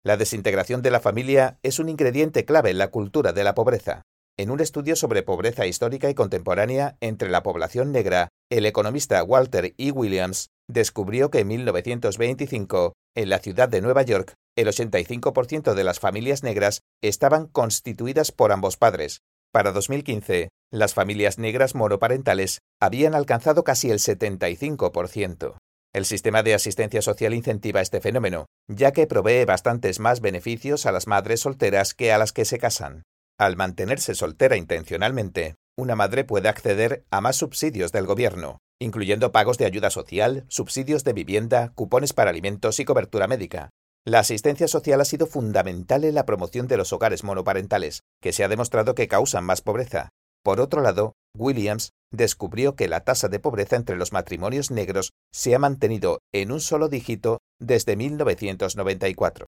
La 0.06 0.18
desintegración 0.18 0.82
de 0.82 0.92
la 0.92 1.00
familia 1.00 1.60
es 1.64 1.80
un 1.80 1.88
ingrediente 1.88 2.44
clave 2.44 2.72
en 2.72 2.78
la 2.78 2.90
cultura 2.90 3.32
de 3.32 3.46
la 3.46 3.56
pobreza. 3.56 4.02
En 4.38 4.52
un 4.52 4.60
estudio 4.60 4.98
sobre 4.98 5.24
pobreza 5.24 5.66
histórica 5.66 6.10
y 6.10 6.14
contemporánea 6.14 6.98
entre 7.00 7.30
la 7.30 7.42
población 7.42 7.94
negra, 7.94 8.28
el 8.52 8.66
economista 8.66 9.24
Walter 9.24 9.74
E. 9.78 9.92
Williams 9.92 10.50
descubrió 10.68 11.32
que 11.32 11.40
en 11.40 11.48
1925, 11.48 12.94
en 13.16 13.30
la 13.30 13.40
ciudad 13.40 13.70
de 13.70 13.80
Nueva 13.80 14.02
York, 14.02 14.34
el 14.58 14.68
85% 14.68 15.74
de 15.74 15.84
las 15.86 16.02
familias 16.02 16.44
negras 16.44 16.82
estaban 17.02 17.48
constituidas 17.48 18.34
por 18.34 18.52
ambos 18.52 18.76
padres. 18.76 19.22
Para 19.54 19.72
2015, 19.72 20.50
las 20.70 20.94
familias 20.94 21.38
negras 21.38 21.76
monoparentales 21.76 22.60
habían 22.82 23.16
alcanzado 23.16 23.64
casi 23.64 23.90
el 23.90 24.00
75%. 24.00 25.56
El 25.94 26.06
sistema 26.06 26.42
de 26.42 26.56
asistencia 26.56 27.04
social 27.04 27.36
incentiva 27.36 27.80
este 27.80 28.02
fenómeno, 28.02 28.48
ya 28.68 28.92
que 28.92 29.06
provee 29.06 29.46
bastantes 29.46 30.00
más 30.00 30.22
beneficios 30.22 30.88
a 30.88 30.92
las 30.92 31.06
madres 31.06 31.42
solteras 31.42 31.94
que 31.94 32.12
a 32.12 32.18
las 32.18 32.34
que 32.34 32.46
se 32.46 32.58
casan. 32.58 33.04
Al 33.38 33.58
mantenerse 33.58 34.16
soltera 34.16 34.58
intencionalmente, 34.58 35.54
una 35.78 35.96
madre 35.96 36.24
puede 36.24 36.50
acceder 36.50 37.06
a 37.12 37.22
más 37.22 37.36
subsidios 37.36 37.92
del 37.92 38.08
gobierno, 38.08 38.58
incluyendo 38.80 39.32
pagos 39.32 39.60
de 39.60 39.66
ayuda 39.66 39.92
social, 39.92 40.46
subsidios 40.50 41.04
de 41.04 41.14
vivienda, 41.14 41.72
cupones 41.76 42.14
para 42.14 42.32
alimentos 42.32 42.80
y 42.80 42.86
cobertura 42.86 43.28
médica. 43.28 43.70
La 44.04 44.20
asistencia 44.20 44.68
social 44.68 45.00
ha 45.00 45.06
sido 45.06 45.28
fundamental 45.28 46.06
en 46.06 46.16
la 46.16 46.26
promoción 46.26 46.68
de 46.68 46.78
los 46.78 46.92
hogares 46.92 47.24
monoparentales, 47.24 48.02
que 48.20 48.34
se 48.34 48.44
ha 48.44 48.48
demostrado 48.48 48.96
que 48.96 49.08
causan 49.08 49.46
más 49.46 49.62
pobreza. 49.62 50.10
Por 50.44 50.60
otro 50.60 50.82
lado, 50.82 51.14
Williams 51.36 51.92
descubrió 52.12 52.76
que 52.76 52.88
la 52.88 53.04
tasa 53.04 53.28
de 53.28 53.40
pobreza 53.40 53.76
entre 53.76 53.96
los 53.96 54.12
matrimonios 54.12 54.72
negros 54.72 55.12
se 55.34 55.56
ha 55.56 55.60
mantenido 55.60 56.20
en 56.32 56.52
un 56.52 56.62
solo 56.62 56.90
dígito 56.90 57.40
desde 57.60 57.96
1994. 57.96 59.48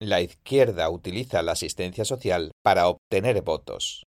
La 0.00 0.20
izquierda 0.20 0.90
utiliza 0.90 1.42
la 1.42 1.52
asistencia 1.52 2.04
social 2.04 2.52
para 2.62 2.88
obtener 2.88 3.40
votos. 3.42 4.04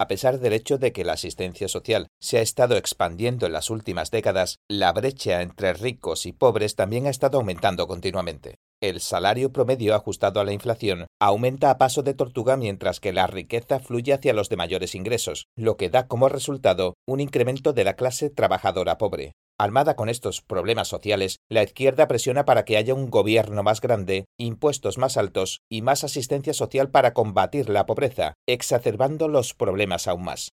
A 0.00 0.06
pesar 0.06 0.38
del 0.38 0.52
hecho 0.52 0.78
de 0.78 0.92
que 0.92 1.04
la 1.04 1.14
asistencia 1.14 1.66
social 1.66 2.06
se 2.22 2.38
ha 2.38 2.40
estado 2.40 2.76
expandiendo 2.76 3.46
en 3.46 3.52
las 3.52 3.68
últimas 3.68 4.12
décadas, 4.12 4.56
la 4.70 4.92
brecha 4.92 5.42
entre 5.42 5.72
ricos 5.72 6.24
y 6.24 6.32
pobres 6.32 6.76
también 6.76 7.06
ha 7.06 7.10
estado 7.10 7.38
aumentando 7.38 7.88
continuamente. 7.88 8.54
El 8.80 9.00
salario 9.00 9.52
promedio 9.52 9.96
ajustado 9.96 10.38
a 10.38 10.44
la 10.44 10.52
inflación 10.52 11.08
aumenta 11.20 11.70
a 11.70 11.78
paso 11.78 12.04
de 12.04 12.14
tortuga 12.14 12.56
mientras 12.56 13.00
que 13.00 13.12
la 13.12 13.26
riqueza 13.26 13.80
fluye 13.80 14.12
hacia 14.12 14.32
los 14.32 14.48
de 14.48 14.56
mayores 14.56 14.94
ingresos, 14.94 15.48
lo 15.56 15.76
que 15.76 15.90
da 15.90 16.06
como 16.06 16.28
resultado 16.28 16.94
un 17.04 17.18
incremento 17.18 17.72
de 17.72 17.82
la 17.82 17.94
clase 17.94 18.30
trabajadora 18.30 18.96
pobre. 18.96 19.32
Armada 19.58 19.96
con 19.96 20.08
estos 20.08 20.42
problemas 20.42 20.86
sociales, 20.86 21.38
la 21.50 21.64
izquierda 21.64 22.06
presiona 22.06 22.44
para 22.44 22.64
que 22.64 22.76
haya 22.76 22.94
un 22.94 23.10
gobierno 23.10 23.64
más 23.64 23.80
grande, 23.80 24.26
impuestos 24.38 24.96
más 24.96 25.16
altos 25.16 25.58
y 25.68 25.82
más 25.82 26.04
asistencia 26.04 26.54
social 26.54 26.88
para 26.92 27.14
combatir 27.14 27.70
la 27.70 27.84
pobreza, 27.84 28.34
exacerbando 28.46 29.26
los 29.26 29.54
problemas 29.54 30.06
aún 30.06 30.22
más. 30.22 30.50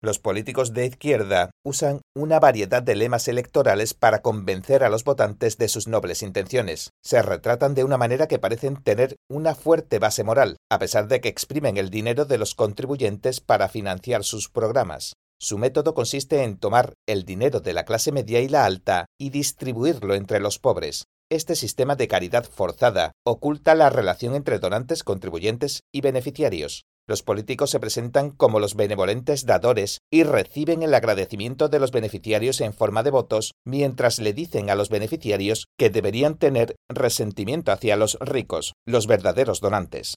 Los 0.00 0.20
políticos 0.20 0.74
de 0.74 0.86
izquierda 0.86 1.50
usan 1.64 2.02
una 2.14 2.38
variedad 2.38 2.84
de 2.84 2.94
lemas 2.94 3.26
electorales 3.26 3.94
para 3.94 4.22
convencer 4.22 4.84
a 4.84 4.90
los 4.90 5.02
votantes 5.02 5.58
de 5.58 5.66
sus 5.66 5.88
nobles 5.88 6.22
intenciones. 6.22 6.90
Se 7.02 7.20
retratan 7.20 7.74
de 7.74 7.82
una 7.82 7.98
manera 7.98 8.28
que 8.28 8.38
parecen 8.38 8.76
tener 8.76 9.16
una 9.28 9.56
fuerte 9.56 9.98
base 9.98 10.22
moral, 10.22 10.56
a 10.70 10.78
pesar 10.78 11.08
de 11.08 11.20
que 11.20 11.28
exprimen 11.28 11.78
el 11.78 11.90
dinero 11.90 12.26
de 12.26 12.38
los 12.38 12.54
contribuyentes 12.54 13.40
para 13.40 13.68
financiar 13.68 14.22
sus 14.22 14.48
programas. 14.48 15.14
Su 15.40 15.58
método 15.58 15.94
consiste 15.94 16.44
en 16.44 16.58
tomar 16.58 16.94
el 17.08 17.24
dinero 17.24 17.58
de 17.58 17.72
la 17.72 17.84
clase 17.84 18.12
media 18.12 18.40
y 18.40 18.48
la 18.48 18.66
alta 18.66 19.06
y 19.18 19.30
distribuirlo 19.30 20.14
entre 20.14 20.38
los 20.38 20.60
pobres. 20.60 21.06
Este 21.28 21.56
sistema 21.56 21.96
de 21.96 22.06
caridad 22.06 22.44
forzada 22.44 23.12
oculta 23.24 23.74
la 23.74 23.90
relación 23.90 24.36
entre 24.36 24.60
donantes, 24.60 25.02
contribuyentes 25.02 25.80
y 25.92 26.02
beneficiarios. 26.02 26.84
Los 27.08 27.22
políticos 27.22 27.70
se 27.70 27.80
presentan 27.80 28.30
como 28.30 28.60
los 28.60 28.74
benevolentes 28.74 29.46
dadores 29.46 30.02
y 30.12 30.24
reciben 30.24 30.82
el 30.82 30.92
agradecimiento 30.92 31.70
de 31.70 31.78
los 31.78 31.90
beneficiarios 31.90 32.60
en 32.60 32.74
forma 32.74 33.02
de 33.02 33.10
votos, 33.10 33.54
mientras 33.64 34.18
le 34.18 34.34
dicen 34.34 34.68
a 34.68 34.74
los 34.74 34.90
beneficiarios 34.90 35.68
que 35.78 35.88
deberían 35.88 36.36
tener 36.36 36.76
resentimiento 36.90 37.72
hacia 37.72 37.96
los 37.96 38.18
ricos, 38.20 38.74
los 38.86 39.06
verdaderos 39.06 39.60
donantes. 39.60 40.16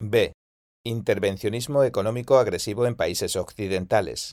B. 0.00 0.32
Intervencionismo 0.84 1.84
económico 1.84 2.38
agresivo 2.38 2.86
en 2.86 2.96
países 2.96 3.36
occidentales. 3.36 4.32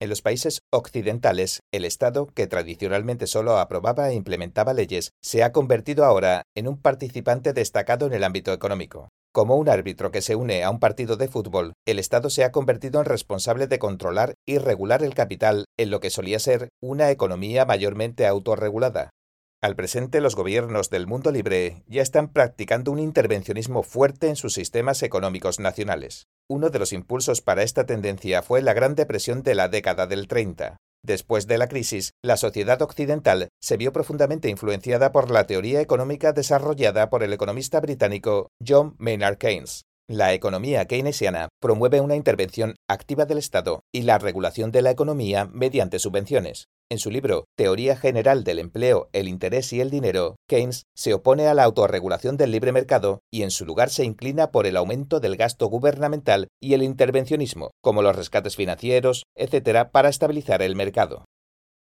En 0.00 0.08
los 0.08 0.22
países 0.22 0.60
occidentales, 0.72 1.60
el 1.74 1.84
Estado, 1.84 2.26
que 2.28 2.46
tradicionalmente 2.46 3.26
solo 3.26 3.58
aprobaba 3.58 4.08
e 4.08 4.14
implementaba 4.14 4.72
leyes, 4.72 5.10
se 5.22 5.44
ha 5.44 5.52
convertido 5.52 6.06
ahora 6.06 6.44
en 6.56 6.68
un 6.68 6.80
participante 6.80 7.52
destacado 7.52 8.06
en 8.06 8.14
el 8.14 8.24
ámbito 8.24 8.54
económico. 8.54 9.10
Como 9.32 9.54
un 9.54 9.68
árbitro 9.68 10.10
que 10.10 10.22
se 10.22 10.34
une 10.34 10.64
a 10.64 10.70
un 10.70 10.80
partido 10.80 11.16
de 11.16 11.28
fútbol, 11.28 11.74
el 11.86 12.00
Estado 12.00 12.30
se 12.30 12.42
ha 12.42 12.50
convertido 12.50 12.98
en 12.98 13.06
responsable 13.06 13.68
de 13.68 13.78
controlar 13.78 14.34
y 14.44 14.58
regular 14.58 15.04
el 15.04 15.14
capital 15.14 15.66
en 15.78 15.90
lo 15.90 16.00
que 16.00 16.10
solía 16.10 16.40
ser 16.40 16.70
una 16.82 17.12
economía 17.12 17.64
mayormente 17.64 18.26
autorregulada. 18.26 19.10
Al 19.62 19.76
presente, 19.76 20.20
los 20.20 20.34
gobiernos 20.34 20.90
del 20.90 21.06
mundo 21.06 21.30
libre 21.30 21.84
ya 21.86 22.02
están 22.02 22.32
practicando 22.32 22.90
un 22.90 22.98
intervencionismo 22.98 23.84
fuerte 23.84 24.28
en 24.28 24.34
sus 24.34 24.54
sistemas 24.54 25.00
económicos 25.04 25.60
nacionales. 25.60 26.24
Uno 26.48 26.70
de 26.70 26.80
los 26.80 26.92
impulsos 26.92 27.40
para 27.40 27.62
esta 27.62 27.86
tendencia 27.86 28.42
fue 28.42 28.62
la 28.62 28.72
Gran 28.72 28.96
Depresión 28.96 29.44
de 29.44 29.54
la 29.54 29.68
década 29.68 30.08
del 30.08 30.26
30. 30.26 30.76
Después 31.02 31.46
de 31.46 31.58
la 31.58 31.68
crisis, 31.68 32.12
la 32.22 32.36
sociedad 32.36 32.82
occidental 32.82 33.48
se 33.60 33.76
vio 33.76 33.92
profundamente 33.92 34.48
influenciada 34.48 35.12
por 35.12 35.30
la 35.30 35.46
teoría 35.46 35.80
económica 35.80 36.32
desarrollada 36.32 37.08
por 37.08 37.22
el 37.22 37.32
economista 37.32 37.80
británico 37.80 38.50
John 38.66 38.94
Maynard 38.98 39.38
Keynes. 39.38 39.86
La 40.12 40.34
economía 40.34 40.86
keynesiana 40.86 41.50
promueve 41.60 42.00
una 42.00 42.16
intervención 42.16 42.74
activa 42.88 43.26
del 43.26 43.38
Estado 43.38 43.84
y 43.92 44.02
la 44.02 44.18
regulación 44.18 44.72
de 44.72 44.82
la 44.82 44.90
economía 44.90 45.44
mediante 45.44 46.00
subvenciones. 46.00 46.66
En 46.90 46.98
su 46.98 47.12
libro 47.12 47.44
Teoría 47.56 47.96
General 47.96 48.42
del 48.42 48.58
Empleo, 48.58 49.08
el 49.12 49.28
Interés 49.28 49.72
y 49.72 49.80
el 49.80 49.88
Dinero, 49.88 50.34
Keynes 50.48 50.82
se 50.96 51.14
opone 51.14 51.46
a 51.46 51.54
la 51.54 51.62
autorregulación 51.62 52.36
del 52.36 52.50
libre 52.50 52.72
mercado 52.72 53.20
y 53.32 53.44
en 53.44 53.52
su 53.52 53.64
lugar 53.64 53.88
se 53.88 54.04
inclina 54.04 54.50
por 54.50 54.66
el 54.66 54.76
aumento 54.76 55.20
del 55.20 55.36
gasto 55.36 55.68
gubernamental 55.68 56.48
y 56.60 56.74
el 56.74 56.82
intervencionismo, 56.82 57.70
como 57.80 58.02
los 58.02 58.16
rescates 58.16 58.56
financieros, 58.56 59.22
etc., 59.36 59.90
para 59.92 60.08
estabilizar 60.08 60.60
el 60.60 60.74
mercado. 60.74 61.24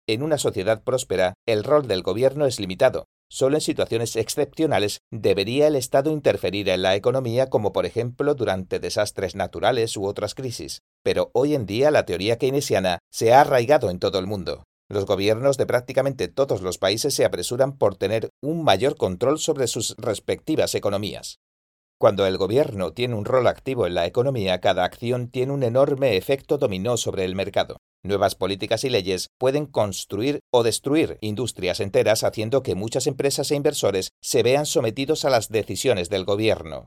En 0.07 0.23
una 0.23 0.37
sociedad 0.37 0.83
próspera, 0.85 1.33
el 1.47 1.65
rol 1.65 1.89
del 1.89 2.03
gobierno 2.03 2.45
es 2.45 2.61
limitado. 2.61 3.07
Solo 3.31 3.57
en 3.57 3.61
situaciones 3.61 4.17
excepcionales 4.17 5.01
debería 5.11 5.67
el 5.67 5.77
Estado 5.77 6.11
interferir 6.11 6.69
en 6.71 6.83
la 6.83 6.97
economía, 6.97 7.51
como 7.51 7.73
por 7.73 7.85
ejemplo 7.85 8.35
durante 8.35 8.81
desastres 8.81 9.35
naturales 9.35 9.97
u 9.97 10.07
otras 10.07 10.35
crisis. 10.35 10.81
Pero 11.03 11.31
hoy 11.35 11.55
en 11.55 11.67
día 11.67 11.91
la 11.91 12.07
teoría 12.07 12.39
keynesiana 12.39 12.99
se 13.13 13.33
ha 13.33 13.43
arraigado 13.43 13.91
en 13.91 13.99
todo 13.99 14.19
el 14.19 14.27
mundo. 14.27 14.65
Los 14.91 15.05
gobiernos 15.05 15.59
de 15.59 15.67
prácticamente 15.67 16.29
todos 16.29 16.63
los 16.63 16.79
países 16.79 17.15
se 17.15 17.27
apresuran 17.27 17.77
por 17.77 17.97
tener 17.97 18.31
un 18.43 18.65
mayor 18.65 18.97
control 18.97 19.39
sobre 19.39 19.67
sus 19.67 19.95
respectivas 19.99 20.75
economías. 20.75 21.39
Cuando 22.01 22.27
el 22.27 22.39
gobierno 22.39 22.93
tiene 22.93 23.15
un 23.15 23.27
rol 23.27 23.47
activo 23.49 23.87
en 23.87 23.95
la 23.95 24.07
economía, 24.07 24.61
cada 24.61 24.85
acción 24.85 25.29
tiene 25.31 25.53
un 25.53 25.65
enorme 25.65 26.17
efecto 26.17 26.57
dominó 26.57 26.97
sobre 26.97 27.25
el 27.25 27.35
mercado. 27.35 27.77
Nuevas 28.05 28.37
políticas 28.37 28.85
y 28.85 28.91
leyes 28.91 29.29
pueden 29.39 29.67
construir 29.67 30.39
o 30.53 30.63
destruir 30.63 31.19
industrias 31.21 31.81
enteras 31.81 32.23
haciendo 32.23 32.63
que 32.63 32.77
muchas 32.77 33.09
empresas 33.09 33.51
e 33.51 33.57
inversores 33.57 34.11
se 34.23 34.45
vean 34.45 34.67
sometidos 34.67 35.25
a 35.25 35.31
las 35.31 35.49
decisiones 35.49 36.09
del 36.09 36.25
gobierno. 36.25 36.87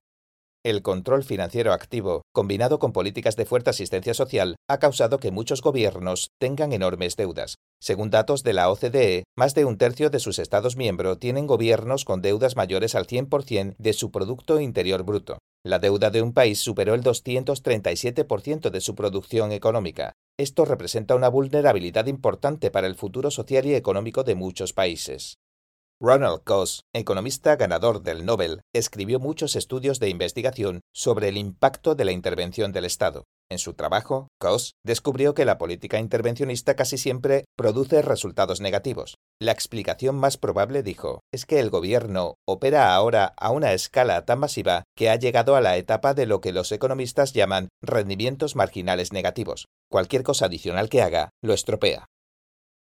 El 0.64 0.84
control 0.84 1.24
financiero 1.24 1.74
activo, 1.74 2.22
combinado 2.32 2.78
con 2.78 2.94
políticas 2.94 3.36
de 3.36 3.46
fuerte 3.46 3.72
asistencia 3.72 4.14
social, 4.14 4.56
ha 4.70 4.78
causado 4.78 5.18
que 5.18 5.32
muchos 5.32 5.62
gobiernos 5.62 6.30
tengan 6.40 6.72
enormes 6.72 7.16
deudas. 7.16 7.56
Según 7.82 8.12
datos 8.12 8.44
de 8.44 8.54
la 8.54 8.70
OCDE, 8.70 9.24
más 9.36 9.56
de 9.56 9.66
un 9.66 9.78
tercio 9.78 10.12
de 10.12 10.20
sus 10.20 10.38
Estados 10.38 10.78
miembros 10.78 11.18
tienen 11.20 11.48
gobiernos 11.48 12.06
con 12.06 12.22
deudas 12.22 12.56
mayores 12.56 12.94
al 12.94 13.08
100% 13.08 13.76
de 13.78 13.94
su 13.94 14.12
Producto 14.12 14.62
Interior 14.62 15.04
Bruto. 15.04 15.40
La 15.64 15.78
deuda 15.78 16.10
de 16.10 16.24
un 16.24 16.34
país 16.34 16.60
superó 16.60 16.96
el 16.96 17.04
237% 17.04 18.72
de 18.72 18.82
su 18.82 18.96
producción 18.96 19.52
económica. 19.52 20.14
Esto 20.40 20.66
representa 20.66 21.14
una 21.14 21.30
vulnerabilidad 21.30 22.08
importante 22.08 22.72
para 22.72 22.88
el 22.88 22.96
futuro 22.96 23.30
social 23.30 23.68
y 23.68 23.76
económico 23.76 24.24
de 24.24 24.34
muchos 24.34 24.74
países. 24.74 25.38
Ronald 26.00 26.44
Coase, 26.44 26.82
economista 26.94 27.56
ganador 27.58 28.02
del 28.02 28.26
Nobel, 28.26 28.62
escribió 28.74 29.20
muchos 29.20 29.56
estudios 29.56 30.00
de 30.00 30.10
investigación 30.10 30.82
sobre 30.92 31.28
el 31.30 31.38
impacto 31.38 31.94
de 31.94 32.06
la 32.06 32.12
intervención 32.12 32.72
del 32.72 32.86
Estado. 32.86 33.26
En 33.52 33.60
su 33.60 33.74
trabajo, 33.74 34.30
Coase 34.40 34.72
descubrió 34.86 35.34
que 35.34 35.44
la 35.44 35.58
política 35.58 36.00
intervencionista 36.00 36.78
casi 36.78 36.98
siempre 36.98 37.44
produce 37.58 38.02
resultados 38.02 38.62
negativos. 38.62 39.16
La 39.42 39.52
explicación 39.52 40.16
más 40.16 40.38
probable, 40.38 40.84
dijo, 40.84 41.20
es 41.34 41.46
que 41.46 41.60
el 41.60 41.70
gobierno 41.70 42.36
opera 42.48 42.96
ahora 42.96 43.34
a 43.36 43.52
una 43.52 43.74
escala 43.74 44.24
tan 44.24 44.40
masiva 44.40 44.84
que 44.96 45.10
ha 45.10 45.18
llegado 45.18 45.58
a 45.58 45.62
la 45.62 45.76
etapa 45.76 46.14
de 46.14 46.28
lo 46.28 46.40
que 46.40 46.54
los 46.54 46.72
economistas 46.72 47.34
llaman 47.34 47.68
rendimientos 47.82 48.56
marginales 48.56 49.12
negativos. 49.12 49.66
Cualquier 49.92 50.24
cosa 50.24 50.46
adicional 50.46 50.88
que 50.88 51.02
haga 51.02 51.32
lo 51.44 51.54
estropea 51.54 52.06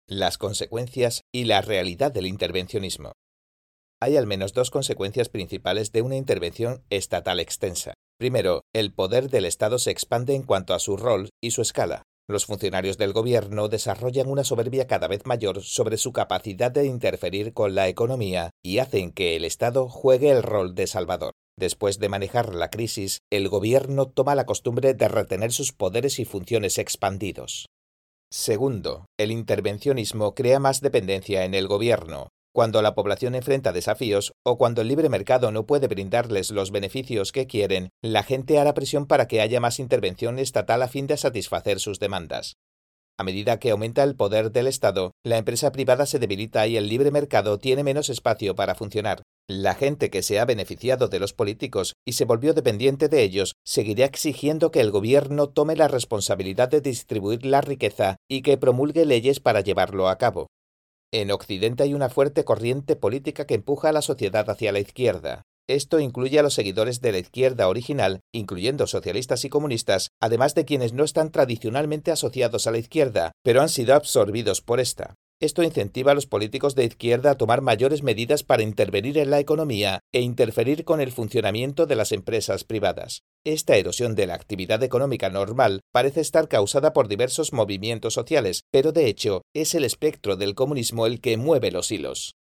las 0.07 0.37
consecuencias 0.37 1.23
y 1.33 1.45
la 1.45 1.63
realidad 1.63 2.13
del 2.13 2.27
intervencionismo. 2.27 3.13
Hay 4.03 4.19
al 4.19 4.27
menos 4.27 4.53
dos 4.53 4.71
consecuencias 4.71 5.31
principales 5.31 5.93
de 5.93 6.03
una 6.03 6.17
intervención 6.17 6.85
estatal 6.91 7.41
extensa. 7.41 7.95
Primero, 8.19 8.62
el 8.73 8.93
poder 8.93 9.29
del 9.29 9.45
Estado 9.45 9.79
se 9.79 9.91
expande 9.91 10.35
en 10.35 10.43
cuanto 10.43 10.75
a 10.75 10.79
su 10.79 10.97
rol 10.97 11.31
y 11.43 11.51
su 11.51 11.62
escala. 11.62 12.05
Los 12.27 12.47
funcionarios 12.47 12.97
del 12.97 13.12
gobierno 13.12 13.69
desarrollan 13.69 14.29
una 14.29 14.45
soberbia 14.45 14.87
cada 14.87 15.09
vez 15.09 15.27
mayor 15.27 15.62
sobre 15.62 15.99
su 15.99 16.12
capacidad 16.12 16.71
de 16.71 16.87
interferir 16.87 17.53
con 17.53 17.75
la 17.75 17.89
economía 17.89 18.51
y 18.62 18.79
hacen 18.79 19.12
que 19.12 19.37
el 19.37 19.45
Estado 19.45 19.89
juegue 19.89 20.31
el 20.31 20.43
rol 20.43 20.75
de 20.75 20.87
salvador. 20.87 21.33
Después 21.59 21.99
de 21.99 22.09
manejar 22.09 22.55
la 22.55 22.71
crisis, 22.71 23.19
el 23.31 23.49
gobierno 23.49 24.07
toma 24.07 24.35
la 24.35 24.47
costumbre 24.47 24.95
de 24.95 25.09
retener 25.09 25.53
sus 25.53 25.73
poderes 25.73 26.19
y 26.19 26.25
funciones 26.25 26.79
expandidos. 26.79 27.67
Segundo, 28.33 29.07
el 29.19 29.31
intervencionismo 29.31 30.35
crea 30.35 30.59
más 30.59 30.81
dependencia 30.81 31.45
en 31.45 31.55
el 31.55 31.69
gobierno. 31.69 32.29
Cuando 32.55 32.83
la 32.83 32.95
población 32.95 33.35
enfrenta 33.35 33.73
desafíos 33.73 34.33
o 34.45 34.57
cuando 34.59 34.81
el 34.81 34.87
libre 34.87 35.09
mercado 35.09 35.51
no 35.51 35.67
puede 35.67 35.89
brindarles 35.89 36.53
los 36.53 36.71
beneficios 36.71 37.33
que 37.33 37.49
quieren, 37.49 37.89
la 38.01 38.23
gente 38.23 38.61
hará 38.61 38.75
presión 38.75 39.07
para 39.07 39.27
que 39.27 39.41
haya 39.41 39.59
más 39.59 39.81
intervención 39.81 40.39
estatal 40.39 40.81
a 40.83 40.87
fin 40.87 41.09
de 41.09 41.17
satisfacer 41.17 41.81
sus 41.81 41.99
demandas. 41.99 42.55
A 43.19 43.25
medida 43.25 43.59
que 43.59 43.73
aumenta 43.73 44.05
el 44.05 44.15
poder 44.15 44.53
del 44.53 44.69
Estado, 44.69 45.11
la 45.25 45.39
empresa 45.39 45.73
privada 45.73 46.07
se 46.07 46.21
debilita 46.21 46.69
y 46.69 46.77
el 46.77 46.89
libre 46.89 47.11
mercado 47.11 47.59
tiene 47.59 47.83
menos 47.83 48.09
espacio 48.09 48.55
para 48.55 48.77
funcionar. 48.77 49.23
La 49.49 49.75
gente 49.75 50.09
que 50.09 50.23
se 50.23 50.39
ha 50.39 50.45
beneficiado 50.45 51.09
de 51.09 51.19
los 51.19 51.33
políticos 51.33 51.95
y 52.07 52.13
se 52.13 52.25
volvió 52.25 52.55
dependiente 52.55 53.09
de 53.09 53.25
ellos 53.25 53.55
seguirá 53.65 54.05
exigiendo 54.05 54.71
que 54.71 54.81
el 54.81 54.93
gobierno 54.93 55.49
tome 55.49 55.75
la 55.75 55.89
responsabilidad 55.89 56.69
de 56.69 56.81
distribuir 56.81 57.45
la 57.45 57.63
riqueza 57.63 58.15
y 58.31 58.43
que 58.43 58.59
promulgue 58.59 59.07
leyes 59.07 59.41
para 59.41 59.61
llevarlo 59.61 60.09
a 60.09 60.19
cabo. 60.19 60.47
En 61.13 61.31
Occidente 61.31 61.83
hay 61.83 61.95
una 61.95 62.09
fuerte 62.09 62.45
corriente 62.45 62.97
política 62.97 63.47
que 63.47 63.55
empuja 63.55 63.91
a 63.91 63.93
la 63.93 64.03
sociedad 64.03 64.49
hacia 64.51 64.73
la 64.73 64.81
izquierda. 64.81 65.43
Esto 65.67 65.99
incluye 65.99 66.39
a 66.39 66.43
los 66.43 66.53
seguidores 66.53 67.01
de 67.01 67.13
la 67.13 67.19
izquierda 67.19 67.69
original, 67.69 68.21
incluyendo 68.33 68.87
socialistas 68.87 69.45
y 69.47 69.49
comunistas, 69.49 70.09
además 70.21 70.55
de 70.55 70.67
quienes 70.67 70.93
no 70.93 71.05
están 71.05 71.31
tradicionalmente 71.31 72.11
asociados 72.11 72.67
a 72.67 72.71
la 72.71 72.79
izquierda, 72.79 73.33
pero 73.43 73.63
han 73.63 73.71
sido 73.71 73.95
absorbidos 73.95 74.61
por 74.61 74.79
esta. 74.79 75.15
Esto 75.45 75.62
incentiva 75.62 76.12
a 76.12 76.14
los 76.14 76.24
políticos 76.24 76.74
de 76.74 76.86
izquierda 76.86 77.32
a 77.32 77.34
tomar 77.34 77.61
mayores 77.61 78.03
medidas 78.03 78.42
para 78.45 78.62
intervenir 78.62 79.18
en 79.18 79.28
la 79.28 79.40
economía 79.40 80.01
e 80.11 80.22
interferir 80.22 80.86
con 80.86 81.03
el 81.03 81.12
funcionamiento 81.12 81.84
de 81.84 81.97
las 81.97 82.12
empresas 82.12 82.64
privadas. 82.64 83.24
Esta 83.45 83.76
erosión 83.76 84.14
de 84.14 84.26
la 84.26 84.36
actividad 84.36 84.82
económica 84.82 85.28
normal 85.28 85.82
parece 85.92 86.22
estar 86.22 86.49
causada 86.49 86.95
por 86.95 87.09
diversos 87.09 87.53
movimientos 87.53 88.14
sociales, 88.14 88.62
pero 88.70 88.92
de 88.92 89.07
hecho 89.07 89.42
es 89.53 89.74
el 89.74 89.84
espectro 89.84 90.36
del 90.36 90.55
comunismo 90.55 91.05
el 91.05 91.20
que 91.20 91.36
mueve 91.36 91.70
los 91.70 91.92
hilos. 91.92 92.36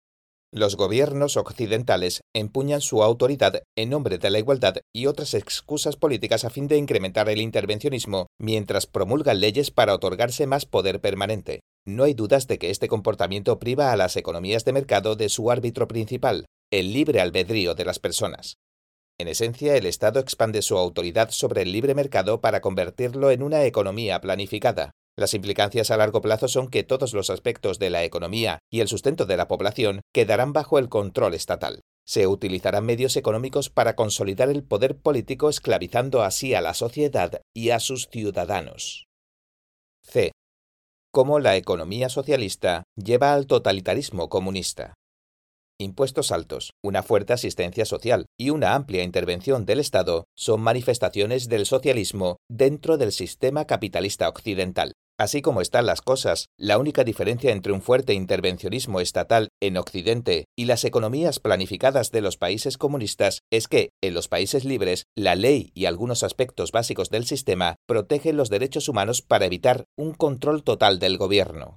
Los 0.52 0.76
gobiernos 0.76 1.36
occidentales 1.36 2.22
empuñan 2.34 2.80
su 2.80 3.04
autoridad 3.04 3.62
en 3.78 3.90
nombre 3.90 4.18
de 4.18 4.30
la 4.30 4.40
igualdad 4.40 4.78
y 4.92 5.06
otras 5.06 5.34
excusas 5.34 5.94
políticas 5.94 6.44
a 6.44 6.50
fin 6.50 6.66
de 6.66 6.76
incrementar 6.76 7.28
el 7.28 7.40
intervencionismo, 7.40 8.26
mientras 8.40 8.88
promulgan 8.88 9.38
leyes 9.38 9.70
para 9.70 9.94
otorgarse 9.94 10.48
más 10.48 10.66
poder 10.66 11.00
permanente. 11.00 11.60
No 11.86 12.02
hay 12.02 12.14
dudas 12.14 12.48
de 12.48 12.58
que 12.58 12.70
este 12.70 12.88
comportamiento 12.88 13.60
priva 13.60 13.92
a 13.92 13.96
las 13.96 14.16
economías 14.16 14.64
de 14.64 14.72
mercado 14.72 15.14
de 15.14 15.28
su 15.28 15.52
árbitro 15.52 15.86
principal, 15.86 16.46
el 16.72 16.92
libre 16.92 17.20
albedrío 17.20 17.76
de 17.76 17.84
las 17.84 18.00
personas. 18.00 18.56
En 19.20 19.28
esencia, 19.28 19.76
el 19.76 19.86
Estado 19.86 20.18
expande 20.18 20.62
su 20.62 20.76
autoridad 20.76 21.30
sobre 21.30 21.62
el 21.62 21.70
libre 21.70 21.94
mercado 21.94 22.40
para 22.40 22.60
convertirlo 22.60 23.30
en 23.30 23.44
una 23.44 23.64
economía 23.66 24.20
planificada, 24.20 24.90
las 25.20 25.34
implicancias 25.34 25.90
a 25.90 25.98
largo 25.98 26.22
plazo 26.22 26.48
son 26.48 26.68
que 26.68 26.82
todos 26.82 27.12
los 27.12 27.28
aspectos 27.28 27.78
de 27.78 27.90
la 27.90 28.04
economía 28.04 28.58
y 28.72 28.80
el 28.80 28.88
sustento 28.88 29.26
de 29.26 29.36
la 29.36 29.48
población 29.48 30.00
quedarán 30.14 30.54
bajo 30.54 30.78
el 30.78 30.88
control 30.88 31.34
estatal. 31.34 31.82
Se 32.06 32.26
utilizarán 32.26 32.86
medios 32.86 33.18
económicos 33.18 33.68
para 33.68 33.96
consolidar 33.96 34.48
el 34.48 34.64
poder 34.64 34.96
político 34.96 35.50
esclavizando 35.50 36.22
así 36.22 36.54
a 36.54 36.62
la 36.62 36.72
sociedad 36.72 37.42
y 37.54 37.68
a 37.68 37.80
sus 37.80 38.08
ciudadanos. 38.08 39.04
C. 40.02 40.32
Cómo 41.12 41.38
la 41.38 41.54
economía 41.56 42.08
socialista 42.08 42.84
lleva 42.96 43.34
al 43.34 43.46
totalitarismo 43.46 44.30
comunista. 44.30 44.94
Impuestos 45.78 46.32
altos, 46.32 46.70
una 46.82 47.02
fuerte 47.02 47.34
asistencia 47.34 47.84
social 47.84 48.24
y 48.38 48.48
una 48.48 48.74
amplia 48.74 49.02
intervención 49.02 49.66
del 49.66 49.80
Estado 49.80 50.24
son 50.34 50.62
manifestaciones 50.62 51.48
del 51.48 51.66
socialismo 51.66 52.38
dentro 52.50 52.96
del 52.96 53.12
sistema 53.12 53.66
capitalista 53.66 54.30
occidental. 54.30 54.92
Así 55.20 55.42
como 55.42 55.60
están 55.60 55.84
las 55.84 56.00
cosas, 56.00 56.48
la 56.56 56.78
única 56.78 57.04
diferencia 57.04 57.52
entre 57.52 57.74
un 57.74 57.82
fuerte 57.82 58.14
intervencionismo 58.14 59.00
estatal 59.00 59.50
en 59.60 59.76
Occidente 59.76 60.46
y 60.56 60.64
las 60.64 60.82
economías 60.84 61.40
planificadas 61.40 62.10
de 62.10 62.22
los 62.22 62.38
países 62.38 62.78
comunistas 62.78 63.42
es 63.50 63.68
que, 63.68 63.90
en 64.00 64.14
los 64.14 64.28
países 64.28 64.64
libres, 64.64 65.04
la 65.14 65.34
ley 65.34 65.72
y 65.74 65.84
algunos 65.84 66.22
aspectos 66.22 66.72
básicos 66.72 67.10
del 67.10 67.26
sistema 67.26 67.76
protegen 67.86 68.38
los 68.38 68.48
derechos 68.48 68.88
humanos 68.88 69.20
para 69.20 69.44
evitar 69.44 69.84
un 69.94 70.14
control 70.14 70.62
total 70.62 70.98
del 70.98 71.18
gobierno. 71.18 71.76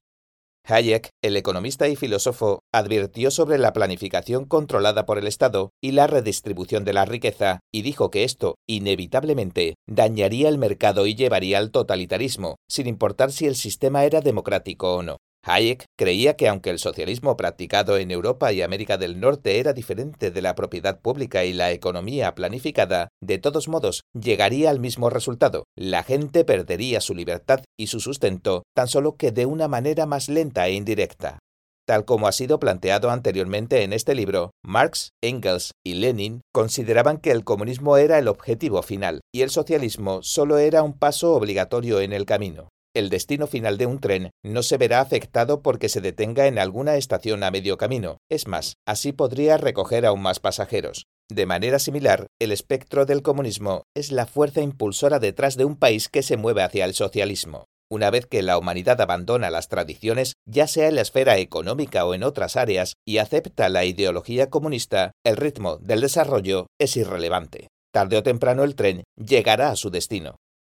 Hayek, 0.65 1.09
el 1.21 1.35
economista 1.35 1.89
y 1.89 1.97
filósofo, 1.97 2.59
advirtió 2.73 3.31
sobre 3.31 3.57
la 3.57 3.73
planificación 3.73 4.45
controlada 4.45 5.05
por 5.05 5.17
el 5.17 5.27
Estado 5.27 5.71
y 5.81 5.91
la 5.91 6.07
redistribución 6.07 6.85
de 6.85 6.93
la 6.93 7.03
riqueza, 7.03 7.59
y 7.73 7.81
dijo 7.81 8.09
que 8.09 8.23
esto, 8.23 8.55
inevitablemente, 8.65 9.75
dañaría 9.89 10.47
el 10.47 10.57
mercado 10.57 11.05
y 11.05 11.15
llevaría 11.15 11.57
al 11.57 11.71
totalitarismo, 11.71 12.55
sin 12.69 12.87
importar 12.87 13.33
si 13.33 13.45
el 13.45 13.55
sistema 13.55 14.05
era 14.05 14.21
democrático 14.21 14.95
o 14.95 15.03
no. 15.03 15.17
Hayek 15.45 15.85
creía 15.97 16.37
que 16.37 16.47
aunque 16.47 16.69
el 16.69 16.79
socialismo 16.79 17.35
practicado 17.35 17.97
en 17.97 18.11
Europa 18.11 18.53
y 18.53 18.61
América 18.61 18.97
del 18.97 19.19
Norte 19.19 19.59
era 19.59 19.73
diferente 19.73 20.31
de 20.31 20.41
la 20.41 20.55
propiedad 20.55 21.01
pública 21.01 21.43
y 21.43 21.51
la 21.51 21.71
economía 21.71 22.33
planificada, 22.33 23.09
de 23.21 23.39
todos 23.39 23.67
modos 23.67 24.03
llegaría 24.13 24.69
al 24.69 24.79
mismo 24.79 25.09
resultado. 25.09 25.65
La 25.75 26.03
gente 26.03 26.45
perdería 26.45 27.01
su 27.01 27.13
libertad 27.13 27.61
y 27.77 27.87
su 27.87 27.99
sustento, 27.99 28.63
tan 28.73 28.87
solo 28.87 29.17
que 29.17 29.31
de 29.31 29.45
una 29.45 29.67
manera 29.67 30.05
más 30.05 30.29
lenta 30.29 30.65
e 30.67 30.73
indirecta. 30.73 31.39
Tal 31.85 32.05
como 32.05 32.29
ha 32.29 32.31
sido 32.31 32.61
planteado 32.61 33.11
anteriormente 33.11 33.83
en 33.83 33.91
este 33.91 34.15
libro, 34.15 34.51
Marx, 34.63 35.09
Engels 35.21 35.71
y 35.85 35.95
Lenin 35.95 36.39
consideraban 36.53 37.17
que 37.17 37.31
el 37.31 37.43
comunismo 37.43 37.97
era 37.97 38.17
el 38.17 38.29
objetivo 38.29 38.81
final 38.81 39.19
y 39.33 39.41
el 39.41 39.49
socialismo 39.49 40.23
solo 40.23 40.57
era 40.57 40.83
un 40.83 40.97
paso 40.97 41.33
obligatorio 41.33 41.99
en 41.99 42.13
el 42.13 42.25
camino 42.25 42.69
el 42.95 43.09
destino 43.09 43.47
final 43.47 43.77
de 43.77 43.87
un 43.87 43.99
tren 43.99 44.29
no 44.43 44.61
se 44.61 44.77
verá 44.77 45.01
afectado 45.01 45.61
porque 45.61 45.89
se 45.89 46.01
detenga 46.01 46.47
en 46.47 46.59
alguna 46.59 46.95
estación 46.95 47.43
a 47.43 47.51
medio 47.51 47.77
camino. 47.77 48.17
Es 48.29 48.47
más, 48.47 48.75
así 48.85 49.11
podría 49.11 49.57
recoger 49.57 50.05
aún 50.05 50.21
más 50.21 50.39
pasajeros. 50.39 51.05
De 51.29 51.45
manera 51.45 51.79
similar, 51.79 52.27
el 52.39 52.51
espectro 52.51 53.05
del 53.05 53.23
comunismo 53.23 53.83
es 53.95 54.11
la 54.11 54.27
fuerza 54.27 54.61
impulsora 54.61 55.19
detrás 55.19 55.57
de 55.57 55.65
un 55.65 55.77
país 55.77 56.09
que 56.09 56.21
se 56.21 56.37
mueve 56.37 56.61
hacia 56.61 56.85
el 56.85 56.93
socialismo. 56.93 57.65
Una 57.89 58.09
vez 58.09 58.25
que 58.25 58.43
la 58.43 58.57
humanidad 58.57 58.99
abandona 59.01 59.49
las 59.49 59.69
tradiciones, 59.69 60.33
ya 60.47 60.67
sea 60.67 60.87
en 60.87 60.95
la 60.95 61.01
esfera 61.01 61.37
económica 61.37 62.05
o 62.05 62.13
en 62.13 62.23
otras 62.23 62.55
áreas, 62.55 62.95
y 63.05 63.17
acepta 63.17 63.69
la 63.69 63.85
ideología 63.85 64.49
comunista, 64.49 65.11
el 65.23 65.37
ritmo 65.37 65.77
del 65.77 66.01
desarrollo 66.01 66.67
es 66.79 66.97
irrelevante. 66.97 67.67
Tarde 67.93 68.17
o 68.17 68.23
temprano 68.23 68.63
el 68.63 68.75
tren 68.75 69.03
llegará 69.15 69.69
a 69.69 69.75
su 69.75 69.91
destino. 69.91 70.35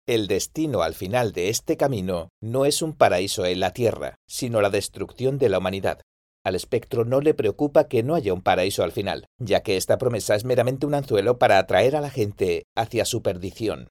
El 0.09 0.29
destino 0.29 0.83
al 0.83 0.95
final 0.95 1.33
de 1.33 1.49
este 1.49 1.77
camino 1.77 2.29
no 2.41 2.65
es 2.65 2.81
un 2.81 2.93
paraíso 2.93 3.45
en 3.45 3.59
la 3.59 3.73
tierra, 3.73 4.15
sino 4.29 4.61
la 4.61 4.71
destrucción 4.71 5.37
de 5.37 5.49
la 5.49 5.59
humanidad. 5.59 6.01
Al 6.45 6.55
espectro 6.55 7.05
no 7.05 7.21
le 7.21 7.35
preocupa 7.35 7.89
que 7.89 8.05
no 8.05 8.15
haya 8.15 8.33
un 8.33 8.41
paraíso 8.41 8.85
al 8.85 8.93
final, 8.93 9.27
ya 9.41 9.65
que 9.65 9.77
esta 9.77 9.99
promesa 9.99 10.37
es 10.37 10.45
meramente 10.45 10.87
un 10.87 10.95
anzuelo 10.95 11.39
para 11.39 11.59
atraer 11.59 11.97
a 11.97 12.01
la 12.01 12.11
gente 12.11 12.67
hacia 12.77 13.05
su 13.05 13.21
perdición. 13.21 13.89